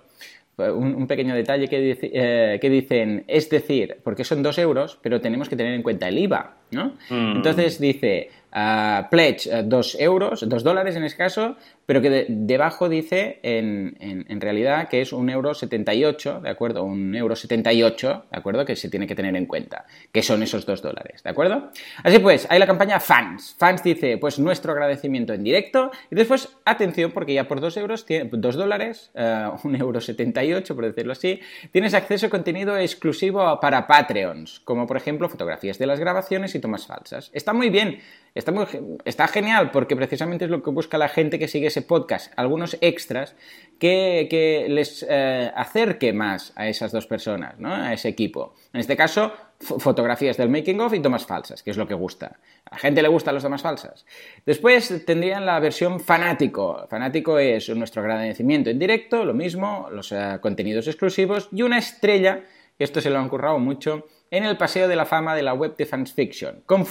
un, 0.57 1.07
pequeño 1.09 1.35
detalle 1.35 1.69
que, 1.69 2.59
que, 2.61 2.71
dicen, 2.71 3.25
es 3.27 3.51
decir, 3.51 3.97
porque 4.05 4.23
son 4.23 4.43
dos 4.43 4.57
euros, 4.59 4.99
pero 5.03 5.21
tenemos 5.21 5.49
que 5.49 5.57
tener 5.57 5.75
en 5.75 5.83
cuenta 5.83 6.07
el 6.07 6.17
IVA, 6.17 6.55
¿no? 6.71 6.97
Mm. 7.11 7.37
Entonces 7.37 7.81
dice, 7.81 8.31
uh, 8.55 9.09
pledge 9.11 9.51
2 9.65 9.97
euros, 9.99 10.49
2 10.49 10.63
dólares 10.63 10.95
en 10.95 11.05
este 11.05 11.19
caso, 11.19 11.57
pero 11.87 12.01
que 12.01 12.27
debajo 12.29 12.89
dice 12.89 13.41
en, 13.43 13.97
en, 14.01 14.41
realidad 14.41 14.89
que 14.89 15.01
es 15.01 15.13
un 15.13 15.31
euro 15.31 15.55
78, 15.55 16.41
¿de 16.41 16.51
acuerdo? 16.51 16.85
Un 16.85 17.15
euro 17.15 17.37
78, 17.37 18.25
¿de 18.31 18.39
acuerdo? 18.39 18.65
Que 18.65 18.77
se 18.77 18.89
tiene 18.89 19.07
que 19.07 19.15
tener 19.15 19.37
en 19.37 19.47
cuenta, 19.47 19.87
que 20.13 20.23
son 20.23 20.43
esos 20.43 20.67
2 20.67 20.83
dólares, 20.83 21.23
¿de 21.23 21.31
acuerdo? 21.31 21.71
Así 22.03 22.19
pues, 22.19 22.47
hay 22.51 22.59
la 22.59 22.67
campaña 22.67 23.01
Fans. 23.01 23.55
Fans 23.59 23.83
dice, 23.83 24.19
pues 24.19 24.39
nuestro 24.39 24.73
agradecimiento 24.73 25.33
en 25.33 25.45
directo 25.45 25.91
y 26.11 26.15
después, 26.15 26.49
atención, 26.65 27.13
porque 27.13 27.35
ya 27.35 27.47
por 27.47 27.61
2 27.61 27.77
euros, 27.77 28.07
2 28.31 28.55
dólares, 28.57 29.11
uh, 29.15 29.67
un 29.67 29.77
euro 29.77 30.01
78, 30.01 30.75
por 30.75 30.85
decirlo 30.85 31.13
así, 31.13 31.41
tienes 31.71 31.95
acceso 31.95 32.27
a 32.27 32.31
contenido 32.31 32.77
exclusivo 32.77 33.59
para 33.61 33.87
Patreons, 33.87 34.61
como 34.61 34.87
por 34.87 34.97
ejemplo 34.97 35.29
fotografías 35.29 35.79
de 35.79 35.87
las 35.87 36.01
grabaciones 36.01 36.55
y 36.55 36.61
tomas 36.61 36.87
falsas. 36.87 37.31
Está 37.33 37.53
muy 37.53 37.71
bien, 37.71 38.01
está, 38.35 38.53
muy, 38.53 38.67
está 39.05 39.29
genial 39.29 39.71
porque 39.71 39.97
precisamente 39.97 40.45
es 40.45 40.51
lo 40.51 40.63
que 40.63 40.71
busca 40.71 40.99
la 40.99 41.09
gente 41.09 41.39
que 41.39 41.49
sigue 41.49 41.71
ese 41.75 41.83
podcast, 41.83 42.33
algunos 42.37 42.77
extras 42.81 43.35
que, 43.81 44.67
les 44.69 45.05
eh, 45.09 45.51
acerque 45.55 46.13
más 46.13 46.53
a 46.55 46.69
esas 46.69 46.93
dos 46.93 47.07
personas, 47.07 47.59
¿no? 47.59 47.75
a 47.75 47.93
ese 47.93 48.09
equipo. 48.09 48.55
En 48.73 48.81
este 48.81 48.97
caso, 48.97 49.33
fotografías 49.59 50.37
del 50.37 50.49
making 50.49 50.81
of 50.81 50.95
y 50.95 51.01
tomas 51.01 51.27
falsas, 51.27 51.65
que 51.65 51.73
es 51.73 51.77
lo 51.77 51.89
que 51.89 51.95
gusta. 51.95 52.39
A 52.65 52.77
la 52.77 52.79
gente 52.79 53.03
le 53.03 53.09
gustan 53.09 53.35
las 53.35 53.43
tomas 53.43 53.63
falsas. 53.63 54.07
Después 54.47 55.05
tendrían 55.05 55.45
la 55.45 55.59
versión 55.59 55.99
fanático. 55.99 56.87
Fanático 56.89 57.39
es 57.39 57.69
nuestro 57.71 58.03
agradecimiento 58.03 58.71
en 58.71 58.79
directo, 58.79 59.25
lo 59.25 59.35
mismo, 59.35 59.89
los 59.91 60.13
eh, 60.13 60.39
contenidos 60.41 60.87
exclusivos 60.87 61.49
y 61.51 61.63
una 61.63 61.79
estrella, 61.79 62.45
esto 62.79 63.01
se 63.01 63.11
lo 63.11 63.19
han 63.19 63.29
currado 63.29 63.59
mucho, 63.59 64.07
en 64.31 64.45
el 64.45 64.57
paseo 64.57 64.87
de 64.87 64.97
la 64.97 65.07
fama 65.07 65.35
de 65.35 65.43
la 65.43 65.55
web 65.55 65.77
de 65.77 65.87
Fans 65.87 66.13
Fiction, 66.13 66.63
con 66.67 66.85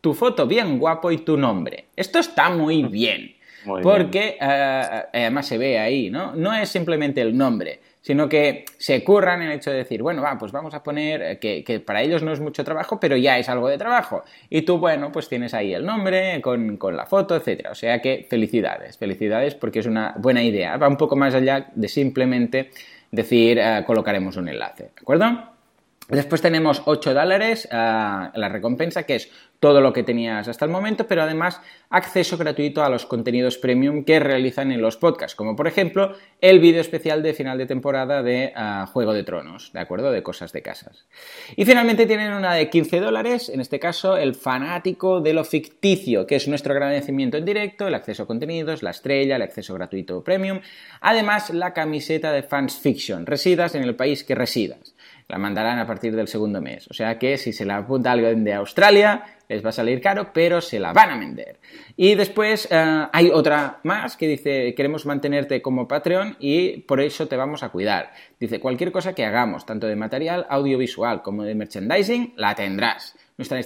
tu 0.00 0.12
foto 0.12 0.46
bien 0.46 0.78
guapo 0.78 1.12
y 1.12 1.18
tu 1.18 1.36
nombre. 1.36 1.86
Esto 1.96 2.18
está 2.18 2.50
muy 2.50 2.82
bien 2.82 3.33
porque 3.82 4.36
eh, 4.40 5.02
además 5.12 5.46
se 5.46 5.58
ve 5.58 5.78
ahí, 5.78 6.10
¿no? 6.10 6.34
No 6.34 6.54
es 6.54 6.68
simplemente 6.68 7.20
el 7.20 7.36
nombre, 7.36 7.80
sino 8.04 8.28
que 8.28 8.66
se 8.76 9.02
curran 9.02 9.40
el 9.40 9.52
hecho 9.52 9.70
de 9.70 9.78
decir, 9.78 10.02
bueno, 10.02 10.20
va, 10.20 10.36
pues 10.38 10.52
vamos 10.52 10.74
a 10.74 10.82
poner 10.82 11.22
eh, 11.22 11.38
que, 11.38 11.80
para 11.80 12.02
ellos 12.02 12.22
no 12.22 12.32
es 12.32 12.40
mucho 12.40 12.62
trabajo, 12.62 13.00
pero 13.00 13.16
ya 13.16 13.38
es 13.38 13.48
algo 13.48 13.66
de 13.68 13.78
trabajo. 13.78 14.24
Y 14.50 14.62
tú, 14.62 14.76
bueno, 14.76 15.10
pues 15.10 15.26
tienes 15.28 15.54
ahí 15.54 15.72
el 15.72 15.86
nombre 15.86 16.42
con, 16.42 16.78
la 16.94 17.06
foto, 17.06 17.34
etcétera. 17.34 17.70
O 17.70 17.74
sea 17.74 18.02
que 18.02 18.26
felicidades, 18.28 18.98
felicidades 18.98 19.54
porque 19.54 19.78
es 19.78 19.86
una 19.86 20.14
buena 20.18 20.42
idea. 20.42 20.76
Va 20.76 20.86
un 20.86 20.98
poco 20.98 21.16
más 21.16 21.34
allá 21.34 21.70
de 21.74 21.88
simplemente 21.88 22.70
decir, 23.10 23.58
eh, 23.58 23.82
colocaremos 23.86 24.36
un 24.36 24.48
enlace, 24.48 24.82
¿de 24.82 25.00
acuerdo? 25.00 25.53
Después 26.08 26.42
tenemos 26.42 26.82
8 26.84 27.14
dólares, 27.14 27.66
la 27.70 28.48
recompensa, 28.50 29.04
que 29.04 29.16
es 29.16 29.30
todo 29.58 29.80
lo 29.80 29.94
que 29.94 30.02
tenías 30.02 30.46
hasta 30.46 30.66
el 30.66 30.70
momento, 30.70 31.06
pero 31.06 31.22
además 31.22 31.62
acceso 31.88 32.36
gratuito 32.36 32.84
a 32.84 32.90
los 32.90 33.06
contenidos 33.06 33.56
premium 33.56 34.04
que 34.04 34.20
realizan 34.20 34.70
en 34.72 34.82
los 34.82 34.98
podcasts, 34.98 35.34
como 35.34 35.56
por 35.56 35.66
ejemplo 35.66 36.14
el 36.42 36.60
vídeo 36.60 36.82
especial 36.82 37.22
de 37.22 37.32
final 37.32 37.56
de 37.56 37.64
temporada 37.64 38.22
de 38.22 38.52
ah, 38.54 38.86
Juego 38.92 39.14
de 39.14 39.22
Tronos, 39.22 39.72
¿de 39.72 39.80
acuerdo? 39.80 40.10
De 40.10 40.22
cosas 40.22 40.52
de 40.52 40.60
casas. 40.60 41.06
Y 41.56 41.64
finalmente 41.64 42.04
tienen 42.04 42.34
una 42.34 42.52
de 42.52 42.68
15 42.68 43.00
dólares, 43.00 43.48
en 43.48 43.62
este 43.62 43.80
caso 43.80 44.18
el 44.18 44.34
fanático 44.34 45.22
de 45.22 45.32
lo 45.32 45.44
ficticio, 45.44 46.26
que 46.26 46.36
es 46.36 46.46
nuestro 46.46 46.74
agradecimiento 46.74 47.38
en 47.38 47.46
directo, 47.46 47.88
el 47.88 47.94
acceso 47.94 48.24
a 48.24 48.26
contenidos, 48.26 48.82
la 48.82 48.90
estrella, 48.90 49.36
el 49.36 49.42
acceso 49.42 49.72
gratuito 49.72 50.22
premium, 50.22 50.60
además 51.00 51.48
la 51.48 51.72
camiseta 51.72 52.32
de 52.32 52.42
Fans 52.42 52.78
Fiction, 52.78 53.24
residas 53.24 53.74
en 53.74 53.84
el 53.84 53.96
país 53.96 54.24
que 54.24 54.34
residas 54.34 54.94
la 55.28 55.38
mandarán 55.38 55.78
a 55.78 55.86
partir 55.86 56.14
del 56.14 56.28
segundo 56.28 56.60
mes. 56.60 56.86
O 56.90 56.94
sea 56.94 57.18
que 57.18 57.38
si 57.38 57.52
se 57.52 57.64
la 57.64 57.78
apunta 57.78 58.12
alguien 58.12 58.44
de 58.44 58.54
Australia, 58.54 59.24
les 59.48 59.64
va 59.64 59.70
a 59.70 59.72
salir 59.72 60.00
caro, 60.00 60.32
pero 60.32 60.60
se 60.60 60.78
la 60.78 60.92
van 60.92 61.10
a 61.10 61.18
vender. 61.18 61.58
Y 61.96 62.14
después 62.14 62.68
eh, 62.70 63.06
hay 63.12 63.30
otra 63.30 63.80
más 63.84 64.16
que 64.16 64.28
dice, 64.28 64.74
queremos 64.74 65.06
mantenerte 65.06 65.62
como 65.62 65.88
Patreon 65.88 66.36
y 66.38 66.78
por 66.82 67.00
eso 67.00 67.28
te 67.28 67.36
vamos 67.36 67.62
a 67.62 67.70
cuidar. 67.70 68.12
Dice, 68.38 68.60
cualquier 68.60 68.92
cosa 68.92 69.14
que 69.14 69.24
hagamos, 69.24 69.66
tanto 69.66 69.86
de 69.86 69.96
material 69.96 70.46
audiovisual 70.48 71.22
como 71.22 71.44
de 71.44 71.54
merchandising, 71.54 72.34
la 72.36 72.54
tendrás. 72.54 73.16
Nuestra 73.36 73.60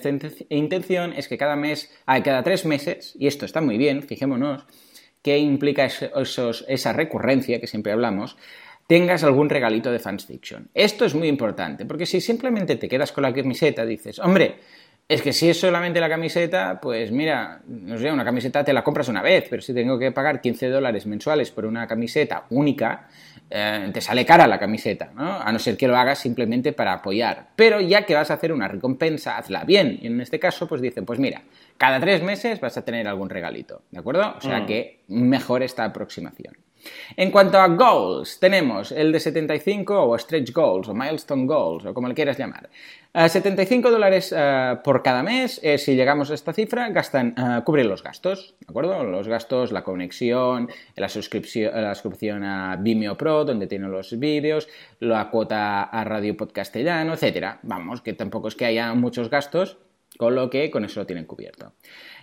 intención 0.49 1.13
es 1.13 1.29
que 1.29 1.37
cada 1.37 1.55
mes, 1.55 1.95
ah, 2.07 2.23
cada 2.23 2.43
tres 2.43 2.65
meses, 2.65 3.15
y 3.19 3.27
esto 3.27 3.45
está 3.45 3.61
muy 3.61 3.77
bien, 3.77 4.03
fijémonos, 4.03 4.65
que 5.23 5.39
implica 5.39 5.85
esa 5.85 6.93
recurrencia 6.93 7.61
que 7.61 7.67
siempre 7.67 7.93
hablamos, 7.93 8.37
tengas 8.89 9.23
algún 9.23 9.51
regalito 9.51 9.93
de 9.93 9.99
fans 9.99 10.25
fiction. 10.25 10.71
Esto 10.73 11.05
es 11.05 11.15
muy 11.15 11.29
importante, 11.29 11.85
porque 11.85 12.07
si 12.07 12.21
simplemente 12.23 12.77
te 12.77 12.89
quedas 12.89 13.13
con 13.13 13.23
la 13.23 13.33
camiseta, 13.35 13.85
dices, 13.85 14.19
hombre, 14.19 14.57
es 15.07 15.21
que 15.21 15.35
si 15.35 15.51
es 15.51 15.61
solamente 15.61 16.01
la 16.01 16.09
camiseta, 16.09 16.81
pues 16.81 17.13
mira, 17.13 17.61
no 17.67 17.99
sé, 17.99 18.11
una 18.11 18.25
camiseta 18.25 18.65
te 18.65 18.73
la 18.73 18.83
compras 18.83 19.09
una 19.09 19.21
vez, 19.21 19.47
pero 19.51 19.61
si 19.61 19.75
tengo 19.75 19.99
que 19.99 20.11
pagar 20.11 20.41
15 20.41 20.69
dólares 20.69 21.07
mensuales 21.07 21.51
por 21.51 21.67
una 21.67 21.87
camiseta 21.87 22.47
única, 22.49 23.09
eh, 23.51 23.91
te 23.93 24.01
sale 24.01 24.25
cara 24.25 24.47
la 24.47 24.59
camiseta, 24.59 25.11
¿no? 25.15 25.39
A 25.39 25.53
no 25.53 25.59
ser 25.59 25.77
que 25.77 25.87
lo 25.87 25.97
hagas 25.97 26.19
simplemente 26.19 26.73
para 26.73 26.95
apoyar. 26.95 27.49
Pero 27.57 27.83
ya 27.83 28.07
que 28.07 28.15
vas 28.15 28.31
a 28.31 28.35
hacer 28.35 28.53
una 28.53 28.69
recompensa, 28.69 29.37
hazla 29.37 29.65
bien. 29.65 29.99
Y 30.01 30.07
en 30.07 30.21
este 30.23 30.39
caso, 30.39 30.67
pues 30.67 30.81
dicen, 30.81 31.05
pues 31.05 31.19
mira, 31.19 31.43
cada 31.77 32.01
tres 32.01 32.23
meses 32.23 32.59
vas 32.59 32.79
a 32.79 32.85
tener 32.87 33.07
algún 33.07 33.29
regalito, 33.29 33.83
¿de 33.91 33.99
acuerdo? 33.99 34.35
O 34.39 34.41
sea 34.41 34.61
mm. 34.61 34.67
que 34.67 35.01
mejor 35.09 35.63
esta 35.63 35.85
aproximación. 35.85 36.55
En 37.17 37.31
cuanto 37.31 37.59
a 37.59 37.69
goals, 37.69 38.39
tenemos 38.39 38.93
el 38.93 39.13
de 39.13 39.21
75 39.21 40.05
o 40.05 40.19
stretch 40.19 40.53
goals 40.53 40.89
o 40.89 40.95
milestone 40.95 41.47
goals 41.47 41.87
o 41.87 41.95
como 41.95 42.09
le 42.09 42.15
quieras 42.15 42.39
llamar. 42.39 42.69
75 43.15 43.91
dólares 43.91 44.33
eh, 44.37 44.77
por 44.85 45.03
cada 45.03 45.23
mes, 45.23 45.59
eh, 45.63 45.79
si 45.79 45.97
llegamos 45.97 46.31
a 46.31 46.35
esta 46.35 46.53
cifra, 46.53 46.89
uh, 46.89 47.65
cubren 47.65 47.89
los 47.89 48.03
gastos, 48.03 48.55
¿de 48.61 48.67
acuerdo? 48.69 49.03
Los 49.03 49.27
gastos, 49.27 49.73
la 49.73 49.83
conexión, 49.83 50.69
la 50.95 51.09
suscripción, 51.09 51.73
la 51.75 51.95
suscripción 51.95 52.45
a 52.45 52.77
Vimeo 52.77 53.17
Pro, 53.17 53.45
donde 53.45 53.67
tienen 53.67 53.91
los 53.91 54.17
vídeos, 54.19 54.69
la 55.01 55.31
cuota 55.31 55.85
a 55.85 56.05
Radio 56.05 56.37
Podcastellano, 56.37 57.15
etcétera. 57.15 57.59
Vamos, 57.63 58.03
que 58.03 58.13
tampoco 58.13 58.49
es 58.49 58.55
que 58.55 58.67
haya 58.67 58.93
muchos 58.95 59.31
gastos, 59.31 59.79
con 60.17 60.35
lo 60.35 60.51
que 60.51 60.71
con 60.71 60.85
eso 60.85 61.01
lo 61.01 61.07
tienen 61.07 61.25
cubierto. 61.25 61.73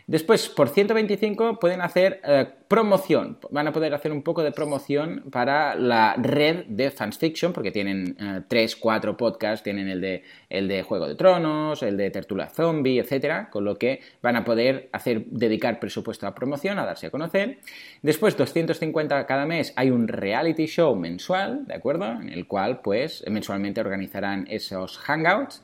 Después, 0.08 0.50
por 0.50 0.70
125 0.70 1.60
pueden 1.60 1.82
hacer 1.82 2.22
eh, 2.24 2.46
promoción, 2.68 3.40
van 3.50 3.68
a 3.68 3.74
poder 3.74 3.96
hacer 3.96 4.12
un 4.12 4.22
poco 4.22 4.44
de 4.44 4.52
promoción 4.52 5.24
para 5.32 5.74
la 5.74 6.14
red 6.16 6.66
de 6.68 6.92
Fans 6.92 7.18
Fiction, 7.18 7.54
porque 7.54 7.72
tienen 7.72 8.16
3, 8.48 8.74
eh, 8.74 8.78
4 8.80 9.18
podcasts, 9.18 9.64
tienen 9.64 9.88
el 9.88 10.02
de, 10.02 10.22
el 10.48 10.68
de 10.68 10.84
Juego 10.84 11.08
de 11.08 11.16
Tronos, 11.16 11.82
el 11.82 11.98
de 11.98 12.12
Tertula 12.12 12.50
Zombie, 12.50 13.00
etcétera, 13.00 13.50
con 13.50 13.66
lo 13.66 13.80
que 13.80 14.00
van 14.22 14.36
a 14.36 14.44
poder 14.44 14.90
hacer, 14.92 15.26
dedicar 15.26 15.80
presupuesto 15.80 16.28
a 16.28 16.36
promoción, 16.36 16.78
a 16.78 16.86
darse 16.86 17.08
a 17.08 17.10
conocer. 17.10 17.58
Después, 18.04 18.38
250 18.38 19.26
cada 19.26 19.48
mes, 19.48 19.74
hay 19.76 19.90
un 19.90 20.08
reality 20.08 20.68
show 20.68 20.96
mensual, 20.96 21.66
¿de 21.66 21.74
acuerdo? 21.74 22.12
En 22.12 22.30
el 22.30 22.46
cual, 22.46 22.82
pues, 22.82 23.24
mensualmente 23.28 23.82
organizarán 23.82 24.46
esos 24.52 25.00
hangouts. 25.00 25.64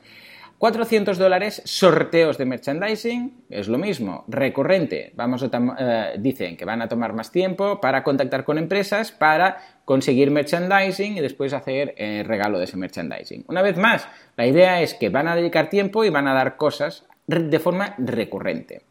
400 0.62 1.18
dólares, 1.18 1.60
sorteos 1.64 2.38
de 2.38 2.44
merchandising, 2.44 3.46
es 3.50 3.66
lo 3.66 3.78
mismo, 3.78 4.24
recurrente. 4.28 5.10
Vamos 5.16 5.42
a 5.42 5.50
eh, 5.76 6.14
dicen 6.20 6.56
que 6.56 6.64
van 6.64 6.80
a 6.80 6.88
tomar 6.88 7.14
más 7.14 7.32
tiempo 7.32 7.80
para 7.80 8.04
contactar 8.04 8.44
con 8.44 8.58
empresas 8.58 9.10
para 9.10 9.58
conseguir 9.84 10.30
merchandising 10.30 11.16
y 11.16 11.20
después 11.20 11.52
hacer 11.52 11.96
eh, 11.96 12.22
regalo 12.24 12.60
de 12.60 12.66
ese 12.66 12.76
merchandising. 12.76 13.44
Una 13.48 13.60
vez 13.60 13.76
más, 13.76 14.06
la 14.36 14.46
idea 14.46 14.80
es 14.82 14.94
que 14.94 15.08
van 15.08 15.26
a 15.26 15.34
dedicar 15.34 15.68
tiempo 15.68 16.04
y 16.04 16.10
van 16.10 16.28
a 16.28 16.32
dar 16.32 16.56
cosas 16.56 17.06
de 17.26 17.58
forma 17.58 17.96
recurrente. 17.98 18.82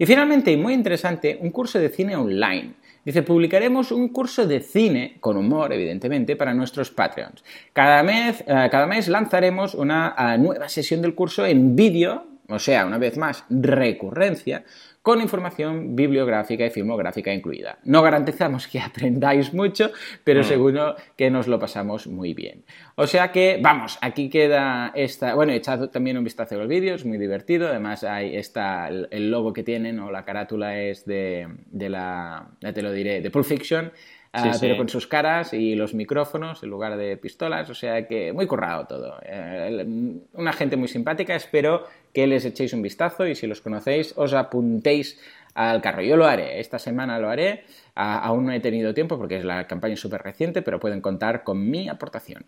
Y 0.00 0.06
finalmente, 0.06 0.50
y 0.50 0.56
muy 0.56 0.72
interesante, 0.72 1.38
un 1.40 1.50
curso 1.50 1.78
de 1.78 1.90
cine 1.90 2.16
online. 2.16 2.74
Dice, 3.04 3.22
publicaremos 3.22 3.90
un 3.90 4.08
curso 4.10 4.46
de 4.46 4.60
cine, 4.60 5.16
con 5.18 5.36
humor, 5.36 5.72
evidentemente, 5.72 6.36
para 6.36 6.54
nuestros 6.54 6.90
Patreons. 6.90 7.42
Cada 7.72 8.02
mes, 8.04 8.44
eh, 8.46 8.68
cada 8.70 8.86
mes 8.86 9.08
lanzaremos 9.08 9.74
una 9.74 10.14
eh, 10.16 10.38
nueva 10.38 10.68
sesión 10.68 11.02
del 11.02 11.14
curso 11.14 11.44
en 11.44 11.74
vídeo, 11.74 12.24
o 12.48 12.60
sea, 12.60 12.86
una 12.86 12.98
vez 12.98 13.16
más, 13.16 13.44
recurrencia, 13.50 14.64
con 15.02 15.20
información 15.20 15.96
bibliográfica 15.96 16.64
y 16.64 16.70
filmográfica 16.70 17.34
incluida. 17.34 17.78
No 17.84 18.02
garantizamos 18.02 18.68
que 18.68 18.80
aprendáis 18.80 19.52
mucho, 19.52 19.90
pero 20.22 20.40
mm. 20.40 20.44
seguro 20.44 20.96
que 21.16 21.30
nos 21.30 21.48
lo 21.48 21.58
pasamos 21.58 22.06
muy 22.06 22.34
bien. 22.34 22.64
O 22.94 23.06
sea 23.06 23.32
que, 23.32 23.58
vamos, 23.60 23.98
aquí 24.00 24.30
queda 24.30 24.92
esta... 24.94 25.34
Bueno, 25.34 25.52
echad 25.52 25.88
también 25.88 26.16
un 26.16 26.24
vistazo 26.24 26.54
a 26.54 26.58
los 26.58 26.68
vídeos, 26.68 27.00
es 27.00 27.06
muy 27.06 27.18
divertido. 27.18 27.68
Además, 27.68 28.04
ahí 28.04 28.36
está 28.36 28.88
el, 28.88 29.30
logo 29.30 29.52
que 29.52 29.64
tienen 29.64 29.98
o 29.98 30.10
la 30.10 30.24
carátula 30.24 30.78
es 30.78 31.04
de, 31.04 31.48
de 31.66 31.88
la... 31.88 32.50
Ya 32.60 32.72
te 32.72 32.82
lo 32.82 32.92
diré, 32.92 33.20
de 33.20 33.30
Pulp 33.30 33.44
Fiction. 33.44 33.92
Ah, 34.34 34.52
pero 34.58 34.78
con 34.78 34.88
sus 34.88 35.06
caras 35.06 35.52
y 35.52 35.74
los 35.74 35.92
micrófonos 35.92 36.62
en 36.62 36.70
lugar 36.70 36.96
de 36.96 37.18
pistolas, 37.18 37.68
o 37.68 37.74
sea 37.74 38.08
que 38.08 38.32
muy 38.32 38.46
currado 38.46 38.86
todo. 38.86 39.18
Eh, 39.22 39.84
una 40.32 40.54
gente 40.54 40.76
muy 40.76 40.88
simpática, 40.88 41.34
espero 41.34 41.84
que 42.14 42.26
les 42.26 42.46
echéis 42.46 42.72
un 42.72 42.80
vistazo 42.80 43.26
y 43.26 43.34
si 43.34 43.46
los 43.46 43.60
conocéis 43.60 44.14
os 44.16 44.32
apuntéis 44.32 45.20
al 45.54 45.82
carro. 45.82 46.00
Yo 46.00 46.16
lo 46.16 46.24
haré, 46.24 46.60
esta 46.60 46.78
semana 46.78 47.18
lo 47.18 47.28
haré, 47.28 47.64
aún 47.94 48.46
no 48.46 48.52
he 48.52 48.60
tenido 48.60 48.94
tiempo 48.94 49.18
porque 49.18 49.36
es 49.36 49.44
la 49.44 49.66
campaña 49.66 49.96
súper 49.96 50.22
reciente, 50.22 50.62
pero 50.62 50.80
pueden 50.80 51.02
contar 51.02 51.44
con 51.44 51.70
mi 51.70 51.90
aportación. 51.90 52.46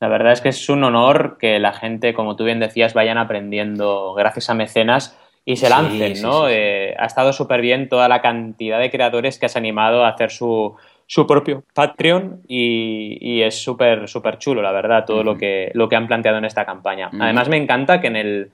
La 0.00 0.08
verdad 0.08 0.32
es 0.32 0.40
que 0.40 0.48
es 0.48 0.68
un 0.70 0.84
honor 0.84 1.36
que 1.38 1.58
la 1.58 1.74
gente, 1.74 2.14
como 2.14 2.34
tú 2.34 2.44
bien 2.44 2.60
decías, 2.60 2.94
vayan 2.94 3.18
aprendiendo 3.18 4.14
gracias 4.14 4.48
a 4.48 4.54
mecenas 4.54 5.18
y 5.48 5.56
se 5.56 5.70
lancen, 5.70 6.20
¿no? 6.20 6.46
Eh, 6.46 6.94
ha 6.98 7.06
estado 7.06 7.32
súper 7.32 7.62
bien 7.62 7.88
toda 7.88 8.06
la 8.06 8.20
cantidad 8.20 8.78
de 8.78 8.90
creadores 8.90 9.38
que 9.38 9.46
has 9.46 9.56
animado 9.56 10.04
a 10.04 10.10
hacer 10.10 10.30
su, 10.30 10.76
su 11.06 11.26
propio 11.26 11.64
Patreon 11.72 12.42
y, 12.46 13.40
es 13.40 13.54
súper, 13.54 14.08
súper 14.08 14.36
chulo, 14.36 14.60
la 14.60 14.72
verdad, 14.72 15.06
todo 15.06 15.24
lo, 15.24 15.38
que, 15.38 15.70
lo 15.72 15.88
que 15.88 15.96
han 15.96 16.06
planteado 16.06 16.36
en 16.36 16.44
esta 16.44 16.66
campaña. 16.66 17.08
Además, 17.18 17.48
me 17.48 17.56
encanta 17.56 17.98
que 18.02 18.08
en 18.08 18.16
el 18.16 18.50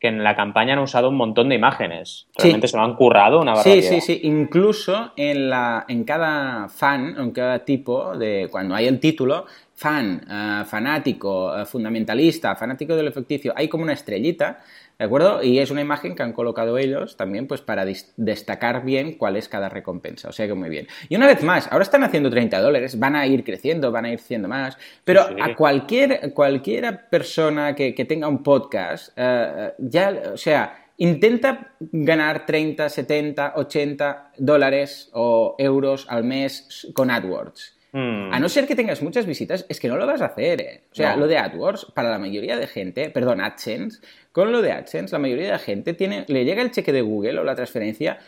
que 0.00 0.06
en 0.06 0.22
la 0.22 0.36
campaña 0.36 0.74
han 0.74 0.78
usado 0.78 1.08
un 1.08 1.16
montón 1.16 1.48
de 1.48 1.56
imágenes. 1.56 2.28
Realmente 2.36 2.68
se 2.68 2.76
lo 2.76 2.84
han 2.84 2.94
currado 2.94 3.40
una 3.40 3.54
barbaridad. 3.54 3.90
Sí, 3.90 4.00
sí, 4.00 4.14
sí. 4.14 4.20
Incluso 4.22 5.12
en, 5.16 5.50
la, 5.50 5.84
en 5.88 6.04
cada 6.04 6.68
fan, 6.68 7.16
en 7.18 7.32
cada 7.32 7.64
tipo, 7.64 8.16
de 8.16 8.48
cuando 8.48 8.76
hay 8.76 8.86
el 8.86 9.00
título, 9.00 9.46
fan, 9.74 10.24
eh, 10.30 10.64
fanático, 10.64 11.58
eh, 11.58 11.66
fundamentalista, 11.66 12.54
fanático 12.54 12.94
del 12.94 13.08
efecticio, 13.08 13.52
hay 13.56 13.68
como 13.68 13.82
una 13.82 13.92
estrellita 13.92 14.60
¿De 14.98 15.04
acuerdo? 15.04 15.44
Y 15.44 15.60
es 15.60 15.70
una 15.70 15.80
imagen 15.80 16.16
que 16.16 16.24
han 16.24 16.32
colocado 16.32 16.76
ellos 16.76 17.16
también 17.16 17.46
pues 17.46 17.60
para 17.60 17.86
destacar 18.16 18.84
bien 18.84 19.16
cuál 19.16 19.36
es 19.36 19.48
cada 19.48 19.68
recompensa. 19.68 20.28
O 20.28 20.32
sea 20.32 20.48
que 20.48 20.54
muy 20.54 20.68
bien. 20.68 20.88
Y 21.08 21.14
una 21.14 21.28
vez 21.28 21.44
más, 21.44 21.70
ahora 21.70 21.84
están 21.84 22.02
haciendo 22.02 22.30
30 22.30 22.60
dólares, 22.60 22.98
van 22.98 23.14
a 23.14 23.24
ir 23.24 23.44
creciendo, 23.44 23.92
van 23.92 24.06
a 24.06 24.12
ir 24.12 24.18
siendo 24.18 24.48
más, 24.48 24.76
pero 25.04 25.22
a 25.40 25.54
cualquier, 25.54 26.32
cualquier 26.34 27.08
persona 27.08 27.76
que, 27.76 27.92
tenga 28.08 28.26
un 28.26 28.42
podcast, 28.42 29.12
eh, 29.16 29.72
ya, 29.78 30.32
o 30.32 30.36
sea, 30.36 30.86
intenta 30.96 31.74
ganar 31.78 32.44
30, 32.44 32.88
70, 32.88 33.52
80 33.54 34.32
dólares 34.38 35.10
o 35.12 35.54
euros 35.58 36.06
al 36.08 36.24
mes 36.24 36.88
con 36.92 37.10
AdWords. 37.12 37.77
Hmm. 37.92 38.32
A 38.32 38.38
no 38.38 38.48
ser 38.48 38.66
que 38.66 38.76
tengas 38.76 39.02
muchas 39.02 39.24
visitas, 39.24 39.64
es 39.68 39.80
que 39.80 39.88
no 39.88 39.96
lo 39.96 40.06
vas 40.06 40.20
a 40.20 40.26
hacer. 40.26 40.60
¿eh? 40.60 40.82
O 40.92 40.94
sea, 40.94 41.16
lo 41.16 41.26
de 41.26 41.38
AdWords, 41.38 41.86
para 41.94 42.10
la 42.10 42.18
mayoría 42.18 42.56
de 42.56 42.66
gente, 42.66 43.10
perdón, 43.10 43.40
AdSense, 43.40 44.00
con 44.32 44.52
lo 44.52 44.60
de 44.60 44.72
AdSense, 44.72 45.14
la 45.14 45.18
mayoría 45.18 45.46
de 45.46 45.52
la 45.52 45.58
gente 45.58 45.94
tiene, 45.94 46.24
le 46.28 46.44
llega 46.44 46.62
el 46.62 46.70
cheque 46.70 46.92
de 46.92 47.00
Google 47.00 47.38
o 47.38 47.44
la 47.44 47.54
transferencia 47.54 48.18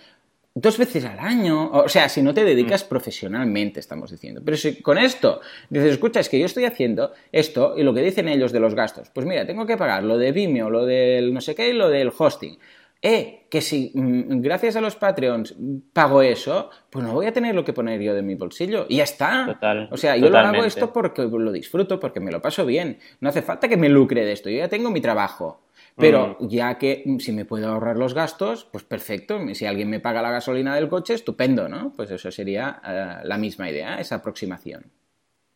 dos 0.54 0.78
veces 0.78 1.04
al 1.04 1.18
año. 1.18 1.70
O 1.72 1.88
sea, 1.88 2.08
si 2.08 2.22
no 2.22 2.32
te 2.32 2.44
dedicas 2.44 2.84
hmm. 2.84 2.88
profesionalmente, 2.88 3.80
estamos 3.80 4.10
diciendo. 4.10 4.40
Pero 4.44 4.56
si 4.56 4.80
con 4.80 4.96
esto 4.96 5.40
dices, 5.68 5.92
escucha, 5.92 6.20
es 6.20 6.28
que 6.28 6.38
yo 6.38 6.46
estoy 6.46 6.64
haciendo 6.64 7.12
esto 7.30 7.74
y 7.76 7.82
lo 7.82 7.92
que 7.92 8.00
dicen 8.00 8.28
ellos 8.28 8.52
de 8.52 8.60
los 8.60 8.74
gastos, 8.74 9.10
pues 9.10 9.26
mira, 9.26 9.46
tengo 9.46 9.66
que 9.66 9.76
pagar 9.76 10.04
lo 10.04 10.16
de 10.16 10.32
Vimeo, 10.32 10.70
lo 10.70 10.86
del 10.86 11.34
no 11.34 11.40
sé 11.40 11.54
qué 11.54 11.68
y 11.68 11.72
lo 11.74 11.90
del 11.90 12.12
hosting 12.16 12.58
eh, 13.02 13.46
que 13.48 13.62
si 13.62 13.92
mm, 13.94 14.40
gracias 14.42 14.76
a 14.76 14.80
los 14.80 14.96
Patreons 14.96 15.54
pago 15.92 16.20
eso, 16.20 16.70
pues 16.90 17.04
no 17.04 17.14
voy 17.14 17.26
a 17.26 17.32
tener 17.32 17.54
lo 17.54 17.64
que 17.64 17.72
poner 17.72 18.00
yo 18.00 18.14
de 18.14 18.22
mi 18.22 18.34
bolsillo. 18.34 18.86
Y 18.88 18.96
ya 18.96 19.04
está. 19.04 19.46
Total, 19.46 19.88
o 19.90 19.96
sea, 19.96 20.16
yo 20.16 20.28
lo 20.28 20.38
hago 20.38 20.64
esto 20.64 20.92
porque 20.92 21.22
lo 21.22 21.50
disfruto, 21.50 21.98
porque 21.98 22.20
me 22.20 22.30
lo 22.30 22.42
paso 22.42 22.66
bien. 22.66 22.98
No 23.20 23.30
hace 23.30 23.42
falta 23.42 23.68
que 23.68 23.78
me 23.78 23.88
lucre 23.88 24.24
de 24.24 24.32
esto. 24.32 24.50
Yo 24.50 24.58
ya 24.58 24.68
tengo 24.68 24.90
mi 24.90 25.00
trabajo. 25.00 25.62
Pero 25.96 26.36
mm. 26.38 26.48
ya 26.48 26.78
que 26.78 27.02
mm, 27.04 27.18
si 27.18 27.32
me 27.32 27.46
puedo 27.46 27.68
ahorrar 27.70 27.96
los 27.96 28.12
gastos, 28.12 28.66
pues 28.70 28.84
perfecto. 28.84 29.38
Si 29.54 29.64
alguien 29.64 29.88
me 29.88 30.00
paga 30.00 30.20
la 30.20 30.30
gasolina 30.30 30.74
del 30.74 30.88
coche, 30.88 31.14
estupendo, 31.14 31.68
¿no? 31.68 31.92
Pues 31.96 32.10
eso 32.10 32.30
sería 32.30 32.80
eh, 32.86 33.24
la 33.24 33.38
misma 33.38 33.70
idea, 33.70 33.98
esa 33.98 34.16
aproximación. 34.16 34.92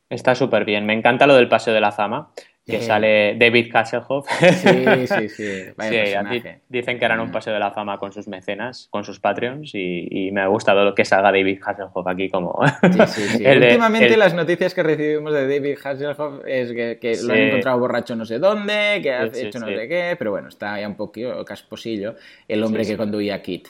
Está 0.08 0.34
súper 0.34 0.64
bien. 0.64 0.86
Me 0.86 0.94
encanta 0.94 1.26
lo 1.26 1.34
del 1.34 1.48
paseo 1.48 1.74
de 1.74 1.80
la 1.80 1.92
fama 1.92 2.30
que 2.66 2.80
sale 2.80 3.36
David 3.38 3.74
Hasselhoff. 3.74 4.26
Sí, 4.38 5.06
sí, 5.06 5.28
sí. 5.28 5.62
dicen 6.68 6.98
que 6.98 7.04
harán 7.04 7.20
un 7.20 7.30
paseo 7.30 7.52
de 7.52 7.58
la 7.58 7.72
fama 7.72 7.98
con 7.98 8.12
sus 8.12 8.26
mecenas, 8.26 8.88
con 8.90 9.04
sus 9.04 9.20
Patreons, 9.20 9.72
y, 9.74 10.30
me 10.32 10.40
ha 10.40 10.46
gustado 10.46 10.94
que 10.94 11.04
salga 11.04 11.30
David 11.30 11.60
Hasselhoff 11.64 12.06
aquí 12.06 12.30
como... 12.30 12.58
Últimamente 12.82 14.16
las 14.16 14.34
noticias 14.34 14.74
que 14.74 14.82
recibimos 14.82 15.32
de 15.32 15.42
David 15.46 15.76
Hasselhoff 15.82 16.44
es 16.46 16.72
que, 16.72 17.18
lo 17.22 17.32
han 17.34 17.40
encontrado 17.40 17.78
borracho 17.78 18.16
no 18.16 18.24
sé 18.24 18.38
dónde, 18.38 19.00
que 19.02 19.12
ha 19.12 19.24
hecho 19.24 19.58
no 19.58 19.66
sé 19.66 19.88
qué, 19.88 20.16
pero 20.18 20.30
bueno, 20.30 20.48
está 20.48 20.80
ya 20.80 20.88
un 20.88 20.96
poquito 20.96 21.44
casposillo 21.44 22.14
el 22.48 22.62
hombre 22.62 22.86
que 22.86 22.96
conduía 22.96 23.42
Kit. 23.42 23.68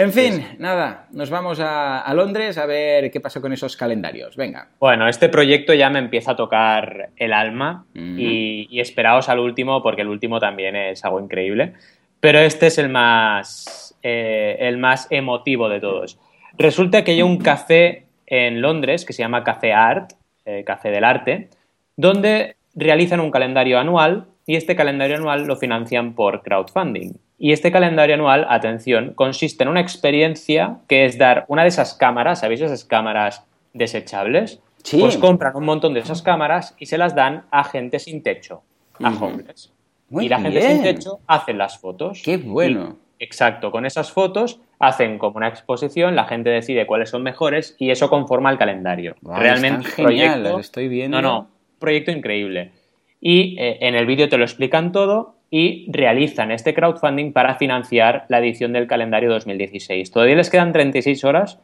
En 0.00 0.14
fin, 0.14 0.56
nada, 0.56 1.08
nos 1.12 1.28
vamos 1.28 1.60
a, 1.60 2.10
Londres 2.14 2.56
a 2.56 2.64
ver 2.64 3.10
qué 3.10 3.20
pasó 3.20 3.42
con 3.42 3.52
esos 3.52 3.76
calendarios. 3.76 4.34
Venga. 4.34 4.68
Bueno, 4.78 5.06
este 5.06 5.28
proyecto 5.28 5.74
ya 5.74 5.90
me 5.90 5.98
empieza 5.98 6.30
a 6.30 6.36
tocar 6.36 7.10
el 7.18 7.34
alma 7.34 7.84
y, 7.92 8.80
esperaos 8.80 9.28
al 9.28 9.40
último 9.40 9.82
porque 9.82 10.00
el 10.00 10.08
último 10.08 10.40
también 10.40 10.74
es 10.74 11.04
algo 11.04 11.20
increíble. 11.20 11.74
Pero 12.18 12.38
este 12.38 12.68
es 12.68 12.78
el 12.78 12.88
más, 12.88 13.94
eh, 14.02 14.56
el 14.60 14.78
más 14.78 15.06
emotivo 15.10 15.68
de 15.68 15.80
todos. 15.80 16.18
Resulta 16.56 17.04
que 17.04 17.10
hay 17.10 17.20
un 17.20 17.36
café 17.36 18.06
en 18.26 18.62
Londres 18.62 19.04
que 19.04 19.12
se 19.12 19.22
llama 19.22 19.44
Café 19.44 19.74
Art, 19.74 20.12
eh, 20.46 20.64
Café 20.64 20.90
del 20.90 21.04
Arte, 21.04 21.50
donde 21.96 22.56
realizan 22.74 23.20
un 23.20 23.30
calendario 23.30 23.78
anual 23.78 24.28
y 24.46 24.56
este 24.56 24.74
calendario 24.74 25.16
anual 25.16 25.44
lo 25.44 25.56
financian 25.56 26.14
por 26.14 26.40
crowdfunding. 26.40 27.12
Y 27.42 27.52
este 27.52 27.72
calendario 27.72 28.16
anual, 28.16 28.46
atención, 28.50 29.14
consiste 29.14 29.64
en 29.64 29.70
una 29.70 29.80
experiencia 29.80 30.76
que 30.86 31.06
es 31.06 31.16
dar 31.16 31.46
una 31.48 31.62
de 31.62 31.68
esas 31.68 31.94
cámaras, 31.94 32.40
¿sabéis 32.40 32.60
esas 32.60 32.84
cámaras 32.84 33.46
desechables? 33.72 34.60
Sí. 34.82 34.98
Pues 35.00 35.16
compran 35.16 35.56
un 35.56 35.64
montón 35.64 35.94
de 35.94 36.00
esas 36.00 36.20
cámaras 36.20 36.76
y 36.78 36.84
se 36.84 36.98
las 36.98 37.14
dan 37.14 37.46
a 37.50 37.64
gente 37.64 37.98
sin 37.98 38.22
techo, 38.22 38.60
a 39.02 39.08
hombres. 39.08 39.72
y 40.10 40.28
la 40.28 40.38
gente 40.38 40.60
sin 40.60 40.82
techo 40.82 41.20
hace 41.26 41.54
las 41.54 41.78
fotos. 41.78 42.20
¡Qué 42.22 42.36
bueno! 42.36 42.98
Exacto, 43.18 43.70
con 43.70 43.86
esas 43.86 44.12
fotos 44.12 44.60
hacen 44.78 45.18
como 45.18 45.38
una 45.38 45.48
exposición, 45.48 46.16
la 46.16 46.26
gente 46.26 46.50
decide 46.50 46.86
cuáles 46.86 47.08
son 47.08 47.22
mejores 47.22 47.74
y 47.78 47.90
eso 47.90 48.10
conforma 48.10 48.50
el 48.50 48.58
calendario. 48.58 49.16
Realmente 49.22 49.88
genial, 49.88 50.40
proyecto, 50.42 50.60
estoy 50.60 50.88
viendo. 50.88 51.22
No, 51.22 51.28
no, 51.28 51.48
proyecto 51.78 52.10
increíble. 52.10 52.72
Y 53.18 53.58
eh, 53.58 53.78
en 53.80 53.94
el 53.94 54.04
vídeo 54.04 54.28
te 54.28 54.36
lo 54.36 54.44
explican 54.44 54.92
todo 54.92 55.39
y 55.50 55.90
realizan 55.90 56.52
este 56.52 56.74
crowdfunding 56.74 57.32
para 57.32 57.56
financiar 57.56 58.24
la 58.28 58.38
edición 58.38 58.72
del 58.72 58.86
calendario 58.86 59.30
2016. 59.30 60.10
Todavía 60.10 60.36
les 60.36 60.48
quedan 60.48 60.72
36 60.72 61.24
horas 61.24 61.58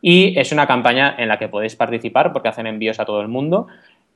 y 0.00 0.38
es 0.38 0.52
una 0.52 0.66
campaña 0.66 1.14
en 1.18 1.28
la 1.28 1.38
que 1.38 1.48
podéis 1.48 1.74
participar 1.74 2.32
porque 2.32 2.48
hacen 2.48 2.66
envíos 2.66 3.00
a 3.00 3.04
todo 3.04 3.20
el 3.20 3.28
mundo 3.28 3.66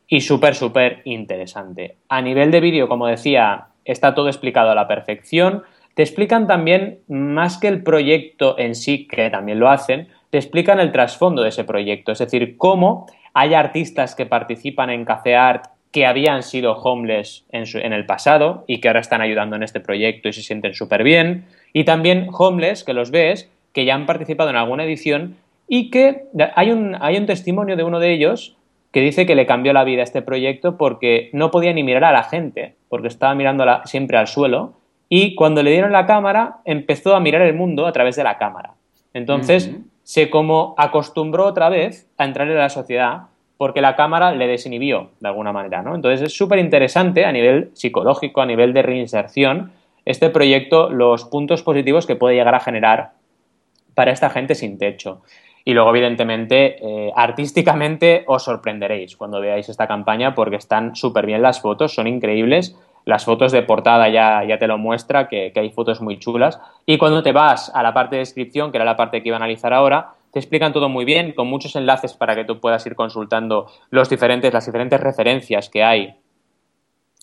y 0.09 0.21
súper, 0.21 0.55
súper 0.55 1.03
interesante. 1.05 1.97
A 2.09 2.23
nivel 2.23 2.51
de 2.51 2.61
vídeo, 2.61 2.89
como 2.89 3.09
decía, 3.09 3.67
está 3.85 4.15
todo 4.15 4.29
explicado 4.29 4.71
a 4.71 4.75
la 4.75 4.87
perfección. 4.87 5.65
Te 5.95 6.03
explican 6.03 6.47
también, 6.47 7.01
más 7.09 7.59
que 7.59 7.69
el 7.69 7.83
proyecto 7.83 8.57
en 8.59 8.75
sí, 8.75 9.09
que 9.09 9.31
también 9.31 9.59
lo 9.59 9.69
hacen, 9.69 10.09
te 10.31 10.39
explican 10.39 10.79
el 10.79 10.93
trasfondo 10.93 11.43
de 11.43 11.49
ese 11.49 11.65
proyecto, 11.65 12.13
es 12.13 12.19
decir, 12.19 12.57
cómo 12.57 13.07
hay 13.33 13.55
artistas 13.55 14.15
que 14.15 14.27
participan 14.27 14.91
en 14.91 15.05
Café 15.05 15.37
Art 15.37 15.67
que 15.97 16.05
habían 16.05 16.43
sido 16.43 16.75
homeless 16.75 17.47
en, 17.53 17.95
el 17.95 18.05
pasado 18.05 18.65
y 18.67 18.83
que 18.83 18.89
ahora 18.89 19.01
están 19.01 19.23
ayudando 19.23 19.57
en 19.57 19.63
este 19.63 19.81
proyecto 19.81 20.29
y 20.29 20.35
se 20.35 20.43
sienten 20.43 20.75
súper 20.75 21.03
bien. 21.03 21.47
Y 21.73 21.85
también 21.85 22.29
homeless, 22.31 22.85
que 22.85 22.93
los 22.93 23.11
ves, 23.11 23.51
que 23.73 23.87
ya 23.87 23.95
han 23.95 24.05
participado 24.05 24.51
en 24.51 24.57
alguna 24.57 24.85
edición 24.85 25.37
y 25.67 25.89
que 25.89 26.25
hay 26.55 26.71
un, 26.71 26.99
hay 27.01 27.17
un 27.17 27.25
testimonio 27.25 27.77
de 27.77 27.83
uno 27.83 27.99
de 27.99 28.13
ellos 28.13 28.59
que 28.93 29.01
dice 29.01 29.25
que 29.25 29.35
le 29.35 29.47
cambió 29.47 29.73
la 29.73 29.85
vida 29.85 30.03
este 30.03 30.21
proyecto 30.21 30.77
porque 30.77 31.31
no 31.33 31.51
podía 31.51 31.73
ni 31.73 31.83
mirar 31.83 32.05
a 32.05 32.13
la 32.13 32.25
gente, 32.25 32.75
porque 32.91 33.09
estaba 33.09 33.35
mirando 33.35 33.65
siempre 33.87 34.19
al 34.19 34.27
suelo 34.27 34.75
y 35.09 35.35
cuando 35.35 35.63
le 35.63 35.71
dieron 35.71 35.93
la 35.93 36.05
cámara 36.05 36.59
empezó 36.67 37.17
a 37.17 37.21
mirar 37.21 37.41
el 37.41 37.55
mundo 37.55 37.87
a 37.87 37.93
través 37.93 38.17
de 38.17 38.25
la 38.25 38.37
cámara. 38.37 38.75
Entonces 39.15 39.71
se 40.03 40.29
como 40.29 40.75
acostumbró 40.77 41.47
otra 41.47 41.71
vez 41.71 42.07
a 42.19 42.27
entrar 42.27 42.49
en 42.49 42.59
la 42.59 42.69
sociedad 42.69 43.29
porque 43.57 43.81
la 43.81 43.97
cámara 43.97 44.33
le 44.33 44.47
desinhibió 44.47 45.11
de 45.21 45.29
alguna 45.29 45.53
manera, 45.53 45.83
¿no? 45.83 45.95
Entonces 45.95 46.23
es 46.23 46.37
súper 46.37 46.59
interesante 46.59 47.25
a 47.25 47.33
nivel 47.33 47.71
psicológico, 47.75 48.41
a 48.43 48.47
nivel 48.47 48.73
de 48.73 48.83
reinserción, 48.83 49.73
este 50.05 50.31
proyecto, 50.31 50.91
los 50.91 51.25
puntos 51.25 51.63
positivos 51.63 52.07
que 52.07 52.17
puede 52.17 52.37
llegar 52.37 52.55
a 52.55 52.61
generar 52.61 53.13
para 53.95 54.13
esta 54.13 54.31
gente 54.31 54.55
sin 54.55 54.79
techo. 54.79 55.23
Y 55.65 55.75
luego, 55.75 55.91
evidentemente, 55.91 56.77
eh, 56.81 57.13
artísticamente 57.17 58.23
os 58.29 58.45
sorprenderéis 58.45 59.17
cuando 59.17 59.41
veáis 59.41 59.69
esta 59.69 59.89
campaña 59.89 60.33
porque 60.33 60.57
están 60.57 60.95
súper 60.95 61.27
bien 61.27 61.43
las 61.43 61.61
fotos, 61.61 61.93
son 61.93 62.07
increíbles. 62.07 62.79
Las 63.05 63.25
fotos 63.25 63.51
de 63.53 63.63
portada 63.63 64.09
ya, 64.09 64.45
ya 64.45 64.59
te 64.59 64.69
lo 64.69 64.79
muestra, 64.79 65.29
que, 65.29 65.51
que 65.53 65.61
hay 65.61 65.71
fotos 65.71 66.01
muy 66.01 66.19
chulas. 66.19 66.61
Y 66.87 66.99
cuando 66.99 67.23
te 67.23 67.33
vas 67.33 67.73
a 67.75 67.83
la 67.83 67.93
parte 67.93 68.17
de 68.17 68.21
descripción, 68.21 68.71
que 68.71 68.79
era 68.79 68.85
la 68.85 68.97
parte 68.97 69.23
que 69.23 69.29
iba 69.29 69.37
a 69.37 69.39
analizar 69.39 69.73
ahora, 69.73 70.11
te 70.37 70.41
explican 70.41 70.75
todo 70.75 70.91
muy 70.91 71.07
bien, 71.07 71.33
con 71.33 71.47
muchos 71.47 71.77
enlaces 71.77 72.13
para 72.13 72.35
que 72.35 72.45
tú 72.45 72.61
puedas 72.61 72.85
ir 72.85 72.95
consultando 72.95 73.69
los 73.89 74.11
diferentes, 74.11 74.53
las 74.53 74.67
diferentes 74.67 75.01
referencias 75.01 75.71
que 75.71 75.83
hay 75.83 76.17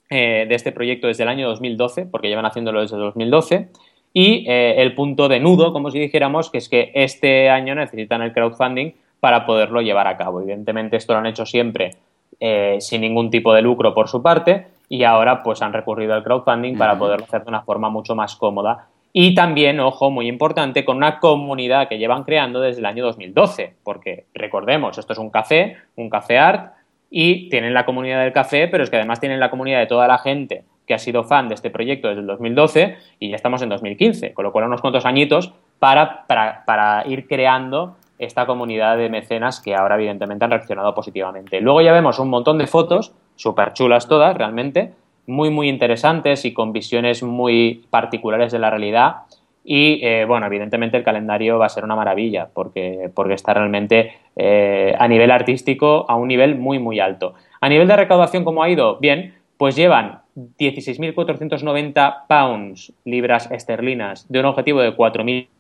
eh, 0.10 0.48
de 0.50 0.56
este 0.56 0.72
proyecto 0.72 1.06
desde 1.06 1.22
el 1.22 1.30
año 1.30 1.48
2012, 1.48 2.08
porque 2.08 2.28
llevan 2.28 2.48
haciéndolo 2.48 2.82
desde 2.82 2.98
2012. 2.98 3.70
Y 4.14 4.50
eh, 4.50 4.82
el 4.82 4.96
punto 4.96 5.28
de 5.28 5.40
nudo, 5.40 5.74
como 5.74 5.92
si 5.92 6.00
dijéramos, 6.00 6.50
que 6.50 6.58
es 6.58 6.70
que 6.70 6.92
este 6.96 7.52
año 7.52 7.76
necesitan 7.76 8.24
el 8.24 8.34
crowdfunding 8.34 8.94
para 9.20 9.46
poderlo 9.46 9.82
llevar 9.82 10.08
a 10.08 10.18
cabo. 10.18 10.42
Evidentemente 10.42 10.98
esto 10.98 11.14
lo 11.14 11.20
han 11.20 11.28
hecho 11.28 11.46
siempre 11.46 11.98
eh, 12.40 12.78
sin 12.80 13.02
ningún 13.02 13.30
tipo 13.30 13.54
de 13.54 13.62
lucro 13.62 13.94
por 13.94 14.10
su 14.10 14.24
parte 14.24 14.70
y 14.90 15.04
ahora 15.04 15.44
pues 15.44 15.62
han 15.62 15.72
recurrido 15.72 16.16
al 16.16 16.24
crowdfunding 16.24 16.80
para 16.80 16.98
poderlo 16.98 17.26
hacer 17.26 17.44
de 17.44 17.50
una 17.50 17.62
forma 17.62 17.92
mucho 17.92 18.16
más 18.16 18.36
cómoda 18.36 18.88
y 19.14 19.36
también, 19.36 19.80
ojo, 19.80 20.10
muy 20.10 20.28
importante, 20.28 20.84
con 20.84 20.98
una 20.98 21.20
comunidad 21.20 21.88
que 21.88 22.00
llevan 22.00 22.24
creando 22.24 22.60
desde 22.60 22.80
el 22.80 22.88
año 22.88 23.06
2012, 23.06 23.76
porque 23.84 24.26
recordemos, 24.34 24.98
esto 24.98 25.14
es 25.14 25.20
un 25.20 25.30
café, 25.30 25.78
un 25.96 26.10
café 26.10 26.40
art, 26.40 26.74
y 27.12 27.48
tienen 27.50 27.76
la 27.76 27.86
comunidad 27.86 28.24
del 28.24 28.34
café, 28.34 28.68
pero 28.68 28.84
es 28.84 28.90
que 28.90 28.96
además 28.96 29.20
tienen 29.20 29.40
la 29.40 29.52
comunidad 29.52 29.80
de 29.80 29.86
toda 29.86 30.08
la 30.08 30.18
gente 30.18 30.64
que 30.88 30.96
ha 30.96 30.98
sido 30.98 31.24
fan 31.24 31.48
de 31.48 31.54
este 31.54 31.70
proyecto 31.70 32.08
desde 32.08 32.22
el 32.22 32.28
2012 32.28 32.98
y 33.20 33.30
ya 33.30 33.36
estamos 33.36 33.62
en 33.62 33.70
2015, 33.70 34.34
con 34.34 34.44
lo 34.44 34.52
cual 34.52 34.66
unos 34.66 34.82
cuantos 34.82 35.06
añitos 35.06 35.54
para, 35.78 36.26
para, 36.26 36.66
para 36.66 37.06
ir 37.08 37.28
creando 37.28 37.96
esta 38.18 38.48
comunidad 38.48 38.98
de 38.98 39.10
mecenas 39.10 39.62
que 39.62 39.76
ahora 39.76 39.94
evidentemente 39.96 40.44
han 40.44 40.52
reaccionado 40.52 40.96
positivamente. 40.96 41.62
Luego 41.62 41.82
ya 41.82 41.94
vemos 41.94 42.18
un 42.18 42.30
montón 42.30 42.58
de 42.58 42.66
fotos, 42.66 43.14
súper 43.36 43.74
chulas 43.74 44.08
todas 44.08 44.36
realmente, 44.36 44.94
muy, 45.26 45.50
muy 45.50 45.70
interesantes 45.70 46.46
y 46.46 46.54
con 46.54 46.74
visiones 46.74 47.24
muy 47.24 47.86
particulares 47.90 48.52
de 48.52 48.60
la 48.60 48.70
realidad. 48.70 49.16
Y 49.64 50.06
eh, 50.06 50.26
bueno, 50.26 50.46
evidentemente 50.46 50.98
el 50.98 51.04
calendario 51.04 51.58
va 51.58 51.68
a 51.68 51.70
ser 51.70 51.86
una 51.86 51.96
maravilla 51.96 52.50
porque, 52.54 53.10
porque 53.14 53.34
está 53.34 53.54
realmente 53.54 54.14
eh, 54.36 54.94
a 54.98 55.08
nivel 55.08 55.32
artístico 55.32 56.06
a 56.10 56.16
un 56.16 56.28
nivel 56.28 56.56
muy, 56.56 56.80
muy 56.80 57.00
alto. 57.00 57.34
A 57.62 57.70
nivel 57.70 57.88
de 57.88 57.96
recaudación, 57.96 58.44
¿cómo 58.44 58.62
ha 58.62 58.70
ido? 58.70 58.98
Bien, 59.00 59.36
pues 59.58 59.76
llevan 59.76 60.20
16.490 60.36 62.28
pounds, 62.28 62.92
libras 63.06 63.50
esterlinas, 63.52 64.30
de 64.30 64.40
un 64.40 64.46
objetivo 64.46 64.82
de 64.82 64.96
4.000 64.96 65.48
o 65.48 65.53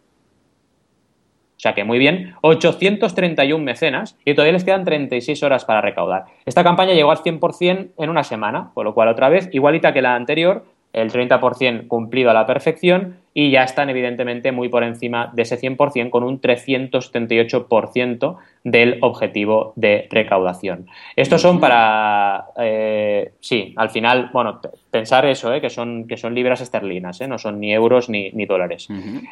sea 1.63 1.73
que 1.73 1.85
muy 1.85 1.97
bien, 1.97 2.35
831 2.41 3.63
mecenas 3.63 4.17
y 4.25 4.33
todavía 4.33 4.51
les 4.51 4.65
quedan 4.65 4.83
36 4.83 5.43
horas 5.43 5.63
para 5.63 5.79
recaudar. 5.79 6.25
Esta 6.45 6.61
campaña 6.61 6.93
llegó 6.93 7.09
al 7.11 7.19
100% 7.19 7.91
en 7.97 8.09
una 8.09 8.25
semana, 8.25 8.71
con 8.73 8.83
lo 8.83 8.93
cual 8.93 9.07
otra 9.07 9.29
vez, 9.29 9.47
igualita 9.53 9.93
que 9.93 10.01
la 10.01 10.15
anterior, 10.15 10.65
el 10.91 11.09
30% 11.11 11.87
cumplido 11.87 12.29
a 12.29 12.33
la 12.33 12.45
perfección 12.45 13.17
y 13.33 13.49
ya 13.49 13.63
están 13.63 13.89
evidentemente 13.89 14.51
muy 14.51 14.67
por 14.69 14.83
encima 14.83 15.31
de 15.33 15.41
ese 15.43 15.57
100% 15.59 16.09
con 16.09 16.23
un 16.23 16.39
378% 16.39 18.37
del 18.63 18.97
objetivo 19.01 19.73
de 19.75 20.07
recaudación. 20.11 20.87
Estos 21.15 21.41
son 21.41 21.59
para, 21.59 22.45
eh, 22.57 23.31
sí, 23.39 23.73
al 23.75 23.89
final, 23.89 24.29
bueno, 24.33 24.59
pensar 24.91 25.25
eso, 25.25 25.53
eh, 25.53 25.61
que, 25.61 25.69
son, 25.69 26.05
que 26.07 26.17
son 26.17 26.35
libras 26.35 26.61
esterlinas, 26.61 27.21
eh, 27.21 27.27
no 27.27 27.39
son 27.39 27.59
ni 27.59 27.73
euros 27.73 28.09
ni, 28.09 28.31
dólares. 28.45 28.87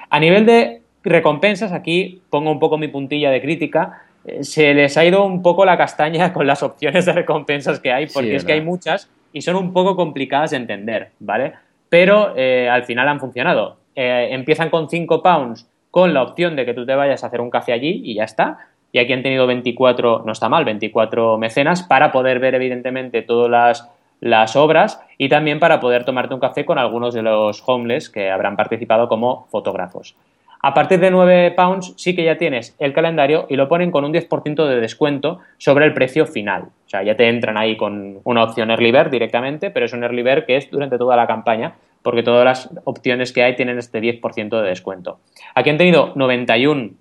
A 0.10 0.20
nivel 0.20 0.46
de 0.46 0.81
recompensas, 1.04 1.72
aquí 1.72 2.22
pongo 2.30 2.52
un 2.52 2.60
poco 2.60 2.78
mi 2.78 2.88
puntilla 2.88 3.32
de 3.32 3.42
crítica, 3.42 4.04
eh, 4.26 4.44
se 4.44 4.74
les 4.74 4.98
ha 4.98 5.06
ido 5.06 5.26
un 5.26 5.42
poco 5.42 5.66
la 5.66 5.78
castaña 5.78 6.34
con 6.34 6.48
las 6.48 6.64
opciones 6.64 7.06
de 7.06 7.14
recompensas 7.14 7.80
que 7.80 7.92
hay, 7.92 8.08
porque 8.08 8.36
es 8.36 8.46
que 8.46 8.54
hay 8.54 8.62
muchas 8.62 9.10
y 9.34 9.42
son 9.42 9.56
un 9.56 9.74
poco 9.74 9.96
complicadas 9.96 10.52
de 10.52 10.58
entender, 10.58 11.12
¿vale? 11.20 11.54
Pero 11.90 12.34
eh, 12.36 12.70
al 12.70 12.84
final 12.84 13.08
han 13.08 13.20
funcionado. 13.20 13.78
Eh, 13.96 14.30
empiezan 14.32 14.70
con 14.70 14.90
5 14.90 15.22
pounds 15.22 15.68
con 15.90 16.14
la 16.14 16.24
opción 16.24 16.56
de 16.56 16.66
que 16.66 16.74
tú 16.74 16.86
te 16.86 16.96
vayas 16.96 17.24
a 17.24 17.28
hacer 17.28 17.42
un 17.42 17.50
café 17.50 17.74
allí 17.74 18.02
y 18.04 18.16
ya 18.16 18.24
está. 18.24 18.68
Y 18.94 19.00
aquí 19.00 19.14
han 19.14 19.24
tenido 19.24 19.48
24, 19.48 20.24
no 20.26 20.32
está 20.32 20.50
mal, 20.50 20.66
24 20.66 21.38
mecenas 21.38 21.84
para 21.84 22.12
poder 22.12 22.40
ver 22.40 22.56
evidentemente 22.56 23.22
todas 23.22 23.50
las, 23.50 23.90
las 24.20 24.56
obras 24.56 25.02
y 25.18 25.30
también 25.30 25.60
para 25.60 25.80
poder 25.80 26.04
tomarte 26.04 26.34
un 26.34 26.40
café 26.42 26.66
con 26.66 26.78
algunos 26.78 27.14
de 27.14 27.22
los 27.22 27.64
homeless 27.66 28.10
que 28.10 28.30
habrán 28.30 28.58
participado 28.58 29.08
como 29.08 29.48
fotógrafos. 29.50 30.16
A 30.64 30.74
partir 30.74 31.00
de 31.00 31.10
9 31.10 31.52
pounds 31.52 31.94
sí 31.98 32.16
que 32.16 32.24
ya 32.24 32.38
tienes 32.38 32.76
el 32.80 32.94
calendario 32.94 33.48
y 33.50 33.56
lo 33.56 33.68
ponen 33.68 33.90
con 33.90 34.06
un 34.06 34.14
10% 34.14 34.68
de 34.68 34.80
descuento 34.80 35.40
sobre 35.58 35.86
el 35.86 35.94
precio 35.94 36.28
final. 36.28 36.64
O 36.86 36.90
sea, 36.90 37.04
ya 37.04 37.16
te 37.16 37.28
entran 37.28 37.58
ahí 37.58 37.76
con 37.78 38.20
una 38.24 38.44
opción 38.44 38.70
Early 38.70 38.92
Bird 38.92 39.10
directamente, 39.10 39.72
pero 39.72 39.86
es 39.86 39.94
un 39.94 40.04
Early 40.04 40.22
Bird 40.22 40.46
que 40.46 40.58
es 40.58 40.70
durante 40.70 40.98
toda 40.98 41.16
la 41.16 41.26
campaña, 41.26 41.74
porque 42.04 42.24
todas 42.24 42.46
las 42.46 42.70
opciones 42.84 43.34
que 43.34 43.44
hay 43.44 43.56
tienen 43.56 43.80
este 43.80 44.00
10% 44.00 44.62
de 44.62 44.70
descuento. 44.70 45.20
Aquí 45.56 45.70
han 45.70 45.78
tenido 45.78 46.14
91 46.16 46.92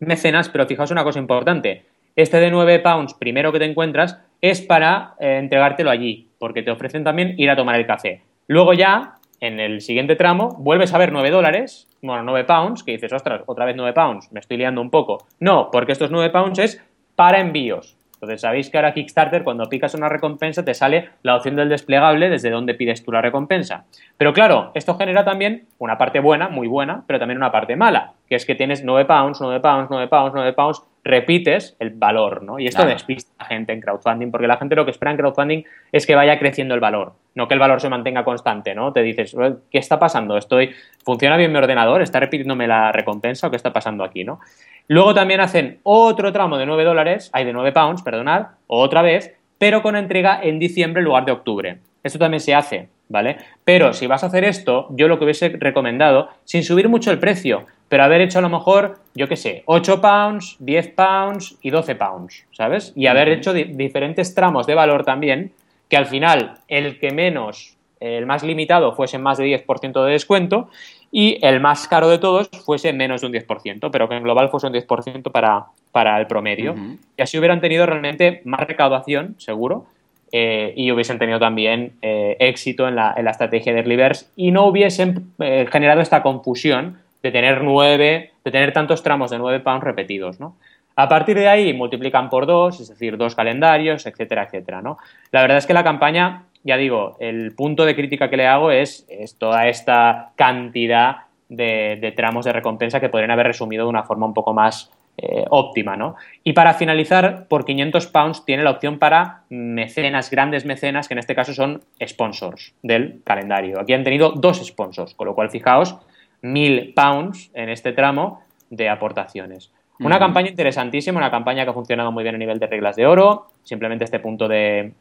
mecenas, 0.00 0.48
pero 0.48 0.66
fijaos 0.66 0.90
una 0.90 1.04
cosa 1.04 1.18
importante. 1.18 1.84
Este 2.16 2.40
de 2.40 2.50
9 2.50 2.80
pounds 2.80 3.14
primero 3.14 3.52
que 3.52 3.60
te 3.60 3.66
encuentras 3.66 4.18
es 4.40 4.60
para 4.62 5.14
eh, 5.20 5.38
entregártelo 5.38 5.90
allí, 5.90 6.28
porque 6.38 6.62
te 6.62 6.70
ofrecen 6.70 7.04
también 7.04 7.34
ir 7.38 7.50
a 7.50 7.56
tomar 7.56 7.76
el 7.76 7.86
café. 7.86 8.22
Luego 8.48 8.72
ya 8.72 9.19
en 9.40 9.58
el 9.58 9.80
siguiente 9.80 10.16
tramo 10.16 10.56
vuelves 10.58 10.92
a 10.94 10.98
ver 10.98 11.12
9 11.12 11.30
dólares, 11.30 11.88
bueno, 12.02 12.22
9 12.22 12.44
pounds, 12.44 12.82
que 12.82 12.92
dices, 12.92 13.12
ostras, 13.12 13.42
otra 13.46 13.64
vez 13.64 13.74
9 13.76 13.92
pounds, 13.92 14.30
me 14.32 14.40
estoy 14.40 14.58
liando 14.58 14.80
un 14.80 14.90
poco. 14.90 15.26
No, 15.38 15.70
porque 15.70 15.92
estos 15.92 16.10
9 16.10 16.30
pounds 16.30 16.58
es 16.58 16.84
para 17.16 17.40
envíos. 17.40 17.96
Entonces, 18.20 18.42
sabéis 18.42 18.68
que 18.68 18.76
ahora 18.76 18.92
Kickstarter, 18.92 19.42
cuando 19.42 19.64
picas 19.70 19.94
una 19.94 20.10
recompensa, 20.10 20.62
te 20.62 20.74
sale 20.74 21.08
la 21.22 21.36
opción 21.36 21.56
del 21.56 21.70
desplegable 21.70 22.28
desde 22.28 22.50
donde 22.50 22.74
pides 22.74 23.02
tú 23.02 23.12
la 23.12 23.22
recompensa. 23.22 23.86
Pero 24.18 24.34
claro, 24.34 24.72
esto 24.74 24.94
genera 24.96 25.24
también 25.24 25.68
una 25.78 25.96
parte 25.96 26.20
buena, 26.20 26.50
muy 26.50 26.68
buena, 26.68 27.04
pero 27.06 27.18
también 27.18 27.38
una 27.38 27.50
parte 27.50 27.76
mala, 27.76 28.12
que 28.28 28.34
es 28.34 28.44
que 28.44 28.54
tienes 28.54 28.84
9 28.84 29.06
pounds, 29.06 29.40
9 29.40 29.60
pounds, 29.60 29.88
9 29.90 30.08
pounds, 30.08 30.34
9 30.34 30.52
pounds, 30.52 30.82
repites 31.04 31.76
el 31.78 31.90
valor, 31.90 32.42
¿no? 32.42 32.58
Y 32.58 32.66
esto 32.66 32.84
despista 32.84 33.32
a 33.38 33.44
la 33.44 33.48
gente 33.48 33.72
en 33.72 33.80
crowdfunding, 33.80 34.30
porque 34.30 34.46
la 34.46 34.56
gente 34.56 34.76
lo 34.76 34.84
que 34.84 34.90
espera 34.90 35.10
en 35.10 35.16
crowdfunding 35.16 35.62
es 35.92 36.06
que 36.06 36.14
vaya 36.14 36.38
creciendo 36.38 36.74
el 36.74 36.80
valor, 36.80 37.14
no 37.34 37.48
que 37.48 37.54
el 37.54 37.60
valor 37.60 37.80
se 37.80 37.88
mantenga 37.88 38.24
constante, 38.24 38.74
¿no? 38.74 38.92
Te 38.92 39.02
dices, 39.02 39.34
¿qué 39.70 39.78
está 39.78 39.98
pasando? 39.98 40.36
Estoy, 40.36 40.74
¿Funciona 41.04 41.36
bien 41.36 41.52
mi 41.52 41.58
ordenador? 41.58 42.02
¿Está 42.02 42.20
repitiéndome 42.20 42.66
la 42.66 42.92
recompensa 42.92 43.46
o 43.46 43.50
qué 43.50 43.56
está 43.56 43.72
pasando 43.72 44.04
aquí, 44.04 44.24
no? 44.24 44.40
Luego 44.88 45.14
también 45.14 45.40
hacen 45.40 45.80
otro 45.82 46.32
tramo 46.32 46.58
de 46.58 46.66
9 46.66 46.84
dólares, 46.84 47.30
hay 47.32 47.44
de 47.44 47.52
9 47.52 47.72
pounds, 47.72 48.02
perdonad, 48.02 48.48
otra 48.66 49.02
vez, 49.02 49.34
pero 49.58 49.82
con 49.82 49.96
entrega 49.96 50.40
en 50.42 50.58
diciembre 50.58 51.00
en 51.00 51.06
lugar 51.06 51.24
de 51.24 51.32
octubre. 51.32 51.78
Esto 52.02 52.18
también 52.18 52.40
se 52.40 52.54
hace 52.54 52.88
¿vale? 53.10 53.38
Pero 53.64 53.92
si 53.92 54.06
vas 54.06 54.22
a 54.22 54.28
hacer 54.28 54.44
esto, 54.44 54.86
yo 54.90 55.08
lo 55.08 55.18
que 55.18 55.24
hubiese 55.24 55.50
recomendado, 55.50 56.30
sin 56.44 56.62
subir 56.62 56.88
mucho 56.88 57.10
el 57.10 57.18
precio, 57.18 57.66
pero 57.90 58.04
haber 58.04 58.20
hecho 58.20 58.38
a 58.38 58.42
lo 58.42 58.48
mejor, 58.48 59.00
yo 59.16 59.26
qué 59.26 59.36
sé, 59.36 59.64
8 59.66 60.00
pounds, 60.00 60.56
10 60.60 60.88
pounds 60.92 61.58
y 61.60 61.70
12 61.70 61.96
pounds, 61.96 62.46
¿sabes? 62.52 62.92
Y 62.94 63.08
haber 63.08 63.28
hecho 63.28 63.52
diferentes 63.52 64.32
tramos 64.32 64.68
de 64.68 64.76
valor 64.76 65.04
también, 65.04 65.50
que 65.88 65.96
al 65.96 66.06
final 66.06 66.54
el 66.68 67.00
que 67.00 67.10
menos, 67.10 67.76
el 67.98 68.26
más 68.26 68.44
limitado, 68.44 68.92
fuese 68.94 69.18
más 69.18 69.38
de 69.38 69.46
10% 69.66 70.04
de 70.04 70.12
descuento 70.12 70.70
y 71.10 71.44
el 71.44 71.58
más 71.58 71.88
caro 71.88 72.08
de 72.08 72.18
todos 72.18 72.48
fuese 72.64 72.92
menos 72.92 73.22
de 73.22 73.26
un 73.26 73.32
10%, 73.32 73.90
pero 73.90 74.08
que 74.08 74.14
en 74.14 74.22
global 74.22 74.50
fuese 74.50 74.68
un 74.68 74.72
10% 74.72 75.32
para, 75.32 75.64
para 75.90 76.20
el 76.20 76.28
promedio. 76.28 76.76
Y 77.16 77.22
así 77.22 77.38
hubieran 77.38 77.60
tenido 77.60 77.86
realmente 77.86 78.40
más 78.44 78.60
recaudación, 78.60 79.34
seguro, 79.38 79.86
eh, 80.30 80.74
y 80.76 80.92
hubiesen 80.92 81.18
tenido 81.18 81.40
también 81.40 81.94
eh, 82.02 82.36
éxito 82.38 82.86
en 82.86 82.94
la, 82.94 83.14
en 83.16 83.24
la, 83.24 83.32
estrategia 83.32 83.72
de 83.72 83.80
Early 83.80 83.98
y 84.36 84.52
no 84.52 84.66
hubiesen 84.66 85.32
eh, 85.40 85.66
generado 85.68 86.00
esta 86.00 86.22
confusión 86.22 86.98
de 87.22 87.30
tener 87.30 87.62
nueve, 87.62 88.32
de 88.44 88.50
tener 88.50 88.72
tantos 88.72 89.02
tramos 89.02 89.30
de 89.30 89.38
nueve 89.38 89.60
pounds 89.60 89.84
repetidos, 89.84 90.40
¿no? 90.40 90.56
A 90.96 91.08
partir 91.08 91.36
de 91.38 91.48
ahí 91.48 91.72
multiplican 91.72 92.28
por 92.28 92.46
dos, 92.46 92.80
es 92.80 92.88
decir, 92.88 93.16
dos 93.16 93.34
calendarios, 93.34 94.06
etcétera, 94.06 94.44
etcétera, 94.44 94.82
¿no? 94.82 94.98
La 95.30 95.40
verdad 95.40 95.58
es 95.58 95.66
que 95.66 95.72
la 95.72 95.84
campaña, 95.84 96.44
ya 96.62 96.76
digo, 96.76 97.16
el 97.20 97.54
punto 97.54 97.86
de 97.86 97.94
crítica 97.94 98.28
que 98.28 98.36
le 98.36 98.46
hago 98.46 98.70
es, 98.70 99.06
es 99.08 99.38
toda 99.38 99.68
esta 99.68 100.32
cantidad 100.36 101.24
de, 101.48 102.12
tramos 102.16 102.44
de 102.44 102.52
recompensa 102.52 103.00
que 103.00 103.08
podrían 103.08 103.30
haber 103.30 103.46
resumido 103.46 103.84
de 103.84 103.90
una 103.90 104.04
forma 104.04 104.26
un 104.26 104.34
poco 104.34 104.52
más 104.52 104.90
eh, 105.16 105.44
óptima, 105.50 105.96
¿no? 105.96 106.16
Y 106.44 106.52
para 106.52 106.74
finalizar, 106.74 107.46
por 107.48 107.64
500 107.64 108.06
pounds 108.06 108.44
tiene 108.44 108.62
la 108.62 108.70
opción 108.70 108.98
para 108.98 109.42
mecenas, 109.48 110.30
grandes 110.30 110.64
mecenas, 110.64 111.08
que 111.08 111.14
en 111.14 111.18
este 111.18 111.34
caso 111.34 111.52
son 111.52 111.80
sponsors 112.06 112.74
del 112.82 113.20
calendario. 113.24 113.80
Aquí 113.80 113.92
han 113.92 114.04
tenido 114.04 114.32
dos 114.32 114.64
sponsors, 114.64 115.14
con 115.14 115.26
lo 115.26 115.34
cual 115.34 115.50
fijaos, 115.50 115.96
1000 116.42 116.94
pounds 116.94 117.50
en 117.54 117.68
este 117.68 117.92
tramo 117.92 118.42
de 118.70 118.88
aportaciones. 118.88 119.72
Una 119.98 120.18
campaña 120.18 120.48
interesantísima, 120.48 121.18
una 121.18 121.30
campaña 121.30 121.64
que 121.64 121.70
ha 121.70 121.74
funcionado 121.74 122.10
muy 122.10 122.22
bien 122.22 122.34
a 122.34 122.38
nivel 122.38 122.58
de 122.58 122.66
reglas 122.66 122.96
de 122.96 123.06
oro, 123.06 123.48
simplemente 123.64 124.04
este 124.04 124.18
punto 124.18 124.48
de, 124.48 124.92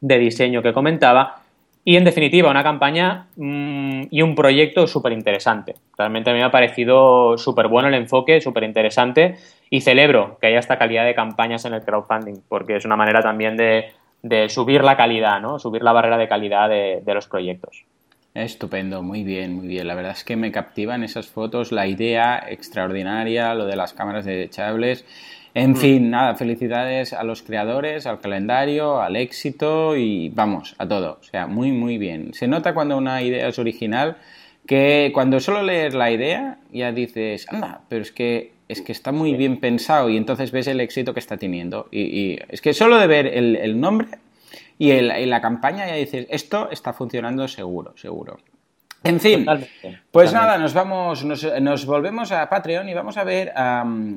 de 0.00 0.18
diseño 0.18 0.62
que 0.62 0.74
comentaba, 0.74 1.40
y 1.88 1.96
en 1.96 2.02
definitiva, 2.02 2.50
una 2.50 2.64
campaña 2.64 3.28
mm, 3.36 4.08
y 4.10 4.20
un 4.20 4.34
proyecto 4.34 4.88
súper 4.88 5.12
interesante. 5.12 5.76
Realmente 5.96 6.30
a 6.30 6.32
mí 6.32 6.40
me 6.40 6.44
ha 6.44 6.50
parecido 6.50 7.38
súper 7.38 7.68
bueno 7.68 7.86
el 7.86 7.94
enfoque, 7.94 8.40
súper 8.40 8.64
interesante 8.64 9.36
y 9.70 9.80
celebro 9.82 10.36
que 10.40 10.48
haya 10.48 10.58
esta 10.58 10.78
calidad 10.78 11.04
de 11.04 11.14
campañas 11.14 11.64
en 11.64 11.74
el 11.74 11.82
crowdfunding, 11.82 12.40
porque 12.48 12.74
es 12.74 12.84
una 12.84 12.96
manera 12.96 13.22
también 13.22 13.56
de, 13.56 13.92
subir 14.48 14.82
la 14.82 14.96
calidad, 14.96 15.40
¿no? 15.40 15.60
subir 15.60 15.84
la 15.84 15.92
barrera 15.92 16.18
de 16.18 16.26
calidad 16.26 16.68
de, 16.68 17.02
de 17.06 17.14
los 17.14 17.28
proyectos. 17.28 17.84
Estupendo, 18.36 19.02
muy 19.02 19.24
bien, 19.24 19.54
muy 19.54 19.66
bien. 19.66 19.86
La 19.86 19.94
verdad 19.94 20.12
es 20.12 20.22
que 20.22 20.36
me 20.36 20.52
captivan 20.52 21.02
esas 21.02 21.26
fotos, 21.26 21.72
la 21.72 21.86
idea 21.86 22.44
extraordinaria, 22.48 23.54
lo 23.54 23.64
de 23.64 23.76
las 23.76 23.94
cámaras 23.94 24.26
desechables. 24.26 25.06
En 25.54 25.70
mm. 25.70 25.76
fin, 25.76 26.10
nada, 26.10 26.34
felicidades 26.34 27.14
a 27.14 27.24
los 27.24 27.40
creadores, 27.40 28.06
al 28.06 28.20
calendario, 28.20 29.00
al 29.00 29.16
éxito 29.16 29.96
y 29.96 30.28
vamos, 30.28 30.74
a 30.76 30.86
todo. 30.86 31.16
O 31.18 31.24
sea, 31.24 31.46
muy, 31.46 31.72
muy 31.72 31.96
bien. 31.96 32.34
Se 32.34 32.46
nota 32.46 32.74
cuando 32.74 32.98
una 32.98 33.22
idea 33.22 33.48
es 33.48 33.58
original 33.58 34.18
que 34.66 35.12
cuando 35.14 35.40
solo 35.40 35.62
lees 35.62 35.94
la 35.94 36.10
idea 36.10 36.58
ya 36.70 36.92
dices, 36.92 37.46
anda, 37.48 37.80
pero 37.88 38.02
es 38.02 38.12
que, 38.12 38.52
es 38.68 38.82
que 38.82 38.92
está 38.92 39.12
muy 39.12 39.34
bien 39.34 39.60
pensado 39.60 40.10
y 40.10 40.18
entonces 40.18 40.52
ves 40.52 40.66
el 40.66 40.80
éxito 40.80 41.14
que 41.14 41.20
está 41.20 41.38
teniendo. 41.38 41.88
Y, 41.90 42.38
es 42.50 42.60
que 42.60 42.74
solo 42.74 42.98
de 42.98 43.06
ver 43.06 43.26
el, 43.26 43.80
nombre 43.80 44.08
y, 44.78 44.92
y 44.92 45.26
la 45.26 45.40
campaña 45.40 45.86
ya 45.86 45.94
dices, 45.94 46.26
esto 46.30 46.70
está 46.70 46.92
funcionando 46.92 47.48
seguro, 47.48 47.94
seguro. 47.96 48.38
En 49.06 49.20
fin, 49.20 49.46
pues 50.10 50.32
nada, 50.32 50.58
nos 50.58 50.74
vamos, 50.74 51.24
nos, 51.24 51.86
volvemos 51.86 52.32
a 52.32 52.48
Patreon 52.48 52.88
y 52.88 52.94
vamos 52.94 53.16
a 53.16 53.22
ver 53.22 53.52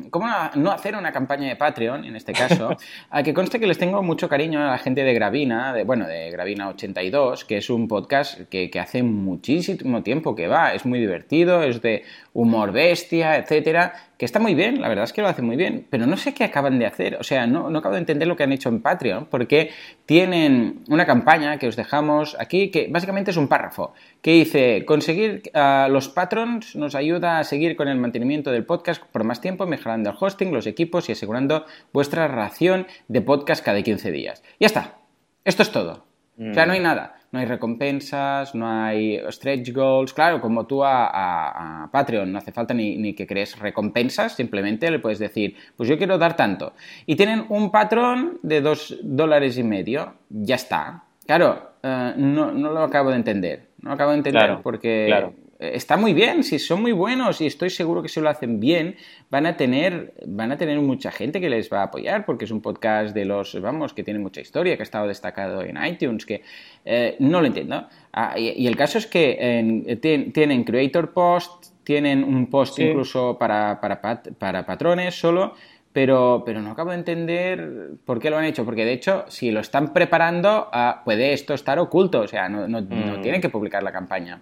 cómo 0.10 0.28
no 0.56 0.72
hacer 0.72 0.95
una 0.95 1.12
campaña 1.12 1.48
de 1.48 1.56
Patreon, 1.56 2.06
en 2.06 2.15
este 2.15 2.34
caso, 2.34 2.76
a 3.12 3.22
que 3.22 3.34
conste 3.34 3.60
que 3.60 3.67
les 3.67 3.78
tengo 3.78 4.02
mucho 4.02 4.28
cariño 4.28 4.60
a 4.60 4.72
la 4.72 4.78
gente 4.80 5.04
de 5.04 5.13
Gravina, 5.13 5.74
de, 5.74 5.84
bueno, 5.84 6.08
de 6.08 6.32
Gravina 6.32 6.69
82, 6.69 7.45
que 7.45 7.58
es 7.58 7.69
un 7.69 7.88
podcast 7.88 8.50
que, 8.50 8.72
que 8.72 8.80
hace 8.80 9.04
muchísimo 9.04 10.02
tiempo 10.02 10.36
que 10.36 10.48
va, 10.48 10.74
es 10.74 10.86
muy 10.88 11.00
divertido, 11.00 11.62
es 11.62 11.84
de 11.84 12.04
humor 12.34 12.72
bestia, 12.72 13.38
etcétera, 13.38 14.09
que 14.19 14.25
está 14.25 14.38
muy 14.38 14.53
bien, 14.53 14.82
la 14.82 14.89
verdad 14.89 15.05
es 15.05 15.13
que 15.13 15.21
lo 15.21 15.29
hacen 15.29 15.45
muy 15.45 15.55
bien, 15.55 15.88
pero 15.89 16.05
no 16.05 16.17
sé 16.17 16.34
qué 16.34 16.43
acaban 16.43 16.77
de 16.77 16.86
hacer, 16.86 17.15
o 17.15 17.23
sea, 17.23 17.47
no, 17.47 17.69
no 17.69 17.79
acabo 17.79 17.95
de 17.95 18.01
entender 18.01 18.27
lo 18.27 18.36
que 18.36 18.43
han 18.43 18.51
hecho 18.51 18.67
en 18.67 18.82
Patreon, 18.82 19.27
porque 19.27 19.71
tienen 20.05 20.84
una 20.89 21.05
campaña 21.05 21.58
que 21.58 21.69
os 21.69 21.77
dejamos 21.77 22.36
aquí, 22.38 22.69
que 22.69 22.89
básicamente 22.91 23.32
es 23.32 23.38
un 23.38 23.47
párrafo, 23.47 23.93
que 24.21 24.34
dice, 24.34 24.84
conseguir 24.86 25.43
a 25.53 25.88
los 25.89 26.10
patrons 26.10 26.75
nos 26.75 26.95
ayuda 26.95 27.39
a 27.39 27.45
seguir 27.45 27.77
con 27.77 27.88
el 27.88 27.97
mantenimiento 27.97 28.51
del 28.51 28.65
podcast 28.65 29.01
por 29.05 29.23
más 29.23 29.39
tiempo, 29.39 29.65
mejorando 29.65 30.10
el 30.10 30.17
hosting, 30.19 30.51
los 30.51 30.67
equipos 30.67 31.08
y 31.08 31.13
asegurando 31.13 31.65
vuestra 31.93 32.27
ración 32.27 32.88
de 33.08 33.21
podcast 33.21 33.63
cada 33.63 33.82
15 33.82 34.12
días. 34.12 34.43
Ya 34.60 34.67
está, 34.67 34.97
esto 35.45 35.63
es 35.63 35.71
todo. 35.71 36.09
O 36.39 36.54
sea, 36.54 36.65
no 36.65 36.73
hay 36.73 36.80
mm. 36.80 36.84
nada 36.84 37.19
no 37.32 37.39
hay 37.39 37.45
recompensas, 37.45 38.56
no 38.56 38.67
hay 38.67 39.21
stretch 39.30 39.71
goals. 39.71 40.13
Claro, 40.13 40.41
como 40.41 40.65
tú 40.65 40.84
a, 40.84 41.89
Patreon 41.91 42.32
no 42.32 42.39
hace 42.39 42.52
falta 42.52 42.73
ni, 42.73 43.13
que 43.13 43.28
crees 43.28 43.58
recompensas, 43.60 44.36
simplemente 44.36 44.89
le 44.89 44.99
puedes 44.99 45.19
decir, 45.19 45.56
pues 45.75 45.88
yo 45.89 45.97
quiero 45.97 46.17
dar 46.17 46.36
tanto. 46.36 46.73
Y 47.06 47.15
tienen 47.15 47.45
un 47.49 47.71
patrón 47.71 48.39
de 48.41 48.62
dos 48.62 48.97
dólares 49.04 49.58
y 49.58 49.63
medio, 49.63 50.13
ya 50.30 50.56
está. 50.56 51.04
Claro, 51.25 51.73
eh, 51.84 52.13
no, 52.17 52.52
lo 52.52 52.82
acabo 52.82 53.12
de 53.12 53.17
entender. 53.17 53.69
No 53.82 53.89
lo 53.89 53.93
acabo 53.95 54.12
de 54.12 54.17
entender 54.17 54.58
porque... 54.63 55.06
Claro 55.08 55.34
está 55.60 55.98
muy 55.98 56.13
bien, 56.13 56.43
si 56.43 56.58
son 56.58 56.82
muy 56.82 56.93
buenos 56.93 57.41
y 57.41 57.45
estoy 57.45 57.69
seguro 57.69 58.02
que 58.02 58.08
si 58.08 58.22
lo 58.22 58.30
hacen 58.30 58.60
bien, 58.60 58.95
van 59.30 59.45
a 59.45 59.58
tener, 59.58 60.13
van 60.26 60.52
a 60.54 60.58
tener 60.58 60.80
mucha 60.80 61.12
gente 61.12 61.41
que 61.41 61.50
les 61.50 61.72
va 61.72 61.82
a 61.82 61.84
apoyar 61.84 62.26
porque 62.26 62.45
es 62.45 62.52
un 62.52 62.62
podcast 62.62 63.13
de 63.13 63.26
los, 63.26 63.60
vamos, 63.62 63.93
que 63.93 64.04
tiene 64.04 64.19
mucha 64.19 64.39
historia, 64.39 64.78
que 64.78 64.82
ha 64.82 64.84
estado 64.84 65.08
destacado 65.08 65.62
en 65.62 65.78
iTunes, 65.86 66.26
que 66.26 66.43
eh, 66.86 67.17
no 67.19 67.41
lo 67.41 67.48
entiendo. 67.48 67.88
Ah, 68.13 68.39
y, 68.39 68.65
el 68.65 68.76
caso 68.76 68.98
es 68.98 69.06
que 69.06 70.00
tienen 70.34 70.63
Creator 70.63 71.12
Post, 71.12 71.74
tienen 71.84 72.24
un 72.24 72.48
post 72.50 72.80
incluso 72.80 73.38
para, 73.38 73.82
para, 73.82 74.00
para 74.02 74.65
patrones 74.65 75.19
solo, 75.19 75.56
pero, 75.91 76.43
pero, 76.45 76.62
no 76.62 76.72
acabo 76.72 76.91
de 76.91 76.98
entender 76.98 77.89
por 78.06 78.19
qué 78.19 78.30
lo 78.30 78.38
han 78.38 78.45
hecho, 78.45 78.63
porque 78.63 78.86
de 78.86 78.93
hecho, 78.93 79.26
si 79.28 79.52
lo 79.52 79.60
están 79.60 79.91
preparando, 79.91 80.69
ah, 80.72 81.02
puede 81.04 81.34
esto 81.34 81.54
estar 81.54 81.80
oculto, 81.80 82.22
o 82.22 82.28
sea, 82.28 82.48
no, 82.48 82.67
no, 82.67 82.82
no 82.82 83.17
mm. 83.17 83.22
tienen 83.22 83.41
que 83.41 83.50
publicar 83.50 83.82
la 83.82 83.91
campaña. 83.91 84.39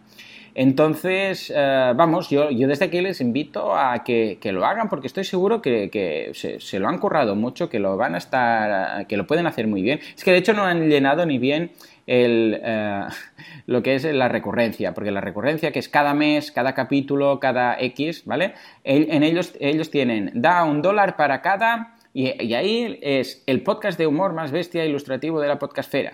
Entonces, 0.59 1.53
eh, 1.55 1.93
vamos, 1.95 2.31
yo, 2.31 2.49
desde 2.49 2.85
aquí 2.85 2.99
les 2.99 3.21
invito 3.21 3.75
a 3.77 4.03
que, 4.03 4.39
lo 4.45 4.65
hagan 4.65 4.89
porque 4.89 5.05
estoy 5.05 5.23
seguro 5.23 5.61
que, 5.61 6.31
se, 6.33 6.79
lo 6.79 6.87
han 6.87 6.97
currado 6.97 7.35
mucho, 7.35 7.69
que 7.69 7.77
lo 7.77 7.95
van 7.95 8.15
a 8.15 8.17
estar, 8.17 9.05
que 9.05 9.17
lo 9.17 9.27
pueden 9.27 9.45
hacer 9.45 9.67
muy 9.67 9.83
bien. 9.83 9.99
Es 10.15 10.23
que 10.23 10.31
de 10.31 10.37
hecho 10.37 10.53
no 10.53 10.63
han 10.63 10.89
llenado 10.89 11.27
ni 11.27 11.37
bien 11.37 11.73
el, 12.07 12.59
eh, 12.63 13.03
lo 13.67 13.83
que 13.83 13.93
es 13.93 14.03
la 14.05 14.29
recurrencia, 14.29 14.95
porque 14.95 15.11
la 15.11 15.21
recurrencia 15.21 15.71
que 15.71 15.77
es 15.77 15.89
cada 15.89 16.15
mes, 16.15 16.51
cada 16.51 16.73
capítulo, 16.73 17.39
cada 17.39 17.79
X, 17.79 18.25
¿vale? 18.25 18.55
En 18.83 19.21
ellos, 19.21 19.53
ellos 19.59 19.91
tienen, 19.91 20.31
da 20.33 20.63
un 20.63 20.81
dólar 20.81 21.17
para 21.17 21.43
cada, 21.43 21.93
y, 22.15 22.43
y 22.43 22.55
ahí 22.55 22.97
es 23.03 23.43
el 23.45 23.61
podcast 23.61 23.99
de 23.99 24.07
humor 24.07 24.33
más 24.33 24.49
bestia 24.49 24.83
ilustrativo 24.85 25.39
de 25.39 25.49
la 25.49 25.59
podcastfera. 25.59 26.13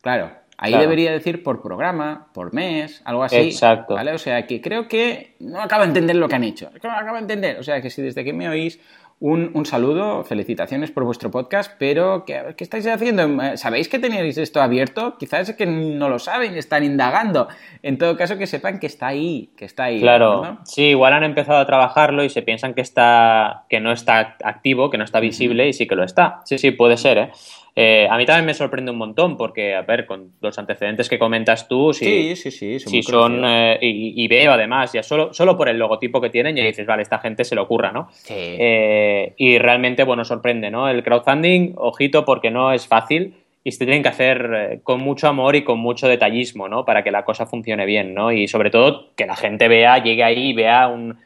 Claro, 0.00 0.32
Ahí 0.60 0.74
debería 0.74 1.12
decir 1.12 1.44
por 1.44 1.62
programa, 1.62 2.26
por 2.34 2.52
mes, 2.52 3.00
algo 3.04 3.22
así. 3.22 3.36
Exacto. 3.36 3.94
¿vale? 3.94 4.12
O 4.12 4.18
sea, 4.18 4.46
que 4.46 4.60
creo 4.60 4.88
que 4.88 5.36
no 5.38 5.60
acabo 5.60 5.82
de 5.82 5.88
entender 5.88 6.16
lo 6.16 6.28
que 6.28 6.34
han 6.34 6.44
hecho. 6.44 6.70
No 6.82 6.90
acabo 6.90 7.14
de 7.14 7.22
entender. 7.22 7.58
O 7.60 7.62
sea, 7.62 7.80
que 7.80 7.90
si 7.90 8.02
desde 8.02 8.24
que 8.24 8.32
me 8.32 8.48
oís, 8.48 8.80
un, 9.20 9.66
saludo, 9.66 10.22
felicitaciones 10.22 10.92
por 10.92 11.02
vuestro 11.02 11.30
podcast, 11.30 11.72
pero 11.78 12.24
¿qué, 12.24 12.54
estáis 12.58 12.86
haciendo? 12.86 13.56
¿Sabéis 13.56 13.88
que 13.88 13.98
tenéis 13.98 14.38
esto 14.38 14.60
abierto? 14.60 15.16
Quizás 15.18 15.48
es 15.48 15.56
que 15.56 15.66
no 15.66 16.08
lo 16.08 16.20
saben, 16.20 16.56
están 16.56 16.84
indagando. 16.84 17.48
En 17.82 17.98
todo 17.98 18.16
caso, 18.16 18.38
que 18.38 18.46
sepan 18.46 18.78
que 18.78 18.86
está 18.86 19.08
ahí, 19.08 19.50
que 19.56 19.64
está 19.64 19.84
ahí. 19.84 20.00
Claro, 20.00 20.58
sí, 20.64 20.90
igual 20.90 21.14
han 21.14 21.24
empezado 21.24 21.58
a 21.58 21.66
trabajarlo 21.66 22.22
y 22.22 22.30
se 22.30 22.42
piensan 22.42 22.74
que, 22.74 22.80
está, 22.80 23.64
que 23.68 23.80
no 23.80 23.90
está 23.90 24.36
activo, 24.44 24.88
que 24.88 24.98
no 24.98 25.04
está 25.04 25.18
visible 25.18 25.68
y 25.68 25.72
sí 25.72 25.88
que 25.88 25.96
lo 25.96 26.04
está. 26.04 26.40
Sí, 26.44 26.58
sí, 26.58 26.70
puede 26.70 26.96
ser, 26.96 27.18
¿eh? 27.18 27.32
Eh, 27.80 28.08
a 28.10 28.16
mí 28.16 28.26
también 28.26 28.44
me 28.44 28.54
sorprende 28.54 28.90
un 28.90 28.98
montón 28.98 29.36
porque, 29.36 29.76
a 29.76 29.82
ver, 29.82 30.04
con 30.04 30.32
los 30.40 30.58
antecedentes 30.58 31.08
que 31.08 31.16
comentas 31.16 31.68
tú, 31.68 31.92
si, 31.92 32.34
sí, 32.34 32.50
sí, 32.50 32.80
sí, 32.80 33.02
son, 33.04 33.44
eh, 33.44 33.78
y, 33.80 34.26
veo 34.26 34.50
además, 34.50 34.92
ya 34.92 35.04
solo, 35.04 35.32
solo 35.32 35.56
por 35.56 35.68
el 35.68 35.78
logotipo 35.78 36.20
que 36.20 36.28
tienen, 36.28 36.56
ya 36.56 36.64
dices, 36.64 36.84
vale, 36.86 37.02
esta 37.02 37.20
gente 37.20 37.44
se 37.44 37.54
lo 37.54 37.62
ocurra, 37.62 37.92
¿no? 37.92 38.08
Sí. 38.10 38.34
Eh, 38.36 39.32
y 39.36 39.58
realmente, 39.58 40.02
bueno, 40.02 40.24
sorprende, 40.24 40.72
¿no? 40.72 40.88
El 40.88 41.04
crowdfunding, 41.04 41.74
ojito, 41.76 42.24
porque 42.24 42.50
no 42.50 42.72
es 42.72 42.88
fácil 42.88 43.34
y 43.62 43.70
se 43.70 43.84
tienen 43.84 44.02
que 44.02 44.08
hacer 44.08 44.80
con 44.82 45.00
mucho 45.00 45.28
amor 45.28 45.54
y 45.54 45.62
con 45.62 45.78
mucho 45.78 46.08
detallismo, 46.08 46.68
¿no? 46.68 46.84
Para 46.84 47.04
que 47.04 47.12
la 47.12 47.24
cosa 47.24 47.46
funcione 47.46 47.86
bien, 47.86 48.12
¿no? 48.12 48.32
Y 48.32 48.48
sobre 48.48 48.70
todo 48.70 49.10
que 49.14 49.24
la 49.24 49.36
gente 49.36 49.68
vea, 49.68 50.02
llegue 50.02 50.24
ahí 50.24 50.48
y 50.48 50.52
vea 50.52 50.88
un, 50.88 51.16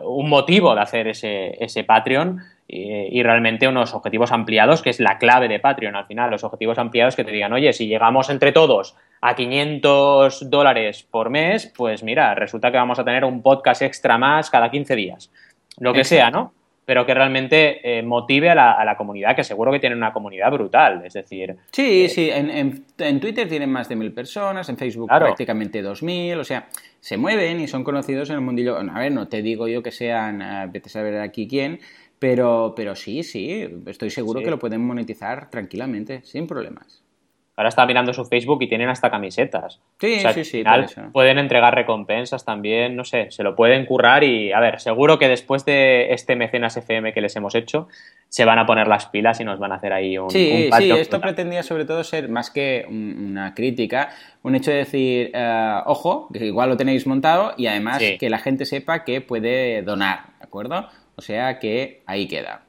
un 0.00 0.28
motivo 0.30 0.74
de 0.74 0.80
hacer 0.80 1.08
ese, 1.08 1.62
ese 1.62 1.84
Patreon 1.84 2.40
y, 2.70 3.22
realmente 3.22 3.66
unos 3.66 3.94
objetivos 3.94 4.30
ampliados, 4.30 4.82
que 4.82 4.90
es 4.90 5.00
la 5.00 5.16
clave 5.16 5.48
de 5.48 5.58
Patreon 5.58 5.96
al 5.96 6.04
final, 6.04 6.30
los 6.30 6.44
objetivos 6.44 6.78
ampliados 6.78 7.16
que 7.16 7.24
te 7.24 7.32
digan, 7.32 7.52
oye, 7.54 7.72
si 7.72 7.88
llegamos 7.88 8.28
entre 8.28 8.52
todos 8.52 8.94
a 9.22 9.34
500 9.34 10.50
dólares 10.50 11.02
por 11.10 11.30
mes, 11.30 11.72
pues 11.74 12.02
mira, 12.02 12.34
resulta 12.34 12.70
que 12.70 12.76
vamos 12.76 12.98
a 12.98 13.04
tener 13.04 13.24
un 13.24 13.42
podcast 13.42 13.80
extra 13.80 14.18
más 14.18 14.50
cada 14.50 14.70
15 14.70 14.96
días. 14.96 15.32
Lo 15.78 15.94
que 15.94 16.04
sea, 16.04 16.30
¿no? 16.30 16.52
pero 16.88 17.04
que 17.04 17.12
realmente 17.12 17.98
eh, 17.98 18.02
motive 18.02 18.48
a 18.48 18.54
la, 18.54 18.96
comunidad, 18.96 19.36
que 19.36 19.44
seguro 19.44 19.70
que 19.70 19.78
tiene 19.78 19.94
una 19.94 20.10
comunidad 20.10 20.50
brutal, 20.50 21.02
es 21.04 21.12
decir... 21.12 21.54
Sí, 21.70 22.06
eh, 22.06 22.08
sí, 22.08 22.30
en, 22.32 23.20
Twitter 23.20 23.46
tienen 23.46 23.70
más 23.70 23.90
de 23.90 23.96
mil 23.96 24.10
personas, 24.10 24.66
en 24.70 24.78
Facebook 24.78 25.06
prácticamente 25.06 25.82
dos 25.82 26.02
mil, 26.02 26.38
o 26.38 26.44
sea, 26.44 26.66
se 26.98 27.18
mueven 27.18 27.60
y 27.60 27.68
son 27.68 27.84
conocidos 27.84 28.30
en 28.30 28.36
el 28.36 28.40
mundillo. 28.40 28.78
A 28.78 29.00
ver, 29.00 29.12
no 29.12 29.28
te 29.28 29.42
digo 29.42 29.68
yo 29.68 29.82
que 29.82 29.90
sean, 29.90 30.40
a 30.40 30.64
eh, 30.64 30.68
vete 30.72 30.88
a 30.88 30.92
saber 30.92 31.20
aquí 31.20 31.46
quién, 31.46 31.78
pero, 32.18 32.74
pero 32.76 32.94
sí, 32.94 33.22
sí, 33.22 33.68
estoy 33.86 34.10
seguro 34.10 34.40
que 34.40 34.50
lo 34.50 34.58
pueden 34.58 34.84
monetizar 34.84 35.50
tranquilamente, 35.50 36.22
sin 36.24 36.46
problemas. 36.46 37.02
Ahora 37.58 37.70
está 37.70 37.84
mirando 37.86 38.12
su 38.12 38.24
Facebook 38.24 38.62
y 38.62 38.68
tienen 38.68 38.88
hasta 38.88 39.10
camisetas. 39.10 39.80
Sí, 39.98 40.20
sí, 40.32 40.44
sí. 40.44 40.62
pueden 41.12 41.38
entregar 41.38 41.74
recompensas 41.74 42.44
también, 42.44 42.94
no 42.94 43.02
sé, 43.02 43.32
se 43.32 43.42
lo 43.42 43.56
pueden 43.56 43.84
currar 43.84 44.22
y, 44.22 44.52
a 44.52 44.60
ver, 44.60 44.78
seguro 44.78 45.18
que 45.18 45.26
después 45.26 45.64
de 45.64 46.12
este 46.12 46.36
mecenas 46.36 46.76
FM 46.76 47.12
que 47.12 47.20
les 47.20 47.34
hemos 47.34 47.56
hecho, 47.56 47.88
se 48.28 48.44
van 48.44 48.60
a 48.60 48.66
poner 48.66 48.86
las 48.86 49.06
pilas 49.06 49.40
y 49.40 49.44
nos 49.44 49.58
van 49.58 49.72
a 49.72 49.74
hacer 49.74 49.92
ahí 49.92 50.16
un. 50.16 50.30
Sí, 50.30 50.70
sí, 50.78 50.90
esto 50.92 51.20
pretendía 51.20 51.64
sobre 51.64 51.84
todo 51.84 52.04
ser 52.04 52.28
más 52.28 52.52
que 52.52 52.86
una 52.88 53.54
crítica, 53.54 54.10
un 54.44 54.54
hecho 54.54 54.70
de 54.70 54.76
decir, 54.76 55.32
eh, 55.34 55.80
ojo, 55.84 56.28
que 56.32 56.46
igual 56.46 56.68
lo 56.68 56.76
tenéis 56.76 57.08
montado 57.08 57.54
y 57.56 57.66
además 57.66 58.00
que 58.20 58.30
la 58.30 58.38
gente 58.38 58.66
sepa 58.66 59.02
que 59.02 59.20
puede 59.20 59.82
donar, 59.82 60.26
¿de 60.38 60.44
acuerdo? 60.44 60.88
O 61.18 61.20
sea 61.20 61.58
que 61.58 62.04
ahí 62.06 62.28
queda. 62.28 62.62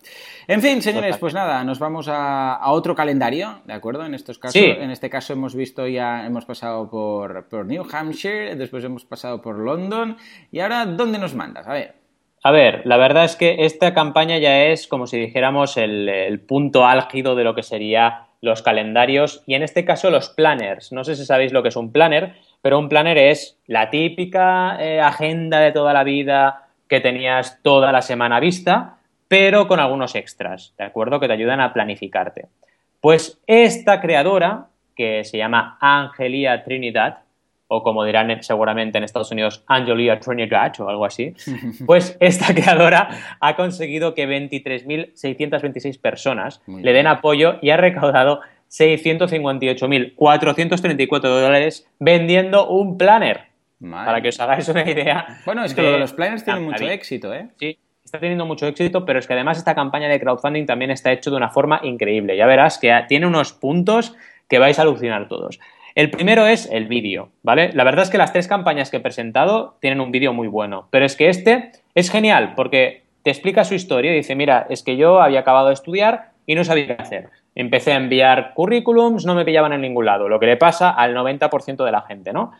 En 0.48 0.60
fin, 0.60 0.82
señores, 0.82 1.20
pues 1.20 1.36
nada, 1.36 1.64
nos 1.64 1.78
vamos 1.78 2.08
a, 2.10 2.60
otro 2.72 2.96
calendario, 2.96 3.62
¿de 3.66 3.74
acuerdo? 3.74 4.04
En 4.04 4.16
estos 4.16 4.40
casos, 4.40 4.60
en 4.60 4.90
este 4.90 5.08
caso 5.08 5.34
hemos 5.34 5.54
visto 5.54 5.86
ya, 5.86 6.26
hemos 6.26 6.46
pasado 6.46 6.90
por, 6.90 7.46
New 7.68 7.86
Hampshire, 7.92 8.56
después 8.56 8.84
hemos 8.84 9.06
pasado 9.06 9.40
por 9.40 9.60
London, 9.60 10.18
y 10.52 10.62
ahora, 10.62 10.88
¿dónde 10.88 11.20
nos 11.20 11.36
mandas? 11.36 11.68
A 11.68 11.74
ver. 11.74 11.94
A 12.42 12.50
ver, 12.50 12.82
la 12.86 12.98
verdad 12.98 13.26
es 13.26 13.36
que 13.36 13.66
esta 13.66 13.94
campaña 13.94 14.40
ya 14.40 14.64
es, 14.64 14.88
como 14.88 15.06
si 15.06 15.20
dijéramos, 15.20 15.78
el, 15.78 16.40
punto 16.48 16.88
álgido 16.88 17.36
de 17.36 17.44
lo 17.44 17.54
que 17.54 17.62
sería 17.62 18.30
los 18.42 18.64
calendarios 18.64 19.44
y 19.46 19.54
en 19.54 19.62
este 19.62 19.86
caso 19.86 20.10
los 20.10 20.30
planners. 20.30 20.92
No 20.92 21.04
sé 21.04 21.16
si 21.16 21.24
sabéis 21.24 21.54
lo 21.54 21.62
que 21.62 21.70
es 21.70 21.76
un 21.76 21.92
planner, 21.92 22.34
pero 22.64 22.80
un 22.80 22.90
planner 22.90 23.20
es 23.20 23.60
la 23.68 23.92
típica 23.92 24.78
eh, 24.80 25.02
agenda 25.02 25.60
de 25.60 25.72
toda 25.72 25.94
la 25.94 26.04
vida 26.04 26.69
que 26.90 27.00
tenías 27.00 27.60
toda 27.62 27.94
la 27.94 28.02
semana 28.02 28.42
vista, 28.42 28.98
pero 29.30 29.68
con 29.68 29.80
algunos 29.80 30.16
extras, 30.16 30.74
¿de 30.78 30.84
acuerdo? 30.84 31.20
Que 31.20 31.28
te 31.28 31.34
ayudan 31.34 31.60
a 31.62 31.72
planificarte. 31.72 32.48
Pues 33.00 33.40
esta 33.48 34.02
creadora, 34.02 34.66
que 34.96 35.24
se 35.24 35.38
llama 35.38 35.78
Angelia 35.80 36.64
Trinidad, 36.64 37.20
o 37.68 37.84
como 37.84 38.04
dirán 38.04 38.42
seguramente 38.42 38.98
en 38.98 39.04
Estados 39.04 39.32
Unidos, 39.32 39.64
Angelia 39.68 40.20
Trinidad 40.20 40.74
o 40.82 40.90
algo 40.90 41.06
así, 41.06 41.36
pues 41.86 42.18
esta 42.20 42.56
creadora 42.56 43.38
ha 43.40 43.56
conseguido 43.56 44.16
que 44.16 44.28
23.626 44.28 46.02
personas 46.02 46.64
le 46.68 46.92
den 46.92 47.06
apoyo 47.06 47.60
y 47.62 47.70
ha 47.70 47.78
recaudado 47.78 48.42
658.434 48.70 51.22
dólares 51.22 51.88
vendiendo 52.00 52.68
un 52.68 52.98
planner. 52.98 53.49
Para 53.82 54.22
que 54.22 54.30
os 54.30 54.40
hagáis 54.40 54.68
una 54.70 54.90
idea. 54.90 55.40
Bueno, 55.46 55.64
es 55.64 55.74
que 55.74 55.82
lo 55.82 55.92
de 55.92 56.00
los 56.00 56.14
planners 56.14 56.44
tiene 56.44 56.60
mucho 56.60 56.86
éxito, 56.90 57.34
¿eh? 57.34 57.48
Sí, 57.58 57.78
está 58.04 58.20
teniendo 58.20 58.46
mucho 58.46 58.68
éxito, 58.68 59.06
pero 59.06 59.20
es 59.20 59.28
que 59.28 59.34
además 59.34 59.58
esta 59.58 59.76
campaña 59.76 60.10
de 60.10 60.20
crowdfunding 60.20 60.66
también 60.66 60.92
está 60.92 61.12
hecho 61.12 61.30
de 61.32 61.38
una 61.38 61.50
forma 61.50 61.80
increíble. 61.84 62.36
Ya 62.36 62.46
verás 62.46 62.78
que 62.78 62.94
tiene 63.08 63.26
unos 63.26 63.54
puntos 63.54 64.16
que 64.48 64.60
vais 64.60 64.80
a 64.80 64.82
alucinar 64.82 65.28
todos. 65.28 65.60
El 65.96 66.12
primero 66.12 66.46
es 66.46 66.70
el 66.72 66.88
vídeo, 66.88 67.30
¿vale? 67.44 67.72
La 67.74 67.84
verdad 67.84 68.04
es 68.04 68.10
que 68.10 68.18
las 68.18 68.32
tres 68.32 68.48
campañas 68.48 68.90
que 68.90 68.98
he 68.98 69.02
presentado 69.02 69.78
tienen 69.80 70.02
un 70.02 70.12
vídeo 70.12 70.34
muy 70.34 70.48
bueno, 70.48 70.88
pero 70.92 71.06
es 71.06 71.16
que 71.16 71.30
este 71.30 71.72
es 71.96 72.10
genial 72.10 72.54
porque 72.56 73.04
te 73.24 73.32
explica 73.32 73.64
su 73.64 73.74
historia 73.76 74.12
y 74.12 74.16
dice, 74.16 74.36
mira, 74.36 74.66
es 74.70 74.84
que 74.84 74.98
yo 74.98 75.22
había 75.22 75.42
acabado 75.42 75.68
de 75.68 75.74
estudiar 75.74 76.32
y 76.46 76.56
no 76.56 76.64
sabía 76.64 76.88
qué 76.88 77.02
hacer. 77.02 77.30
Empecé 77.56 77.94
a 77.94 77.98
enviar 77.98 78.54
currículums, 78.54 79.26
no 79.26 79.36
me 79.36 79.46
pillaban 79.46 79.74
en 79.74 79.82
ningún 79.82 80.06
lado, 80.06 80.30
lo 80.30 80.40
que 80.40 80.46
le 80.46 80.58
pasa 80.58 80.90
al 80.90 81.16
90% 81.16 81.84
de 81.84 81.92
la 81.92 82.02
gente, 82.02 82.34
¿no? 82.34 82.54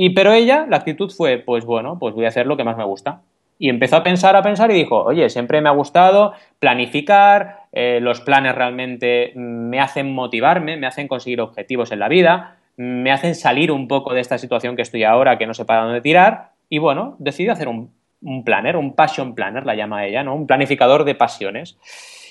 Y 0.00 0.10
pero 0.10 0.32
ella, 0.32 0.64
la 0.70 0.76
actitud 0.76 1.10
fue, 1.10 1.38
pues 1.38 1.64
bueno, 1.64 1.98
pues 1.98 2.14
voy 2.14 2.24
a 2.24 2.28
hacer 2.28 2.46
lo 2.46 2.56
que 2.56 2.62
más 2.62 2.76
me 2.76 2.84
gusta. 2.84 3.22
Y 3.58 3.68
empezó 3.68 3.96
a 3.96 4.04
pensar, 4.04 4.36
a 4.36 4.42
pensar 4.42 4.70
y 4.70 4.74
dijo, 4.74 5.02
oye, 5.02 5.28
siempre 5.28 5.60
me 5.60 5.68
ha 5.68 5.72
gustado 5.72 6.34
planificar, 6.60 7.62
eh, 7.72 7.98
los 8.00 8.20
planes 8.20 8.54
realmente 8.54 9.32
me 9.34 9.80
hacen 9.80 10.14
motivarme, 10.14 10.76
me 10.76 10.86
hacen 10.86 11.08
conseguir 11.08 11.40
objetivos 11.40 11.90
en 11.90 11.98
la 11.98 12.06
vida, 12.06 12.58
me 12.76 13.10
hacen 13.10 13.34
salir 13.34 13.72
un 13.72 13.88
poco 13.88 14.14
de 14.14 14.20
esta 14.20 14.38
situación 14.38 14.76
que 14.76 14.82
estoy 14.82 15.02
ahora, 15.02 15.36
que 15.36 15.48
no 15.48 15.54
sé 15.54 15.64
para 15.64 15.82
dónde 15.82 16.00
tirar, 16.00 16.52
y 16.68 16.78
bueno, 16.78 17.16
decidí 17.18 17.48
hacer 17.48 17.66
un, 17.66 17.90
un 18.22 18.44
planner, 18.44 18.76
un 18.76 18.94
passion 18.94 19.34
planner, 19.34 19.66
la 19.66 19.74
llama 19.74 20.06
ella, 20.06 20.22
¿no? 20.22 20.36
Un 20.36 20.46
planificador 20.46 21.02
de 21.02 21.16
pasiones. 21.16 21.76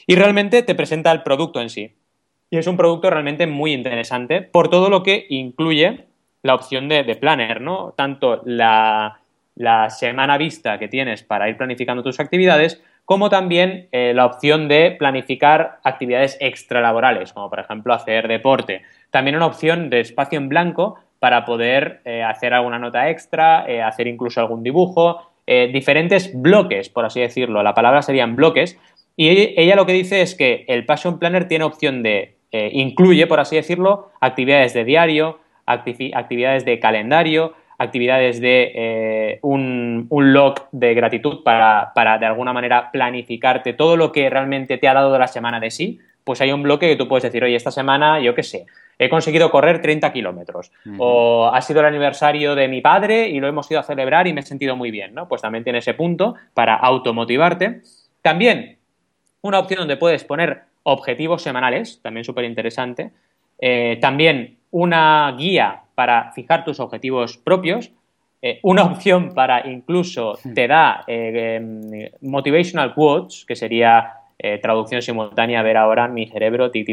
Y 0.07 0.15
realmente 0.15 0.63
te 0.63 0.74
presenta 0.74 1.11
el 1.11 1.22
producto 1.22 1.59
en 1.59 1.70
sí. 1.70 1.97
Y 2.49 2.59
es 2.59 2.68
un 2.68 2.78
producto 2.78 3.09
realmente 3.09 3.45
muy 3.45 3.74
interesante 3.74 4.41
por 4.41 4.70
todo 4.70 4.89
lo 4.89 5.03
que 5.03 5.26
incluye 5.28 6.07
la 6.48 6.56
opción 6.56 6.88
de, 6.88 7.04
planner, 7.16 7.62
¿no? 7.62 7.93
Tanto 7.95 8.41
la, 8.45 9.20
semana 9.89 10.38
vista 10.38 10.80
que 10.80 10.88
tienes 10.88 11.24
para 11.24 11.50
ir 11.50 11.58
planificando 11.58 12.02
tus 12.02 12.20
actividades, 12.20 12.82
como 13.06 13.30
también 13.30 13.88
eh, 13.91 14.14
la 14.16 14.26
opción 14.26 14.68
de 14.68 14.95
planificar 14.98 15.80
actividades 15.84 16.38
extralaborales, 16.39 17.34
como 17.34 17.50
por 17.50 17.60
ejemplo 17.60 17.93
hacer 17.93 18.28
deporte. 18.28 18.82
También 19.12 19.36
una 19.36 19.45
opción 19.45 19.89
de 19.89 20.00
espacio 20.00 20.38
en 20.38 20.50
blanco 20.50 21.00
para 21.20 21.45
poder 21.45 22.02
eh, 22.06 22.24
hacer 22.24 22.54
alguna 22.54 22.80
nota 22.80 23.10
extra, 23.10 23.66
eh, 23.68 23.82
hacer 23.82 24.08
incluso 24.08 24.41
algún 24.41 24.64
dibujo, 24.64 25.32
diferentes 25.72 26.30
bloques, 26.34 26.89
por 26.89 27.06
así 27.06 27.22
decirlo. 27.22 27.64
La 27.64 27.74
palabra 27.74 28.02
serían 28.02 28.36
bloques. 28.36 28.78
Y 29.16 29.30
ella 29.30 29.78
lo 29.78 29.86
que 29.86 29.93
dice 29.93 30.22
es 30.22 30.36
que 30.36 30.66
el 30.68 30.86
Passion 30.86 31.20
Planner 31.20 31.48
tiene 31.48 31.64
opción 31.64 32.04
de, 32.04 32.36
incluye, 32.52 33.28
por 33.28 33.39
así 33.39 33.56
decirlo, 33.56 34.12
actividades 34.20 34.74
de 34.74 34.84
diario, 34.84 35.39
actividades 35.68 36.65
de 36.65 36.80
calendario, 36.80 37.53
actividades 37.78 38.41
de 38.41 38.72
eh, 38.74 39.39
un, 39.43 40.07
log 40.09 40.55
de 40.72 40.93
gratitud 40.93 41.43
para, 41.43 41.91
de 42.20 42.26
alguna 42.26 42.53
manera 42.53 42.91
planificarte 42.91 43.74
todo 43.74 43.97
lo 43.97 44.11
que 44.11 44.30
realmente 44.30 44.78
te 44.78 44.88
ha 44.88 44.93
dado 44.93 45.13
de 45.13 45.20
la 45.20 45.28
semana 45.28 45.59
de 45.59 45.70
sí, 45.70 45.99
pues 46.24 46.41
hay 46.41 46.51
un 46.51 46.63
bloque 46.63 46.88
que 46.89 46.95
tú 46.95 47.07
puedes 47.07 47.24
decir, 47.24 47.43
oye, 47.43 47.55
esta 47.55 47.72
semana, 47.72 48.20
yo 48.20 48.34
qué 48.34 48.43
sé, 48.43 48.65
he 48.99 49.09
conseguido 49.09 49.51
correr 49.51 49.82
30 49.82 50.11
kilómetros, 50.11 50.72
o 50.97 51.49
ha 51.53 51.61
sido 51.61 51.82
el 51.82 51.86
aniversario 51.86 52.55
de 52.55 52.68
mi 52.68 52.82
padre 52.82 53.30
y 53.30 53.39
lo 53.39 53.47
hemos 53.47 53.70
ido 53.70 53.80
a 53.80 53.84
celebrar 53.84 54.28
y 54.28 54.34
me 54.34 54.41
he 54.41 54.43
sentido 54.43 54.76
muy 54.76 54.91
bien, 54.91 55.13
¿no? 55.13 55.28
Pues 55.28 55.41
también 55.41 55.63
tiene 55.63 55.80
ese 55.80 55.93
punto 55.93 56.36
para 56.53 56.76
automotivarte. 56.76 57.82
También 58.22 58.78
una 59.41 59.59
opción 59.59 59.80
donde 59.80 59.97
puedes 59.97 60.24
poner 60.24 60.63
objetivos 60.84 61.43
semanales, 61.43 62.01
también 62.01 62.24
súper 62.24 62.45
interesante. 62.45 63.11
Eh, 63.60 63.97
también 64.01 64.58
una 64.72 65.34
guía 65.38 65.84
para 65.95 66.32
fijar 66.34 66.64
tus 66.64 66.80
objetivos 66.80 67.38
propios, 67.38 67.91
eh, 68.41 68.60
una 68.62 68.84
opción 68.84 69.34
para 69.34 69.68
incluso 69.68 70.38
te 70.53 70.68
da 70.68 71.03
eh, 71.08 71.55
em, 71.55 72.10
motivational 72.22 72.93
quotes, 72.93 73.45
que 73.45 73.55
sería 73.55 74.14
traducción 74.62 75.01
simultánea, 75.01 75.62
a 75.62 75.64
ver 75.64 75.78
ahora 75.78 76.08
mi 76.08 76.28
cerebro, 76.28 76.70
ti, 76.70 76.86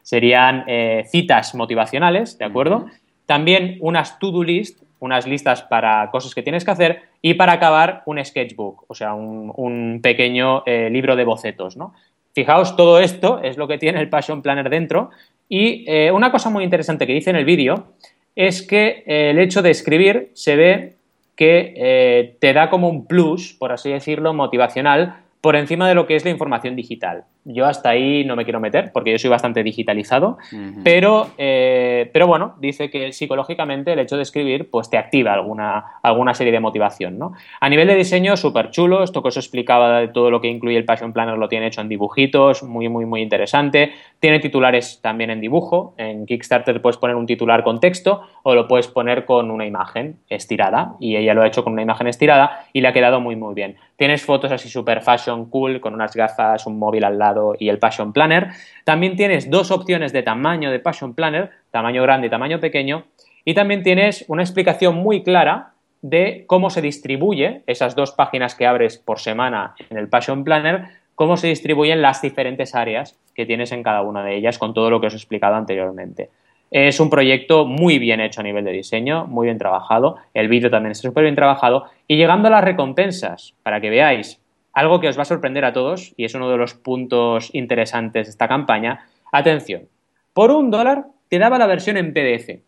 serían 0.00 0.64
citas 1.04 1.54
motivacionales, 1.54 2.38
¿de 2.38 2.46
acuerdo? 2.46 2.86
También 3.26 3.76
unas 3.82 4.18
to-do 4.18 4.42
list, 4.42 4.82
unas 4.98 5.26
listas 5.26 5.62
para 5.62 6.10
cosas 6.10 6.34
que 6.34 6.42
tienes 6.42 6.64
que 6.64 6.70
hacer 6.70 7.02
y 7.20 7.34
para 7.34 7.52
acabar 7.52 8.02
un 8.06 8.24
sketchbook, 8.24 8.86
o 8.88 8.94
sea, 8.94 9.12
un, 9.12 9.52
un 9.56 10.00
pequeño 10.02 10.64
libro 10.64 11.16
de 11.16 11.24
bocetos, 11.24 11.76
¿no? 11.76 11.92
Fijaos, 12.36 12.76
todo 12.76 12.98
esto 12.98 13.40
es 13.42 13.56
lo 13.56 13.68
que 13.68 13.76
tiene 13.76 13.98
el 14.00 14.08
Passion 14.08 14.40
Planner 14.40 14.70
dentro 14.70 15.10
y 15.48 15.84
eh, 15.86 16.10
una 16.10 16.32
cosa 16.32 16.50
muy 16.50 16.64
interesante 16.64 17.06
que 17.06 17.12
dice 17.12 17.30
en 17.30 17.36
el 17.36 17.44
vídeo 17.44 17.92
es 18.34 18.66
que 18.66 19.04
eh, 19.06 19.30
el 19.30 19.38
hecho 19.38 19.62
de 19.62 19.70
escribir 19.70 20.30
se 20.34 20.56
ve 20.56 20.96
que 21.36 21.74
eh, 21.76 22.36
te 22.40 22.52
da 22.52 22.70
como 22.70 22.88
un 22.88 23.06
plus, 23.06 23.52
por 23.52 23.72
así 23.72 23.90
decirlo, 23.90 24.34
motivacional 24.34 25.20
por 25.40 25.56
encima 25.56 25.88
de 25.88 25.94
lo 25.94 26.06
que 26.06 26.16
es 26.16 26.24
la 26.24 26.30
información 26.30 26.74
digital. 26.74 27.24
Yo 27.48 27.64
hasta 27.66 27.90
ahí 27.90 28.24
no 28.24 28.34
me 28.34 28.42
quiero 28.42 28.58
meter 28.58 28.90
porque 28.92 29.12
yo 29.12 29.18
soy 29.18 29.30
bastante 29.30 29.62
digitalizado, 29.62 30.36
pero, 30.82 31.28
eh, 31.38 32.10
pero 32.12 32.26
bueno, 32.26 32.56
dice 32.58 32.90
que 32.90 33.12
psicológicamente 33.12 33.92
el 33.92 34.00
hecho 34.00 34.16
de 34.16 34.22
escribir 34.22 34.68
pues 34.68 34.90
te 34.90 34.98
activa 34.98 35.32
alguna, 35.32 36.00
alguna 36.02 36.34
serie 36.34 36.52
de 36.52 36.58
motivación. 36.58 37.18
¿no? 37.18 37.34
A 37.60 37.68
nivel 37.68 37.86
de 37.86 37.94
diseño, 37.94 38.36
súper 38.36 38.70
chulo, 38.70 39.04
esto 39.04 39.22
que 39.22 39.28
os 39.28 39.36
explicaba 39.36 40.00
de 40.00 40.08
todo 40.08 40.32
lo 40.32 40.40
que 40.40 40.48
incluye 40.48 40.76
el 40.76 40.84
Passion 40.84 41.12
Planner 41.12 41.38
lo 41.38 41.48
tiene 41.48 41.68
hecho 41.68 41.80
en 41.80 41.88
dibujitos, 41.88 42.64
muy, 42.64 42.88
muy, 42.88 43.06
muy 43.06 43.22
interesante. 43.22 43.92
Tiene 44.18 44.40
titulares 44.40 44.98
también 45.00 45.30
en 45.30 45.40
dibujo, 45.40 45.94
en 45.98 46.26
Kickstarter 46.26 46.82
puedes 46.82 46.96
poner 46.96 47.14
un 47.14 47.26
titular 47.26 47.62
con 47.62 47.78
texto 47.78 48.22
o 48.42 48.56
lo 48.56 48.66
puedes 48.66 48.88
poner 48.88 49.24
con 49.24 49.52
una 49.52 49.66
imagen 49.66 50.16
estirada 50.28 50.96
y 50.98 51.14
ella 51.14 51.32
lo 51.32 51.42
ha 51.42 51.46
hecho 51.46 51.62
con 51.62 51.74
una 51.74 51.82
imagen 51.82 52.08
estirada 52.08 52.66
y 52.72 52.80
le 52.80 52.88
ha 52.88 52.92
quedado 52.92 53.20
muy, 53.20 53.36
muy 53.36 53.54
bien. 53.54 53.76
Tienes 53.96 54.24
fotos 54.24 54.50
así 54.50 54.68
super 54.68 55.00
fashion 55.00 55.48
cool 55.48 55.80
con 55.80 55.94
unas 55.94 56.14
gafas, 56.14 56.66
un 56.66 56.78
móvil 56.78 57.04
al 57.04 57.18
lado 57.18 57.35
y 57.58 57.68
el 57.68 57.78
Passion 57.78 58.12
Planner. 58.12 58.48
También 58.84 59.16
tienes 59.16 59.50
dos 59.50 59.70
opciones 59.70 60.12
de 60.12 60.22
tamaño 60.22 60.70
de 60.70 60.80
Passion 60.80 61.14
Planner, 61.14 61.50
tamaño 61.70 62.02
grande 62.02 62.26
y 62.26 62.30
tamaño 62.30 62.60
pequeño. 62.60 63.04
y 63.44 63.54
también 63.54 63.84
tienes 63.84 64.24
una 64.26 64.42
explicación 64.42 64.96
muy 64.96 65.22
clara 65.22 65.74
de 66.02 66.44
cómo 66.46 66.68
se 66.68 66.82
distribuye 66.82 67.62
esas 67.66 67.94
dos 67.94 68.12
páginas 68.12 68.54
que 68.54 68.66
abres 68.66 68.98
por 68.98 69.20
semana 69.20 69.74
en 69.88 69.98
el 69.98 70.08
Passion 70.08 70.42
Planner, 70.42 70.88
cómo 71.14 71.36
se 71.36 71.48
distribuyen 71.48 72.02
las 72.02 72.22
diferentes 72.22 72.74
áreas 72.74 73.18
que 73.34 73.46
tienes 73.46 73.72
en 73.72 73.82
cada 73.82 74.02
una 74.02 74.24
de 74.24 74.36
ellas 74.36 74.58
con 74.58 74.74
todo 74.74 74.90
lo 74.90 75.00
que 75.00 75.06
os 75.08 75.14
he 75.14 75.16
explicado 75.16 75.54
anteriormente. 75.54 76.30
Es 76.70 76.98
un 77.00 77.10
proyecto 77.10 77.64
muy 77.64 77.98
bien 77.98 78.20
hecho 78.20 78.40
a 78.40 78.44
nivel 78.44 78.64
de 78.64 78.72
diseño, 78.72 79.26
muy 79.26 79.46
bien 79.46 79.58
trabajado. 79.58 80.16
El 80.34 80.48
vídeo 80.48 80.70
también 80.70 80.92
está 80.92 81.08
súper 81.08 81.22
bien 81.22 81.36
trabajado. 81.36 81.84
Y 82.08 82.16
llegando 82.16 82.48
a 82.48 82.50
las 82.50 82.64
recompensas, 82.64 83.54
para 83.62 83.80
que 83.80 83.90
veáis 83.90 84.40
algo 84.76 85.00
que 85.00 85.08
os 85.08 85.18
va 85.18 85.22
a 85.22 85.24
sorprender 85.24 85.64
a 85.64 85.72
todos, 85.72 86.12
y 86.18 86.26
es 86.26 86.34
uno 86.34 86.50
de 86.50 86.58
los 86.58 86.74
puntos 86.74 87.48
interesantes 87.54 88.26
de 88.26 88.30
esta 88.30 88.46
campaña, 88.46 89.06
atención, 89.32 89.88
por 90.34 90.50
un 90.50 90.70
dólar 90.70 91.06
te 91.28 91.38
daba 91.38 91.56
la 91.58 91.66
versión 91.66 91.96
en 91.96 92.12
PDF. 92.12 92.60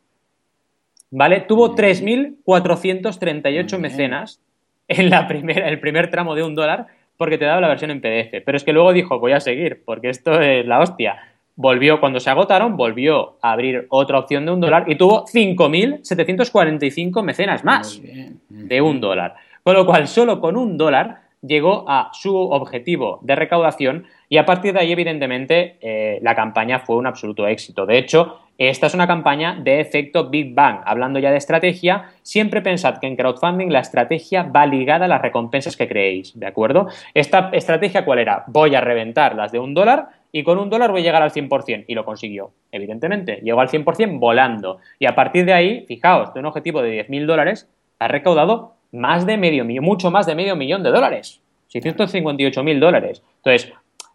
¿Vale? 1.10 1.42
Tuvo 1.42 1.76
3.438 1.76 3.78
mecenas 3.78 4.40
en 4.88 5.10
la 5.10 5.28
primera, 5.28 5.68
el 5.68 5.80
primer 5.80 6.10
tramo 6.10 6.34
de 6.34 6.42
un 6.42 6.54
dólar 6.54 6.86
porque 7.18 7.36
te 7.36 7.44
daba 7.44 7.60
la 7.60 7.68
versión 7.68 7.90
en 7.90 8.00
PDF. 8.00 8.42
Pero 8.42 8.56
es 8.56 8.64
que 8.64 8.72
luego 8.72 8.94
dijo, 8.94 9.18
voy 9.18 9.32
a 9.32 9.40
seguir, 9.40 9.82
porque 9.84 10.08
esto 10.08 10.40
es 10.40 10.64
la 10.66 10.80
hostia 10.80 11.20
volvió, 11.58 11.98
cuando 11.98 12.20
se 12.20 12.30
agotaron, 12.30 12.76
volvió 12.76 13.36
a 13.42 13.50
abrir 13.50 13.88
otra 13.90 14.20
opción 14.20 14.46
de 14.46 14.52
un 14.52 14.60
dólar 14.60 14.84
y 14.86 14.94
tuvo 14.94 15.26
5.745 15.26 17.24
mecenas 17.24 17.64
más 17.64 18.00
de 18.48 18.80
un 18.80 19.00
dólar. 19.00 19.34
Con 19.64 19.74
lo 19.74 19.84
cual, 19.84 20.06
solo 20.06 20.40
con 20.40 20.56
un 20.56 20.78
dólar 20.78 21.22
llegó 21.42 21.84
a 21.88 22.10
su 22.12 22.36
objetivo 22.36 23.20
de 23.22 23.36
recaudación 23.36 24.06
y 24.28 24.38
a 24.38 24.46
partir 24.46 24.74
de 24.74 24.80
ahí, 24.80 24.92
evidentemente, 24.92 25.76
eh, 25.80 26.18
la 26.22 26.34
campaña 26.34 26.80
fue 26.80 26.96
un 26.96 27.06
absoluto 27.06 27.46
éxito. 27.46 27.86
De 27.86 27.98
hecho, 27.98 28.40
esta 28.58 28.88
es 28.88 28.94
una 28.94 29.06
campaña 29.06 29.56
de 29.60 29.80
efecto 29.80 30.28
Big 30.28 30.52
Bang. 30.52 30.80
Hablando 30.84 31.20
ya 31.20 31.30
de 31.30 31.36
estrategia, 31.36 32.10
siempre 32.22 32.60
pensad 32.60 32.98
que 32.98 33.06
en 33.06 33.16
crowdfunding 33.16 33.68
la 33.68 33.78
estrategia 33.78 34.42
va 34.42 34.66
ligada 34.66 35.04
a 35.04 35.08
las 35.08 35.22
recompensas 35.22 35.76
que 35.76 35.86
creéis, 35.86 36.38
¿de 36.38 36.46
acuerdo? 36.46 36.88
Esta 37.14 37.50
estrategia, 37.52 38.04
¿cuál 38.04 38.18
era? 38.18 38.44
Voy 38.48 38.74
a 38.74 38.80
reventar 38.80 39.36
las 39.36 39.52
de 39.52 39.60
un 39.60 39.74
dólar 39.74 40.08
y 40.32 40.42
con 40.42 40.58
un 40.58 40.70
dólar 40.70 40.90
voy 40.90 41.00
a 41.00 41.04
llegar 41.04 41.22
al 41.22 41.30
100%. 41.30 41.84
Y 41.86 41.94
lo 41.94 42.04
consiguió, 42.04 42.50
evidentemente. 42.72 43.40
Llegó 43.42 43.60
al 43.60 43.68
100% 43.68 44.18
volando. 44.18 44.78
Y 44.98 45.06
a 45.06 45.14
partir 45.14 45.44
de 45.44 45.52
ahí, 45.52 45.84
fijaos, 45.86 46.34
de 46.34 46.40
un 46.40 46.46
objetivo 46.46 46.82
de 46.82 47.06
10.000 47.06 47.26
dólares, 47.26 47.70
ha 47.98 48.08
recaudado 48.08 48.74
más 48.92 49.26
de 49.26 49.36
medio 49.36 49.64
millón, 49.64 49.84
mucho 49.84 50.10
más 50.10 50.26
de 50.26 50.34
medio 50.34 50.56
millón 50.56 50.82
de 50.82 50.90
dólares. 50.90 51.40
658.000 51.72 52.78
dólares. 52.78 53.22
Entonces, 53.44 53.72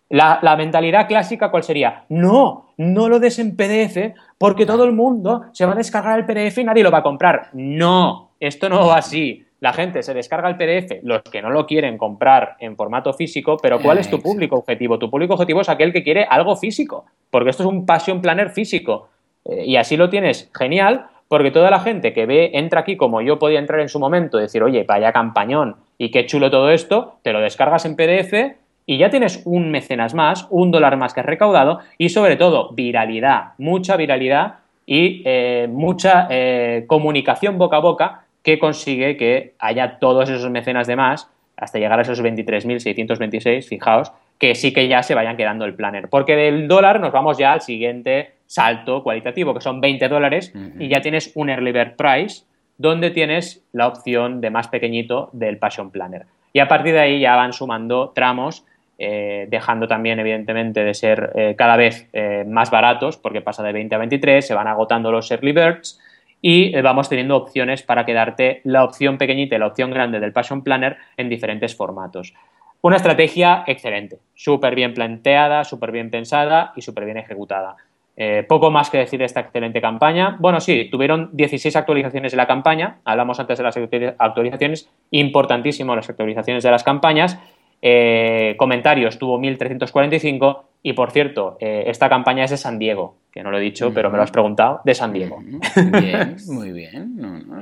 la, 0.10 0.40
la, 0.42 0.56
mentalidad 0.56 1.08
clásica, 1.08 1.52
¿cuál 1.52 1.64
sería? 1.64 2.06
No, 2.10 2.74
no 2.78 3.10
lo 3.10 3.20
des 3.20 3.38
en 3.40 3.56
PDF 3.56 4.16
porque 4.38 4.66
todo 4.66 4.86
el 4.86 4.92
mundo 4.92 5.44
se 5.52 5.66
va 5.66 5.74
a 5.74 5.76
descargar 5.76 6.20
el 6.20 6.26
PDF 6.26 6.58
y 6.58 6.64
nadie 6.64 6.84
lo 6.84 6.92
va 6.92 7.00
a 7.00 7.04
comprar. 7.04 7.50
No, 7.54 8.32
esto 8.40 8.70
no 8.70 8.88
va 8.88 8.98
así 8.98 9.46
la 9.64 9.72
gente 9.72 10.04
se 10.04 10.14
descarga 10.14 10.50
el 10.50 10.58
PDF, 10.58 11.02
los 11.04 11.22
que 11.22 11.42
no 11.42 11.50
lo 11.50 11.66
quieren 11.66 11.98
comprar 11.98 12.58
en 12.60 12.76
formato 12.76 13.14
físico, 13.14 13.56
pero 13.62 13.80
¿cuál 13.80 13.98
es 13.98 14.10
tu 14.10 14.20
público 14.22 14.58
objetivo? 14.58 15.00
Tu 15.00 15.10
público 15.10 15.36
objetivo 15.36 15.62
es 15.62 15.70
aquel 15.70 15.94
que 15.94 16.04
quiere 16.04 16.26
algo 16.30 16.58
físico, 16.58 17.06
porque 17.30 17.52
esto 17.52 17.64
es 17.64 17.70
un 17.70 17.86
Passion 17.86 18.22
Planner 18.22 18.50
físico. 18.50 19.08
Eh, 19.46 19.64
y 19.68 19.78
así 19.78 19.96
lo 19.96 20.10
tienes 20.10 20.52
genial, 20.54 21.06
porque 21.34 21.50
toda 21.50 21.72
la 21.72 21.80
gente 21.80 22.14
que 22.14 22.28
ve, 22.28 22.52
entra 22.54 22.82
aquí 22.82 22.96
como 22.96 23.20
yo 23.20 23.40
podía 23.40 23.58
entrar 23.58 23.80
en 23.80 23.90
su 23.90 24.00
momento, 24.00 24.38
decir, 24.38 24.62
oye, 24.62 24.84
vaya 24.84 25.12
campañón 25.12 25.78
y 25.98 26.12
qué 26.12 26.28
chulo 26.28 26.52
todo 26.52 26.70
esto, 26.70 27.16
te 27.24 27.34
lo 27.34 27.42
descargas 27.42 27.86
en 27.86 27.96
PDF 27.96 28.56
y 28.86 29.00
ya 29.00 29.10
tienes 29.10 29.42
un 29.44 29.72
mecenas 29.72 30.14
más, 30.14 30.46
un 30.52 30.70
dólar 30.70 30.96
más 30.96 31.12
que 31.16 31.22
has 31.22 31.26
recaudado 31.26 31.80
y 31.98 32.10
sobre 32.10 32.36
todo 32.36 32.70
viralidad, 32.74 33.54
mucha 33.58 33.98
viralidad 33.98 34.60
y 34.86 35.24
eh, 35.26 35.68
mucha 35.72 36.28
eh, 36.30 36.84
comunicación 36.86 37.58
boca 37.58 37.78
a 37.78 37.80
boca 37.80 38.26
que 38.44 38.60
consigue 38.60 39.18
que 39.18 39.56
haya 39.58 39.98
todos 39.98 40.30
esos 40.30 40.52
mecenas 40.52 40.86
de 40.86 40.98
más 40.98 41.32
hasta 41.58 41.80
llegar 41.80 41.98
a 41.98 42.04
esos 42.04 42.22
23.626, 42.22 43.68
fijaos, 43.68 44.12
que 44.38 44.54
sí 44.54 44.72
que 44.72 44.88
ya 44.88 45.02
se 45.02 45.16
vayan 45.16 45.38
quedando 45.38 45.66
el 45.66 45.74
planner. 45.74 46.10
Porque 46.10 46.36
del 46.36 46.68
dólar 46.68 47.00
nos 47.00 47.12
vamos 47.12 47.40
ya 47.40 47.54
al 47.54 47.62
siguiente 47.62 48.34
salto 48.54 49.02
cualitativo, 49.02 49.56
que 49.56 49.62
son 49.62 49.82
20 49.82 50.08
dólares, 50.10 50.54
y 50.78 50.88
ya 50.88 51.02
tienes 51.02 51.32
un 51.34 51.50
early 51.50 51.72
bird 51.72 51.96
price, 51.96 52.44
donde 52.78 53.10
tienes 53.10 53.66
la 53.72 53.88
opción 53.88 54.42
de 54.42 54.52
más 54.52 54.68
pequeñito 54.68 55.32
del 55.34 55.58
Passion 55.58 55.90
Planner. 55.90 56.28
Y 56.54 56.60
a 56.60 56.68
partir 56.68 56.94
de 56.94 57.00
ahí 57.00 57.20
ya 57.20 57.36
van 57.36 57.52
sumando 57.52 58.12
tramos, 58.14 58.64
eh, 59.00 59.48
dejando 59.50 59.88
también, 59.88 60.20
evidentemente, 60.20 60.84
de 60.84 60.94
ser 60.94 61.32
eh, 61.34 61.56
cada 61.58 61.78
vez 61.78 62.08
eh, 62.14 62.46
más 62.48 62.70
baratos, 62.70 63.18
porque 63.18 63.42
pasa 63.42 63.64
de 63.64 63.74
20 63.74 63.96
a 63.96 63.98
23, 63.98 64.46
se 64.46 64.54
van 64.54 64.68
agotando 64.68 65.12
los 65.12 65.32
early 65.32 65.52
birds, 65.52 66.00
y 66.40 66.80
vamos 66.82 67.10
teniendo 67.10 67.38
opciones 67.38 67.82
para 67.82 68.06
quedarte 68.06 68.62
la 68.66 68.84
opción 68.84 69.18
pequeñita 69.18 69.56
y 69.56 69.60
la 69.60 69.68
opción 69.68 69.90
grande 69.90 70.20
del 70.20 70.34
Passion 70.34 70.62
Planner 70.62 70.98
en 71.18 71.30
diferentes 71.30 71.74
formatos. 71.76 72.36
Una 72.82 72.98
estrategia 72.98 73.64
excelente, 73.66 74.20
súper 74.36 74.76
bien 74.76 74.94
planteada, 74.94 75.64
súper 75.64 75.92
bien 75.92 76.12
pensada 76.12 76.74
y 76.76 76.82
súper 76.82 77.06
bien 77.06 77.18
ejecutada. 77.18 77.78
Eh, 78.16 78.46
poco 78.48 78.70
más 78.70 78.92
que 78.92 79.00
decir 79.00 79.20
de 79.20 79.26
esta 79.26 79.40
excelente 79.40 79.82
campaña. 79.82 80.38
Bueno, 80.40 80.60
sí, 80.60 80.88
tuvieron 80.92 81.30
16 81.34 81.76
actualizaciones 81.76 82.32
de 82.32 82.38
la 82.38 82.46
campaña. 82.46 83.00
Hablamos 83.06 83.40
antes 83.40 83.58
de 83.58 83.64
las 83.64 83.76
actualizaciones. 84.20 84.90
Importantísimo 85.12 85.96
las 85.96 86.10
actualizaciones 86.10 86.64
de 86.64 86.72
las 86.72 86.84
campañas. 86.84 87.40
Eh, 87.82 88.56
comentarios 88.58 89.18
tuvo 89.18 89.38
1345 89.40 90.66
y 90.84 90.94
por 90.94 91.12
cierto, 91.12 91.58
eh, 91.60 91.84
esta 91.88 92.08
campaña 92.08 92.46
es 92.46 92.52
de 92.52 92.58
San 92.58 92.80
Diego, 92.80 93.16
que 93.32 93.44
no 93.44 93.52
lo 93.52 93.58
he 93.58 93.62
dicho, 93.62 93.94
pero 93.94 94.10
me 94.10 94.18
lo 94.18 94.24
has 94.24 94.32
preguntado, 94.32 94.80
de 94.86 94.94
San 94.94 95.12
Diego. 95.12 95.40
Bien, 95.42 96.38
muy 96.48 96.72
bien, 96.72 97.18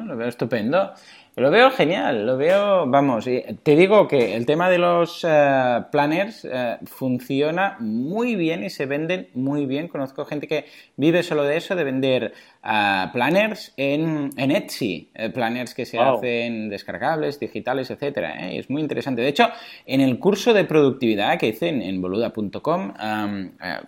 lo 0.06 0.18
veo 0.18 0.28
estupendo. 0.28 0.92
Lo 1.38 1.50
veo 1.50 1.72
genial, 1.72 2.26
lo 2.26 2.36
veo, 2.36 2.86
vamos, 2.88 3.24
te 3.24 3.76
digo 3.78 4.06
que 4.06 4.36
el 4.36 4.46
tema 4.46 4.70
de 4.70 4.78
los 4.78 5.26
eh, 5.26 5.82
planners 5.90 6.44
eh, 6.44 6.78
funciona 6.84 7.78
muy 7.80 8.36
bien 8.36 8.66
y 8.66 8.70
se 8.70 8.86
venden 8.86 9.30
muy 9.34 9.66
bien. 9.66 9.88
Conozco 9.88 10.26
gente 10.26 10.50
que 10.50 10.66
vive 10.98 11.24
solo 11.24 11.44
de 11.44 11.56
eso, 11.56 11.74
de 11.74 11.86
vender 11.86 12.34
eh, 12.64 13.06
planners 13.12 13.74
en, 13.78 14.30
en 14.38 14.52
Etsy, 14.52 15.10
planners 15.34 15.74
que 15.74 15.86
se 15.86 16.00
hacen 16.00 16.70
descargables, 16.70 17.40
digitales, 17.40 17.90
etcétera. 17.92 18.52
Es 18.52 18.70
muy 18.70 18.82
interesante. 18.82 19.22
De 19.22 19.28
hecho, 19.28 19.50
en 19.86 20.02
el 20.02 20.20
curso 20.20 20.54
de 20.54 20.64
productividad 20.66 21.38
que 21.38 21.48
hice 21.48 21.70
en, 21.70 22.02
boluda.com, 22.02 22.94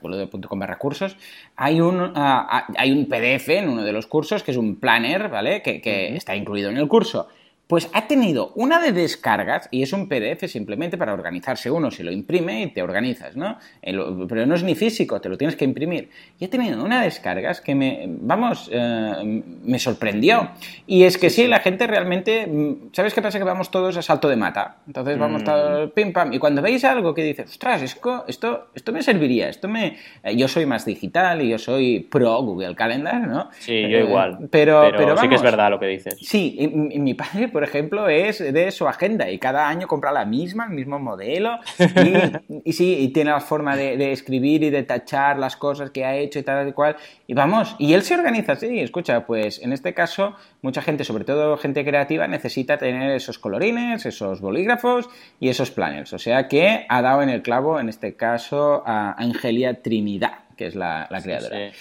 boluda.com 0.01 0.59
barra 0.59 0.77
cursos, 0.77 1.17
hay 1.55 1.81
un, 1.81 2.13
hay 2.15 2.91
un 2.91 3.05
PDF 3.05 3.49
en 3.49 3.69
uno 3.69 3.83
de 3.83 3.91
los 3.91 4.07
cursos 4.07 4.43
que 4.43 4.51
es 4.51 4.57
un 4.57 4.79
planner, 4.79 5.29
¿vale? 5.29 5.61
Que, 5.61 5.81
que 5.81 6.15
está 6.15 6.35
incluido 6.35 6.69
en 6.69 6.77
el 6.77 6.87
curso 6.87 7.27
pues 7.67 7.89
ha 7.93 8.07
tenido 8.07 8.51
una 8.55 8.81
de 8.81 8.91
descargas, 8.91 9.69
y 9.71 9.83
es 9.83 9.93
un 9.93 10.09
PDF 10.09 10.47
simplemente 10.47 10.97
para 10.97 11.13
organizarse 11.13 11.71
uno, 11.71 11.91
se 11.91 12.03
lo 12.03 12.11
imprime 12.11 12.63
y 12.63 12.67
te 12.67 12.81
organizas, 12.81 13.37
¿no? 13.37 13.57
Pero 13.81 14.45
no 14.45 14.55
es 14.55 14.63
ni 14.63 14.75
físico, 14.75 15.21
te 15.21 15.29
lo 15.29 15.37
tienes 15.37 15.55
que 15.55 15.63
imprimir. 15.63 16.09
Y 16.39 16.45
ha 16.45 16.49
tenido 16.49 16.83
una 16.83 16.99
de 16.99 17.05
descargas 17.05 17.61
que 17.61 17.73
me, 17.73 18.05
vamos, 18.07 18.69
eh, 18.71 19.41
me 19.63 19.79
sorprendió. 19.79 20.51
Y 20.87 21.03
es 21.03 21.17
que 21.17 21.29
sí, 21.29 21.47
la 21.47 21.59
gente 21.59 21.87
realmente, 21.87 22.45
mm, 22.47 22.91
¿sabes 22.91 23.13
qué 23.13 23.21
pasa? 23.21 23.39
Que 23.39 23.45
vamos 23.45 23.71
todos 23.71 23.95
a 23.95 24.01
salto 24.01 24.27
de 24.27 24.35
mata. 24.35 24.77
Entonces 24.85 25.17
vamos 25.17 25.43
mm. 25.43 25.45
todos 25.45 25.91
pim 25.93 26.11
pam. 26.11 26.33
Y 26.33 26.39
cuando 26.39 26.61
veis 26.61 26.83
algo 26.83 27.13
que 27.13 27.23
dices, 27.23 27.49
ostras, 27.49 27.81
esto, 27.81 28.25
esto, 28.27 28.67
esto 28.75 28.91
me 28.91 29.01
serviría, 29.01 29.47
esto 29.47 29.69
me... 29.69 29.97
Eh, 30.23 30.35
yo 30.35 30.49
soy 30.49 30.65
más 30.65 30.85
digital 30.85 31.41
y 31.41 31.49
yo 31.49 31.57
soy 31.57 32.01
pro 32.01 32.41
Google 32.41 32.75
Calendar, 32.75 33.25
¿no? 33.25 33.49
Sí, 33.59 33.81
yo 33.89 33.99
igual. 33.99 34.39
Eh, 34.41 34.47
pero, 34.51 34.91
pero, 34.97 35.17
sí 35.17 35.29
que 35.29 35.35
es 35.35 35.41
verdad 35.41 35.69
lo 35.69 35.79
que 35.79 35.87
dices. 35.87 36.17
Sí, 36.21 36.57
y 36.59 36.99
mi 36.99 37.13
padre 37.13 37.47
por 37.53 37.63
ejemplo, 37.63 38.09
es 38.09 38.39
de 38.39 38.71
su 38.71 38.87
agenda 38.87 39.29
y 39.29 39.39
cada 39.39 39.69
año 39.69 39.87
compra 39.87 40.11
la 40.11 40.25
misma, 40.25 40.65
el 40.65 40.73
mismo 40.73 40.99
modelo 40.99 41.59
y, 42.65 42.73
sí, 42.73 42.97
y 42.99 43.07
tiene 43.09 43.31
la 43.31 43.39
forma 43.39 43.77
de, 43.77 44.11
escribir 44.11 44.63
y 44.63 44.69
de 44.69 44.83
tachar 44.83 45.39
las 45.39 45.55
cosas 45.55 45.91
que 45.91 46.03
ha 46.03 46.15
hecho 46.15 46.39
y 46.39 46.43
tal 46.43 46.67
y 46.67 46.73
cual. 46.73 46.97
Y 47.27 47.33
vamos, 47.33 47.75
y 47.79 47.93
él 47.93 48.01
se 48.03 48.15
organiza 48.15 48.53
así, 48.53 48.79
escucha, 48.79 49.25
pues 49.25 49.61
en 49.61 49.71
este 49.71 49.93
caso 49.93 50.35
mucha 50.61 50.81
gente, 50.81 51.03
sobre 51.03 51.23
todo 51.23 51.55
gente 51.57 51.85
creativa, 51.85 52.27
necesita 52.27 52.77
tener 52.77 53.11
esos 53.11 53.39
colorines, 53.39 54.05
esos 54.05 54.41
bolígrafos 54.41 55.09
y 55.39 55.49
esos 55.49 55.71
planners. 55.71 56.11
O 56.13 56.19
sea 56.19 56.47
que 56.47 56.85
ha 56.89 57.01
dado 57.01 57.21
en 57.21 57.29
el 57.29 57.41
clavo, 57.41 57.79
en 57.79 57.89
este 57.89 58.15
caso, 58.15 58.83
a 58.85 59.13
Angelia 59.13 59.81
Trinidad, 59.81 60.39
que 60.57 60.67
es 60.67 60.75
la, 60.75 61.07
creadora. 61.23 61.71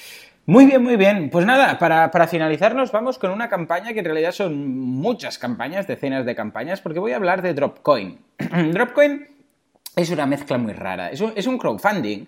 Muy 0.45 0.67
bien, 0.67 0.83
muy 0.83 0.97
bien. 0.97 1.31
Pues 1.31 1.47
nada, 1.47 1.79
para, 1.79 2.11
para, 2.11 2.27
finalizar 2.27 2.75
nos 2.75 2.91
vamos 2.91 3.19
con 3.19 3.31
una 3.31 3.49
campaña 3.49 3.93
que 3.93 4.01
en 4.01 4.05
realidad 4.05 4.33
son 4.33 4.69
muchas 4.77 5.39
campañas, 5.39 5.87
decenas 5.87 6.27
de 6.27 6.35
campañas, 6.35 6.81
porque 6.81 6.99
voy 6.99 7.13
a 7.13 7.17
hablar 7.17 7.43
de 7.43 7.55
Dropcoin. 7.55 8.19
Dropcoin 8.73 9.29
es 9.95 10.11
una 10.11 10.27
mezcla 10.27 10.59
muy 10.59 10.73
rara. 10.73 11.11
Es 11.11 11.47
un 11.47 11.59
crowdfunding 11.59 12.27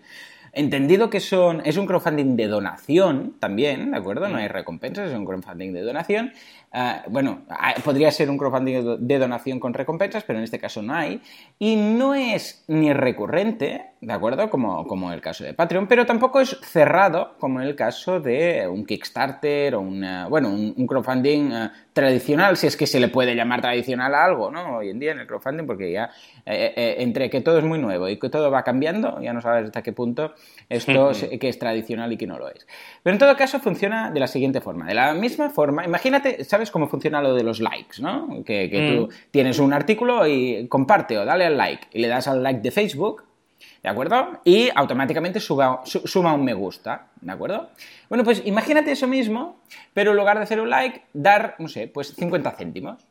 entendido 0.55 1.11
que 1.11 1.21
son, 1.21 1.63
es 1.65 1.77
un 1.77 1.87
crowdfunding 1.87 2.37
de 2.37 2.49
donación 2.49 3.35
también, 3.41 3.91
¿de 3.91 3.97
acuerdo? 3.97 4.29
No 4.29 4.39
hay 4.39 4.49
recompensas, 4.49 5.11
es 5.11 5.17
un 5.17 5.25
crowdfunding 5.25 5.73
de 5.73 5.83
donación. 5.83 6.33
Ah, 6.77 7.05
bueno, 7.09 7.43
ah, 7.49 7.75
podría 7.85 8.11
ser 8.11 8.29
un 8.31 8.37
crowdfunding 8.37 8.97
de 8.99 9.19
donación 9.19 9.61
con 9.61 9.75
recompensas, 9.75 10.25
pero 10.25 10.41
en 10.41 10.45
este 10.45 10.59
caso 10.59 10.83
no 10.83 10.95
hay. 10.95 11.21
Y 11.59 11.77
no 11.77 12.15
es 12.15 12.65
ni 12.67 12.93
recurrente, 12.93 13.91
¿de 14.01 14.13
acuerdo? 14.13 14.51
Como, 14.51 14.85
como 14.87 15.13
el 15.13 15.21
caso 15.21 15.45
de 15.45 15.55
Patreon, 15.55 15.87
pero 15.87 16.05
tampoco 16.05 16.41
es 16.41 16.59
cerrado, 16.63 17.37
como 17.39 17.61
en 17.61 17.69
el 17.69 17.77
caso 17.77 18.19
de 18.19 18.67
un 18.67 18.85
Kickstarter 18.85 19.77
o 19.77 19.81
una, 19.81 20.27
bueno, 20.27 20.49
un, 20.51 20.87
crowdfunding 20.87 21.53
ah, 21.53 21.73
tradicional, 21.93 22.57
si 22.57 22.67
es 22.67 22.77
que 22.77 22.89
se 22.89 22.99
le 22.99 23.07
puede 23.07 23.37
llamar 23.37 23.61
tradicional 23.61 24.13
a 24.15 24.25
algo, 24.25 24.51
¿no? 24.51 24.79
Hoy 24.79 24.91
en 24.91 24.99
día 24.99 25.13
en 25.13 25.21
el 25.21 25.27
crowdfunding, 25.29 25.67
porque 25.67 25.93
ya 25.93 26.11
eh, 26.45 26.75
eh, 26.77 26.97
entre 26.99 27.31
que 27.31 27.41
todo 27.41 27.59
es 27.59 27.65
muy 27.65 27.79
nuevo 27.79 28.09
y 28.09 28.19
que 28.19 28.29
todo 28.29 28.51
va 28.51 28.65
cambiando, 28.65 29.21
ya 29.21 29.33
no 29.33 29.41
sabes 29.41 29.67
hasta 29.67 29.83
qué 29.83 29.93
punto 29.93 30.35
esto 30.69 31.13
que 31.41 31.49
es 31.49 31.59
tradicional 31.59 32.13
y 32.13 32.17
que 32.17 32.27
no 32.27 32.39
lo 32.39 32.49
es. 32.49 32.67
Pero 33.03 33.15
en 33.15 33.19
todo 33.19 33.37
caso 33.37 33.61
funciona 33.61 34.11
de 34.11 34.21
la 34.21 34.27
siguiente 34.27 34.61
forma. 34.61 34.87
De 34.87 34.95
la 34.95 35.15
misma 35.15 35.51
forma, 35.51 35.85
imagínate, 35.85 36.45
¿sabes 36.45 36.71
cómo 36.71 36.89
funciona 36.89 37.23
lo 37.23 37.35
de 37.35 37.43
los 37.43 37.61
likes, 37.61 38.01
¿no? 38.01 38.43
Que, 38.45 38.69
tú 38.69 39.07
mm. 39.07 39.31
tienes 39.31 39.59
un 39.59 39.73
artículo 39.73 40.27
y 40.27 40.67
comparte 40.69 41.19
o 41.19 41.25
dale 41.25 41.47
al 41.47 41.57
like 41.57 41.89
y 41.93 42.01
le 42.01 42.09
das 42.09 42.29
al 42.29 42.43
like 42.43 42.61
de 42.61 42.71
Facebook 42.71 43.25
¿De 43.83 43.91
acuerdo? 43.91 44.41
Y 44.45 44.71
automáticamente 44.75 45.41
suba, 45.41 45.83
suma 45.85 46.33
un 46.33 46.43
me 46.43 46.55
gusta, 46.55 47.09
¿de 47.21 47.31
acuerdo? 47.31 47.69
Bueno, 48.09 48.25
pues 48.25 48.43
imagínate 48.47 48.91
eso 48.91 49.07
mismo, 49.07 49.61
pero 49.93 50.13
en 50.13 50.17
lugar 50.17 50.39
de 50.39 50.45
hacer 50.45 50.61
un 50.61 50.71
like, 50.71 51.03
dar, 51.13 51.57
no 51.59 51.69
sé, 51.69 51.87
pues 51.89 52.15
50 52.15 52.51
céntimos. 52.53 53.07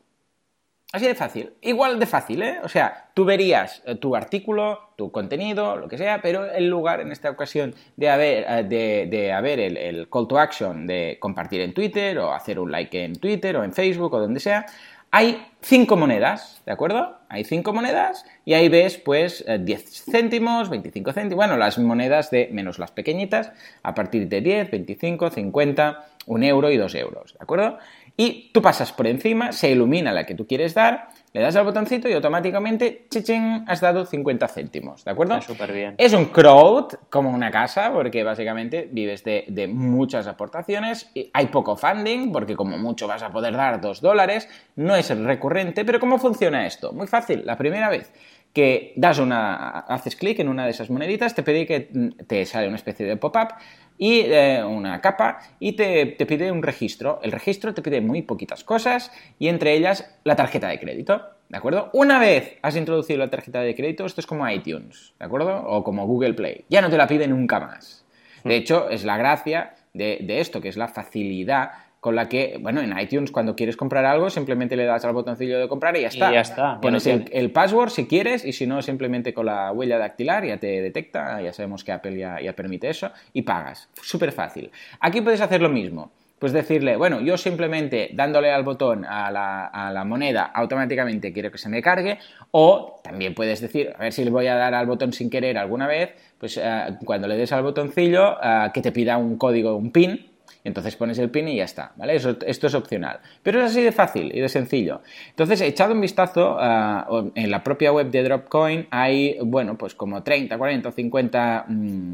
Así 0.93 1.07
de 1.07 1.15
fácil. 1.15 1.53
Igual 1.61 1.99
de 1.99 2.05
fácil, 2.05 2.43
¿eh? 2.43 2.59
O 2.63 2.69
sea, 2.69 3.09
tú 3.15 3.25
verías 3.25 3.81
eh, 3.87 3.95
tu 3.95 4.15
artículo, 4.15 4.91
tu 4.95 5.11
contenido, 5.11 5.75
lo 5.75 5.87
que 5.87 5.97
sea, 5.97 6.21
pero 6.21 6.45
en 6.53 6.69
lugar, 6.69 7.01
en 7.01 7.11
esta 7.11 7.31
ocasión, 7.31 7.73
de 7.97 8.11
haber, 8.11 8.45
eh, 8.47 9.07
de, 9.09 9.33
haber 9.33 9.59
el, 9.59 9.75
el, 9.75 10.07
call 10.07 10.27
to 10.27 10.37
action 10.37 10.85
de 10.85 11.17
compartir 11.19 11.61
en 11.61 11.73
Twitter 11.73 12.19
o 12.19 12.31
hacer 12.31 12.59
un 12.59 12.71
like 12.71 13.03
en 13.03 13.15
Twitter 13.15 13.57
o 13.57 13.63
en 13.63 13.73
Facebook 13.73 14.13
o 14.13 14.19
donde 14.19 14.39
sea, 14.39 14.67
hay 15.09 15.43
cinco 15.64 15.95
monedas, 15.95 16.61
¿de 16.66 16.72
acuerdo? 16.72 17.18
Hay 17.30 17.45
cinco 17.45 17.74
monedas 17.74 18.26
y 18.45 18.53
ahí 18.53 18.70
ves 18.70 18.97
pues 18.97 19.43
10 19.47 19.82
eh, 19.82 20.11
céntimos, 20.11 20.70
25 20.70 21.14
céntimos, 21.14 21.38
bueno, 21.38 21.57
las 21.57 21.80
monedas 21.80 22.30
de 22.30 22.49
menos 22.51 22.80
las 22.80 22.91
pequeñitas, 22.91 23.51
a 23.82 23.95
partir 23.95 24.28
de 24.28 24.41
10, 24.41 24.70
25, 24.70 25.30
50, 25.30 26.05
1 26.28 26.45
euro 26.45 26.70
y 26.70 26.78
2 26.78 26.95
euros, 26.95 27.34
¿de 27.34 27.39
acuerdo? 27.41 27.78
Y 28.16 28.51
tú 28.53 28.61
pasas 28.61 28.91
por 28.91 29.07
encima, 29.07 29.51
se 29.51 29.72
ilumina 29.72 30.11
la 30.11 30.26
que 30.26 30.36
tú 30.36 30.45
quieres 30.45 30.76
dar, 30.76 31.07
le 31.34 31.41
das 31.41 31.55
al 31.55 31.66
botoncito 31.66 32.07
y 32.07 32.14
automáticamente, 32.14 33.07
chichín, 33.09 33.66
has 33.68 33.82
dado 33.82 34.05
50 34.05 34.47
céntimos, 34.47 35.03
¿de 35.03 35.09
acuerdo? 35.09 35.41
súper 35.41 35.74
bien. 35.74 35.95
Es 35.97 36.14
un 36.14 36.26
crowd, 36.26 36.93
como 37.09 37.32
una 37.32 37.49
casa, 37.49 37.91
porque 37.91 38.24
básicamente 38.24 38.88
vives 38.91 39.24
de, 39.24 39.68
muchas 39.68 40.28
aportaciones, 40.28 41.09
y 41.16 41.32
hay 41.34 41.47
poco 41.47 41.76
funding, 41.76 42.32
porque 42.32 42.55
como 42.55 42.78
mucho 42.78 43.07
vas 43.07 43.24
a 43.24 43.32
poder 43.32 43.55
dar 43.55 43.82
2 43.82 43.99
dólares, 43.99 44.47
no 44.76 44.95
es 44.95 45.09
recurrente, 45.09 45.53
pero 45.86 45.99
¿cómo 45.99 46.18
funciona 46.18 46.66
esto? 46.66 46.91
Muy 46.91 47.08
fácil, 47.08 47.43
la 47.45 47.58
primera 47.58 47.89
vez 47.89 48.12
que 48.54 48.93
das 48.95 49.18
una, 49.18 49.80
haces 49.80 50.16
clic 50.16 50.39
en 50.39 50.47
una 50.47 50.66
de 50.66 50.72
esas 50.72 50.89
moneditas, 50.89 51.34
te 51.34 51.41
pide 51.41 51.66
que 51.66 51.80
te 52.28 52.45
sale 52.45 52.68
una 52.68 52.76
especie 52.76 53.06
de 53.06 53.18
pop-up 53.18 53.56
y 53.97 54.22
eh, 54.22 54.64
una 54.64 55.01
capa 55.01 55.39
y 55.60 55.74
te, 55.74 56.06
pide 56.06 56.51
un 56.51 56.62
registro. 56.62 57.20
El 57.24 57.32
registro 57.32 57.74
te 57.74 57.82
pide 57.82 57.99
muy 57.99 58.22
poquitas 58.22 58.64
cosas 58.64 59.12
y 59.39 59.47
entre 59.47 59.74
ellas 59.74 60.20
la 60.24 60.36
tarjeta 60.36 60.68
de 60.68 60.80
crédito. 60.80 61.22
¿De 61.49 61.58
acuerdo? 61.58 61.89
Una 61.93 62.20
vez 62.20 62.58
has 62.62 62.76
introducido 62.76 63.20
la 63.20 63.30
tarjeta 63.30 63.62
de 63.62 63.76
crédito, 63.76 64.06
esto 64.06 64.22
es 64.22 64.28
como 64.28 64.47
iTunes, 64.47 65.14
¿de 65.20 65.26
acuerdo? 65.26 65.64
O 65.66 65.84
como 65.84 66.06
Google 66.06 66.34
Play. 66.34 66.66
Ya 66.70 66.82
no 66.82 66.89
te 66.89 66.97
la 66.97 67.08
pide 67.08 67.28
nunca 67.28 67.60
más. 67.60 68.06
De 68.43 68.51
mm. 68.51 68.62
hecho, 68.62 68.89
es 68.89 69.04
la 69.04 69.18
gracia 69.18 69.76
de, 69.93 70.20
de 70.22 70.39
esto, 70.39 70.62
que 70.62 70.70
es 70.70 70.78
la 70.78 70.88
facilidad 70.88 71.72
con 72.04 72.18
la 72.18 72.28
que, 72.28 72.58
bueno, 72.60 72.82
en 72.82 72.99
iTunes 72.99 73.32
cuando 73.32 73.56
quieres 73.56 73.78
comprar 73.78 74.04
algo 74.04 74.30
simplemente 74.30 74.76
le 74.76 74.84
das 74.84 75.06
al 75.06 75.14
botoncillo 75.14 75.58
de 75.58 75.70
comprar 75.70 75.95
y 75.95 76.01
ya 76.01 76.10
está. 76.10 76.32
Y 76.32 76.34
ya 76.34 76.41
está. 76.41 76.82
Pones 76.82 77.08
el, 77.08 77.51
password 77.51 77.91
si 77.91 78.08
quieres 78.08 78.43
y 78.43 78.51
si 78.51 78.68
no 78.68 78.82
simplemente 78.82 79.34
con 79.34 79.45
la 79.45 79.72
huella 79.72 79.97
dactilar 79.97 80.45
ya 80.45 80.58
te 80.58 80.82
detecta, 80.82 81.41
ya 81.41 81.54
sabemos 81.54 81.86
que 81.86 81.93
Apple 81.93 82.18
ya, 82.18 82.41
ya 82.41 82.51
permite 82.51 82.89
eso 82.89 83.10
y 83.32 83.43
pagas. 83.43 83.88
Súper 84.01 84.34
fácil. 84.34 84.70
Aquí 84.99 85.22
puedes 85.22 85.39
hacer 85.39 85.62
lo 85.62 85.70
mismo. 85.70 86.12
Pues 86.39 86.51
decirle, 86.51 86.97
bueno, 86.97 87.22
yo 87.22 87.38
simplemente 87.38 88.10
dándole 88.12 88.51
al 88.51 88.64
botón 88.64 89.06
a 89.06 89.32
la, 89.32 89.68
a 89.68 89.93
la, 89.93 90.04
moneda 90.04 90.51
automáticamente 90.54 91.32
quiero 91.32 91.49
que 91.51 91.58
se 91.58 91.70
me 91.70 91.82
cargue 91.82 92.20
o 92.51 92.99
también 93.01 93.34
puedes 93.34 93.62
decir, 93.62 93.93
a 93.97 94.01
ver 94.04 94.12
si 94.12 94.26
le 94.26 94.30
voy 94.30 94.47
a 94.47 94.56
dar 94.56 94.74
al 94.74 94.88
botón 94.88 95.14
sin 95.14 95.30
querer 95.30 95.58
alguna 95.58 95.88
vez, 95.88 96.10
pues 96.38 96.60
eh, 96.62 96.97
cuando 97.06 97.30
le 97.30 97.38
des 97.38 97.54
al 97.54 97.64
botoncillo 97.64 98.43
eh, 98.43 98.72
que 98.74 98.82
te 98.82 98.91
pida 98.91 99.16
un 99.16 99.38
código, 99.38 99.78
un 99.78 99.93
PIN, 99.93 100.32
entonces 100.64 100.95
pones 100.95 101.20
el 101.20 101.30
pin 101.30 101.47
y 101.49 101.57
ya 101.57 101.66
está, 101.66 101.91
¿vale? 101.97 102.16
esto 102.16 102.68
es 102.68 102.74
opcional. 102.74 103.20
Pero 103.41 103.59
es 103.59 103.72
así 103.72 103.82
de 103.82 103.91
fácil 103.91 104.32
y 104.34 104.39
de 104.39 104.47
sencillo. 104.47 105.01
Entonces, 105.30 105.59
echado 105.61 105.93
un 105.93 106.01
vistazo 106.01 106.57
ah, 106.59 107.05
en 107.36 107.51
la 107.51 107.64
propia 107.64 107.91
web 107.91 108.09
de 108.09 108.24
Dropcoin, 108.24 108.88
hay, 108.89 109.38
bueno, 109.41 109.78
pues 109.78 109.93
como 109.93 110.24
30, 110.24 110.57
40 110.57 110.89
o 110.89 110.91
50 110.91 111.66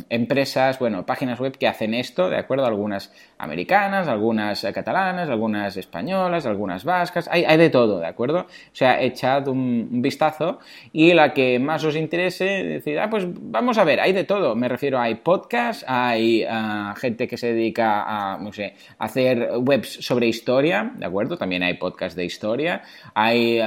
empresas, 0.10 0.80
bueno, 0.80 1.06
páginas 1.06 1.40
web 1.40 1.58
que 1.58 1.68
hacen 1.68 1.94
esto, 1.94 2.30
¿de 2.30 2.38
acuerdo? 2.38 2.66
Algunas 2.66 3.14
americanas, 3.38 4.08
algunas 4.08 4.66
catalanas, 4.74 5.30
algunas 5.30 5.78
españolas, 5.78 6.46
algunas 6.46 6.84
vascas, 6.84 7.30
hay, 7.32 7.58
de 7.58 7.70
todo, 7.70 8.00
¿de 8.00 8.08
acuerdo? 8.08 8.40
O 8.40 8.76
sea, 8.76 9.02
echad 9.02 9.48
un, 9.48 10.02
vistazo 10.02 10.60
y 10.92 11.14
la 11.14 11.34
que 11.34 11.60
más 11.60 11.84
os 11.84 11.96
interese, 11.96 12.46
decir, 12.64 13.00
ah, 13.00 13.10
pues 13.10 13.26
vamos 13.28 13.78
a 13.78 13.84
ver, 13.84 14.00
hay 14.00 14.14
de 14.14 14.24
todo. 14.24 14.56
Me 14.56 14.68
refiero, 14.68 15.00
hay 15.00 15.16
podcasts, 15.16 15.86
hay 15.88 16.46
ah, 16.50 16.96
gente 16.98 17.28
que 17.28 17.38
se 17.38 17.54
dedica 17.54 18.04
a 18.04 18.39
no 18.40 18.52
sé, 18.54 18.76
hacer 18.98 19.52
webs 19.58 20.06
sobre 20.06 20.28
historia, 20.28 20.92
¿de 20.96 21.06
acuerdo? 21.06 21.38
También 21.38 21.64
hay 21.64 21.76
podcasts 21.76 22.16
de 22.16 22.26
historia, 22.26 22.82
hay 23.14 23.60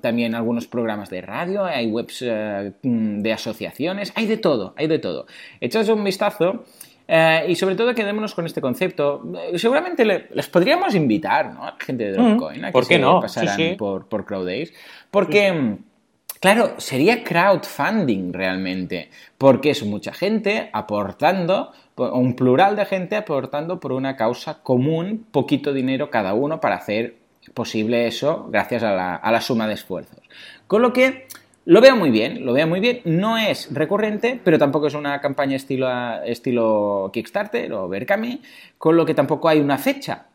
también 0.00 0.34
algunos 0.34 0.66
programas 0.66 1.10
de 1.10 1.20
radio, 1.20 1.64
hay 1.64 1.86
webs 1.86 2.22
eh, 2.26 2.72
mm, 2.82 3.20
de 3.20 3.32
asociaciones, 3.32 4.12
hay 4.14 4.26
de 4.26 4.36
todo, 4.36 4.74
hay 4.76 4.86
de 4.86 4.98
todo. 4.98 5.26
Echad 5.60 5.88
un 5.90 6.04
vistazo. 6.04 6.64
Eh, 7.08 7.46
y 7.50 7.54
sobre 7.54 7.76
todo 7.76 7.94
quedémonos 7.94 8.34
con 8.34 8.46
este 8.46 8.60
concepto. 8.60 9.22
Seguramente 9.54 10.04
les 10.04 10.48
podríamos 10.48 10.92
invitar 10.96 11.54
¿no? 11.54 11.64
a 11.64 11.76
gente 11.78 12.04
de 12.04 12.12
Dropcoin 12.14 12.64
a 12.64 12.68
que 12.68 12.72
¿Por 12.72 12.88
qué 12.88 12.98
no? 12.98 13.20
pasaran 13.20 13.76
Por, 13.76 14.08
por 14.08 14.24
CrowdAce. 14.24 14.72
Porque... 15.10 15.76
Claro, 16.38 16.74
sería 16.76 17.24
crowdfunding 17.24 18.30
realmente, 18.30 19.08
porque 19.38 19.70
es 19.70 19.82
mucha 19.84 20.12
gente 20.12 20.68
aportando, 20.70 21.72
un 21.96 22.36
plural 22.36 22.76
de 22.76 22.84
gente 22.84 23.16
aportando 23.16 23.80
por 23.80 23.92
una 23.92 24.16
causa 24.16 24.62
común, 24.62 25.26
poquito 25.30 25.72
dinero 25.72 26.10
cada 26.10 26.34
uno 26.34 26.60
para 26.60 26.76
hacer 26.76 27.16
posible 27.54 28.06
eso 28.06 28.48
gracias 28.50 28.82
a 28.82 28.92
la, 28.92 29.40
suma 29.40 29.66
de 29.66 29.74
esfuerzos. 29.74 30.20
Con 30.66 30.82
lo 30.82 30.92
que 30.92 31.26
lo 31.64 31.80
veo 31.80 31.96
muy 31.96 32.10
bien, 32.10 32.44
lo 32.44 32.52
veo 32.52 32.66
muy 32.66 32.80
bien. 32.80 33.00
No 33.04 33.38
es 33.38 33.72
recurrente, 33.72 34.40
pero 34.42 34.58
tampoco 34.58 34.88
es 34.88 34.94
una 34.94 35.20
campaña 35.20 35.56
estilo, 35.56 35.88
estilo 36.22 37.10
Kickstarter 37.12 37.72
o 37.72 37.88
Berkami, 37.88 38.42
con 38.78 38.96
lo 38.96 39.06
que 39.06 39.14
tampoco 39.14 39.48
hay 39.48 39.60
una 39.60 39.78
fecha 39.78 40.26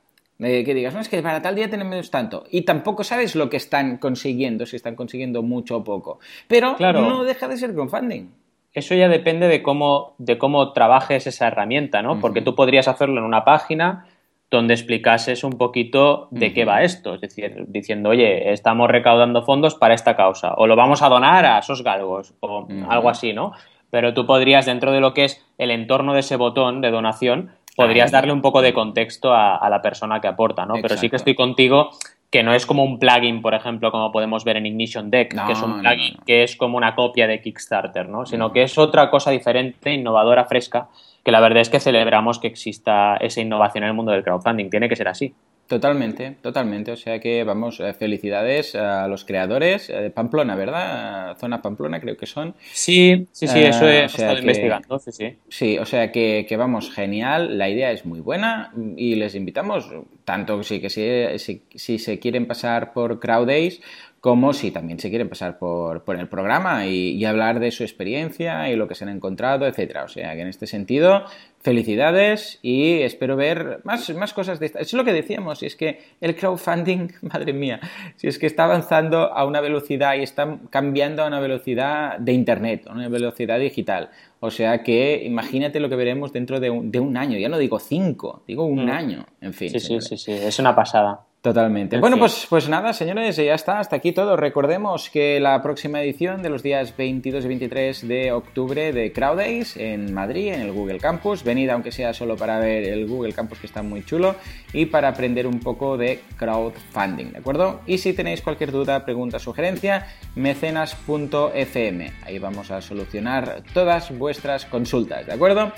que 0.41 0.73
digas, 0.73 0.95
no, 0.95 1.01
es 1.01 1.07
que 1.07 1.21
para 1.21 1.41
tal 1.41 1.55
día 1.55 1.69
tenemos 1.69 2.09
tanto. 2.09 2.45
Y 2.49 2.63
tampoco 2.63 3.03
sabes 3.03 3.35
lo 3.35 3.49
que 3.49 3.57
están 3.57 3.97
consiguiendo, 3.97 4.65
si 4.65 4.75
están 4.75 4.95
consiguiendo 4.95 5.43
mucho 5.43 5.77
o 5.77 5.83
poco. 5.83 6.19
Pero 6.47 6.75
no 6.79 7.23
deja 7.23 7.47
de 7.47 7.57
ser 7.57 7.73
crowdfunding. 7.73 8.27
Eso 8.73 8.95
ya 8.95 9.09
depende 9.09 9.47
de 9.47 9.61
cómo, 9.61 10.15
de 10.17 10.37
cómo 10.37 10.71
trabajes 10.71 11.27
esa 11.27 11.47
herramienta, 11.47 12.01
¿no? 12.01 12.19
Porque 12.21 12.41
tú 12.41 12.55
podrías 12.55 12.87
hacerlo 12.87 13.19
en 13.19 13.25
una 13.25 13.43
página 13.43 14.05
donde 14.49 14.73
explicases 14.73 15.43
un 15.43 15.53
poquito 15.53 16.27
de 16.31 16.53
qué 16.53 16.65
va 16.65 16.83
esto. 16.83 17.15
Es 17.15 17.21
decir, 17.21 17.65
diciendo, 17.67 18.09
oye, 18.09 18.51
estamos 18.51 18.89
recaudando 18.89 19.43
fondos 19.43 19.75
para 19.75 19.93
esta 19.93 20.15
causa, 20.15 20.53
o 20.55 20.67
lo 20.67 20.75
vamos 20.75 21.01
a 21.01 21.09
donar 21.09 21.45
a 21.45 21.59
esos 21.59 21.83
galgos, 21.83 22.33
o 22.41 22.67
algo 22.89 23.09
así, 23.09 23.33
¿no? 23.33 23.53
Pero 23.89 24.13
tú 24.13 24.25
podrías, 24.25 24.65
dentro 24.65 24.91
de 24.91 25.01
lo 25.01 25.13
que 25.13 25.25
es 25.25 25.45
el 25.57 25.71
entorno 25.71 26.13
de 26.13 26.21
ese 26.21 26.37
botón 26.37 26.81
de 26.81 26.91
donación, 26.91 27.51
podrías 27.75 28.11
darle 28.11 28.33
un 28.33 28.41
poco 28.41 28.61
de 28.61 28.73
contexto 28.73 29.33
a, 29.33 29.69
la 29.69 29.81
persona 29.81 30.19
que 30.19 30.27
aporta, 30.27 30.65
¿no? 30.65 30.75
Pero 30.81 30.97
sí 30.97 31.09
que 31.09 31.15
estoy 31.17 31.35
contigo 31.35 31.91
que 32.31 32.43
no 32.43 32.53
es 32.53 32.65
como 32.65 32.83
un 32.85 32.97
plugin, 32.97 33.41
por 33.41 33.53
ejemplo, 33.53 33.91
como 33.91 34.11
podemos 34.13 34.45
ver 34.45 34.55
en 34.55 34.65
Ignition 34.65 35.11
Deck, 35.11 35.35
que 35.45 35.51
es 35.51 35.61
un 35.61 35.81
plugin 35.81 36.17
que 36.25 36.43
es 36.43 36.55
como 36.55 36.77
una 36.77 36.95
copia 36.95 37.27
de 37.27 37.41
Kickstarter, 37.41 38.07
¿no? 38.07 38.25
Sino 38.25 38.53
que 38.53 38.63
es 38.63 38.77
otra 38.77 39.11
cosa 39.11 39.31
diferente, 39.31 39.91
innovadora, 39.91 40.45
fresca, 40.45 40.87
que 41.25 41.31
la 41.31 41.41
verdad 41.41 41.59
es 41.59 41.69
que 41.69 41.81
celebramos 41.81 42.39
que 42.39 42.47
exista 42.47 43.17
esa 43.17 43.41
innovación 43.41 43.83
en 43.83 43.89
el 43.89 43.95
mundo 43.95 44.13
del 44.13 44.23
crowdfunding. 44.23 44.69
Tiene 44.69 44.87
que 44.87 44.95
ser 44.95 45.09
así. 45.09 45.35
Totalmente, 45.71 46.35
totalmente. 46.41 46.91
O 46.91 46.97
sea 46.97 47.17
que, 47.21 47.45
vamos, 47.45 47.79
eh, 47.79 47.93
felicidades 47.93 48.75
a 48.75 49.07
los 49.07 49.23
creadores 49.23 49.87
de 49.87 50.09
Pamplona, 50.09 50.53
¿verdad? 50.57 51.37
Zona 51.37 51.61
Pamplona 51.61 52.01
creo 52.01 52.17
que 52.17 52.25
son. 52.25 52.55
Sí, 52.73 53.25
sí, 53.31 53.47
sí, 53.47 53.59
eso 53.59 53.87
he 53.87 54.03
estado 54.03 54.37
investigando, 54.37 54.99
sí, 54.99 55.13
sí. 55.13 55.37
Sí, 55.47 55.77
o 55.77 55.85
sea 55.85 56.11
que, 56.11 56.45
que, 56.45 56.57
vamos, 56.57 56.91
genial, 56.91 57.57
la 57.57 57.69
idea 57.69 57.93
es 57.93 58.05
muy 58.05 58.19
buena 58.19 58.73
y 58.97 59.15
les 59.15 59.33
invitamos, 59.33 59.89
tanto 60.25 60.61
sí 60.61 60.81
que 60.81 60.89
si, 60.89 61.39
si, 61.39 61.61
si 61.73 61.99
se 61.99 62.19
quieren 62.19 62.47
pasar 62.47 62.91
por 62.91 63.21
Crowdays 63.21 63.79
como 64.21 64.53
si 64.53 64.69
también 64.69 64.99
se 64.99 65.09
quieren 65.09 65.27
pasar 65.27 65.57
por, 65.57 66.03
el 66.07 66.27
programa 66.27 66.85
y, 66.85 67.25
hablar 67.25 67.59
de 67.59 67.71
su 67.71 67.81
experiencia 67.81 68.69
y 68.69 68.75
lo 68.75 68.87
que 68.87 68.93
se 68.93 69.03
han 69.03 69.09
encontrado, 69.09 69.65
etcétera. 69.65 70.03
O 70.03 70.07
sea 70.07 70.35
que 70.35 70.41
en 70.41 70.47
este 70.47 70.67
sentido, 70.67 71.25
felicidades 71.61 72.59
y 72.61 73.01
espero 73.01 73.35
ver 73.35 73.81
más, 73.83 74.09
más 74.15 74.33
cosas 74.33 74.59
de 74.59 74.65
esta. 74.65 74.79
Eso 74.79 74.95
es 74.95 74.99
lo 74.99 75.03
que 75.03 75.13
decíamos, 75.13 75.61
y 75.63 75.67
es 75.67 75.75
que 75.75 75.99
el 76.19 76.35
crowdfunding, 76.35 77.09
madre 77.21 77.53
mía, 77.53 77.79
si 78.15 78.27
es 78.27 78.39
que 78.39 78.47
está 78.47 78.65
avanzando 78.65 79.33
a 79.33 79.45
una 79.45 79.61
velocidad 79.61 80.15
y 80.15 80.23
está 80.23 80.59
cambiando 80.69 81.23
a 81.23 81.27
una 81.27 81.39
velocidad 81.39 82.17
de 82.19 82.33
Internet, 82.33 82.85
a 82.87 82.93
una 82.93 83.07
velocidad 83.07 83.59
digital. 83.59 84.09
O 84.39 84.49
sea 84.49 84.81
que 84.83 85.23
imagínate 85.23 85.79
lo 85.79 85.87
que 85.87 85.95
veremos 85.95 86.33
dentro 86.33 86.59
de 86.59 86.69
un, 86.69 86.91
de 86.91 86.99
un 86.99 87.15
año. 87.15 87.37
Ya 87.37 87.47
no 87.47 87.59
digo 87.59 87.79
cinco, 87.79 88.43
digo 88.47 88.65
un 88.65 88.85
mm. 88.85 88.89
año. 88.89 89.25
En 89.39 89.53
fin. 89.53 89.69
Sí, 89.69 89.79
sí, 89.79 90.01
sí, 90.01 90.17
sí, 90.17 90.31
es 90.31 90.57
una 90.59 90.75
pasada. 90.75 91.25
Totalmente. 91.41 91.97
Bueno, 91.97 92.19
pues, 92.19 92.45
pues 92.47 92.69
nada, 92.69 92.93
señores, 92.93 93.35
ya 93.35 93.55
está, 93.55 93.79
hasta 93.79 93.95
aquí 93.95 94.11
todo. 94.11 94.37
Recordemos 94.37 95.09
que 95.09 95.39
la 95.39 95.59
próxima 95.63 95.99
edición 95.99 96.43
de 96.43 96.51
los 96.51 96.61
días 96.61 96.95
22 96.95 97.43
y 97.43 97.47
23 97.47 98.07
de 98.07 98.31
octubre 98.31 98.93
de 98.93 99.11
Crowd 99.11 99.37
Days 99.37 99.75
en 99.75 100.13
Madrid, 100.13 100.53
en 100.53 100.61
el 100.61 100.71
Google 100.71 100.99
Campus. 100.99 101.43
Venid, 101.43 101.69
aunque 101.69 101.91
sea 101.91 102.13
solo 102.13 102.37
para 102.37 102.59
ver 102.59 102.83
el 102.83 103.07
Google 103.07 103.33
Campus, 103.33 103.57
que 103.57 103.65
está 103.65 103.81
muy 103.81 104.05
chulo, 104.05 104.35
y 104.71 104.85
para 104.85 105.07
aprender 105.07 105.47
un 105.47 105.59
poco 105.61 105.97
de 105.97 106.21
crowdfunding, 106.37 107.31
¿de 107.31 107.39
acuerdo? 107.39 107.81
Y 107.87 107.97
si 107.97 108.13
tenéis 108.13 108.43
cualquier 108.43 108.71
duda, 108.71 109.03
pregunta, 109.03 109.39
sugerencia, 109.39 110.05
mecenas.fm. 110.35 112.11
Ahí 112.23 112.37
vamos 112.37 112.69
a 112.69 112.81
solucionar 112.81 113.63
todas 113.73 114.15
vuestras 114.15 114.65
consultas, 114.65 115.25
¿de 115.25 115.33
acuerdo? 115.33 115.71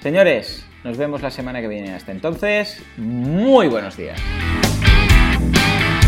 Señores, 0.00 0.66
nos 0.82 0.96
vemos 0.96 1.20
la 1.20 1.30
semana 1.30 1.60
que 1.60 1.68
viene. 1.68 1.92
Hasta 1.92 2.10
entonces, 2.10 2.82
muy 2.96 3.68
buenos 3.68 3.98
días. 3.98 4.18
Thank 5.40 5.94
you. 5.94 5.99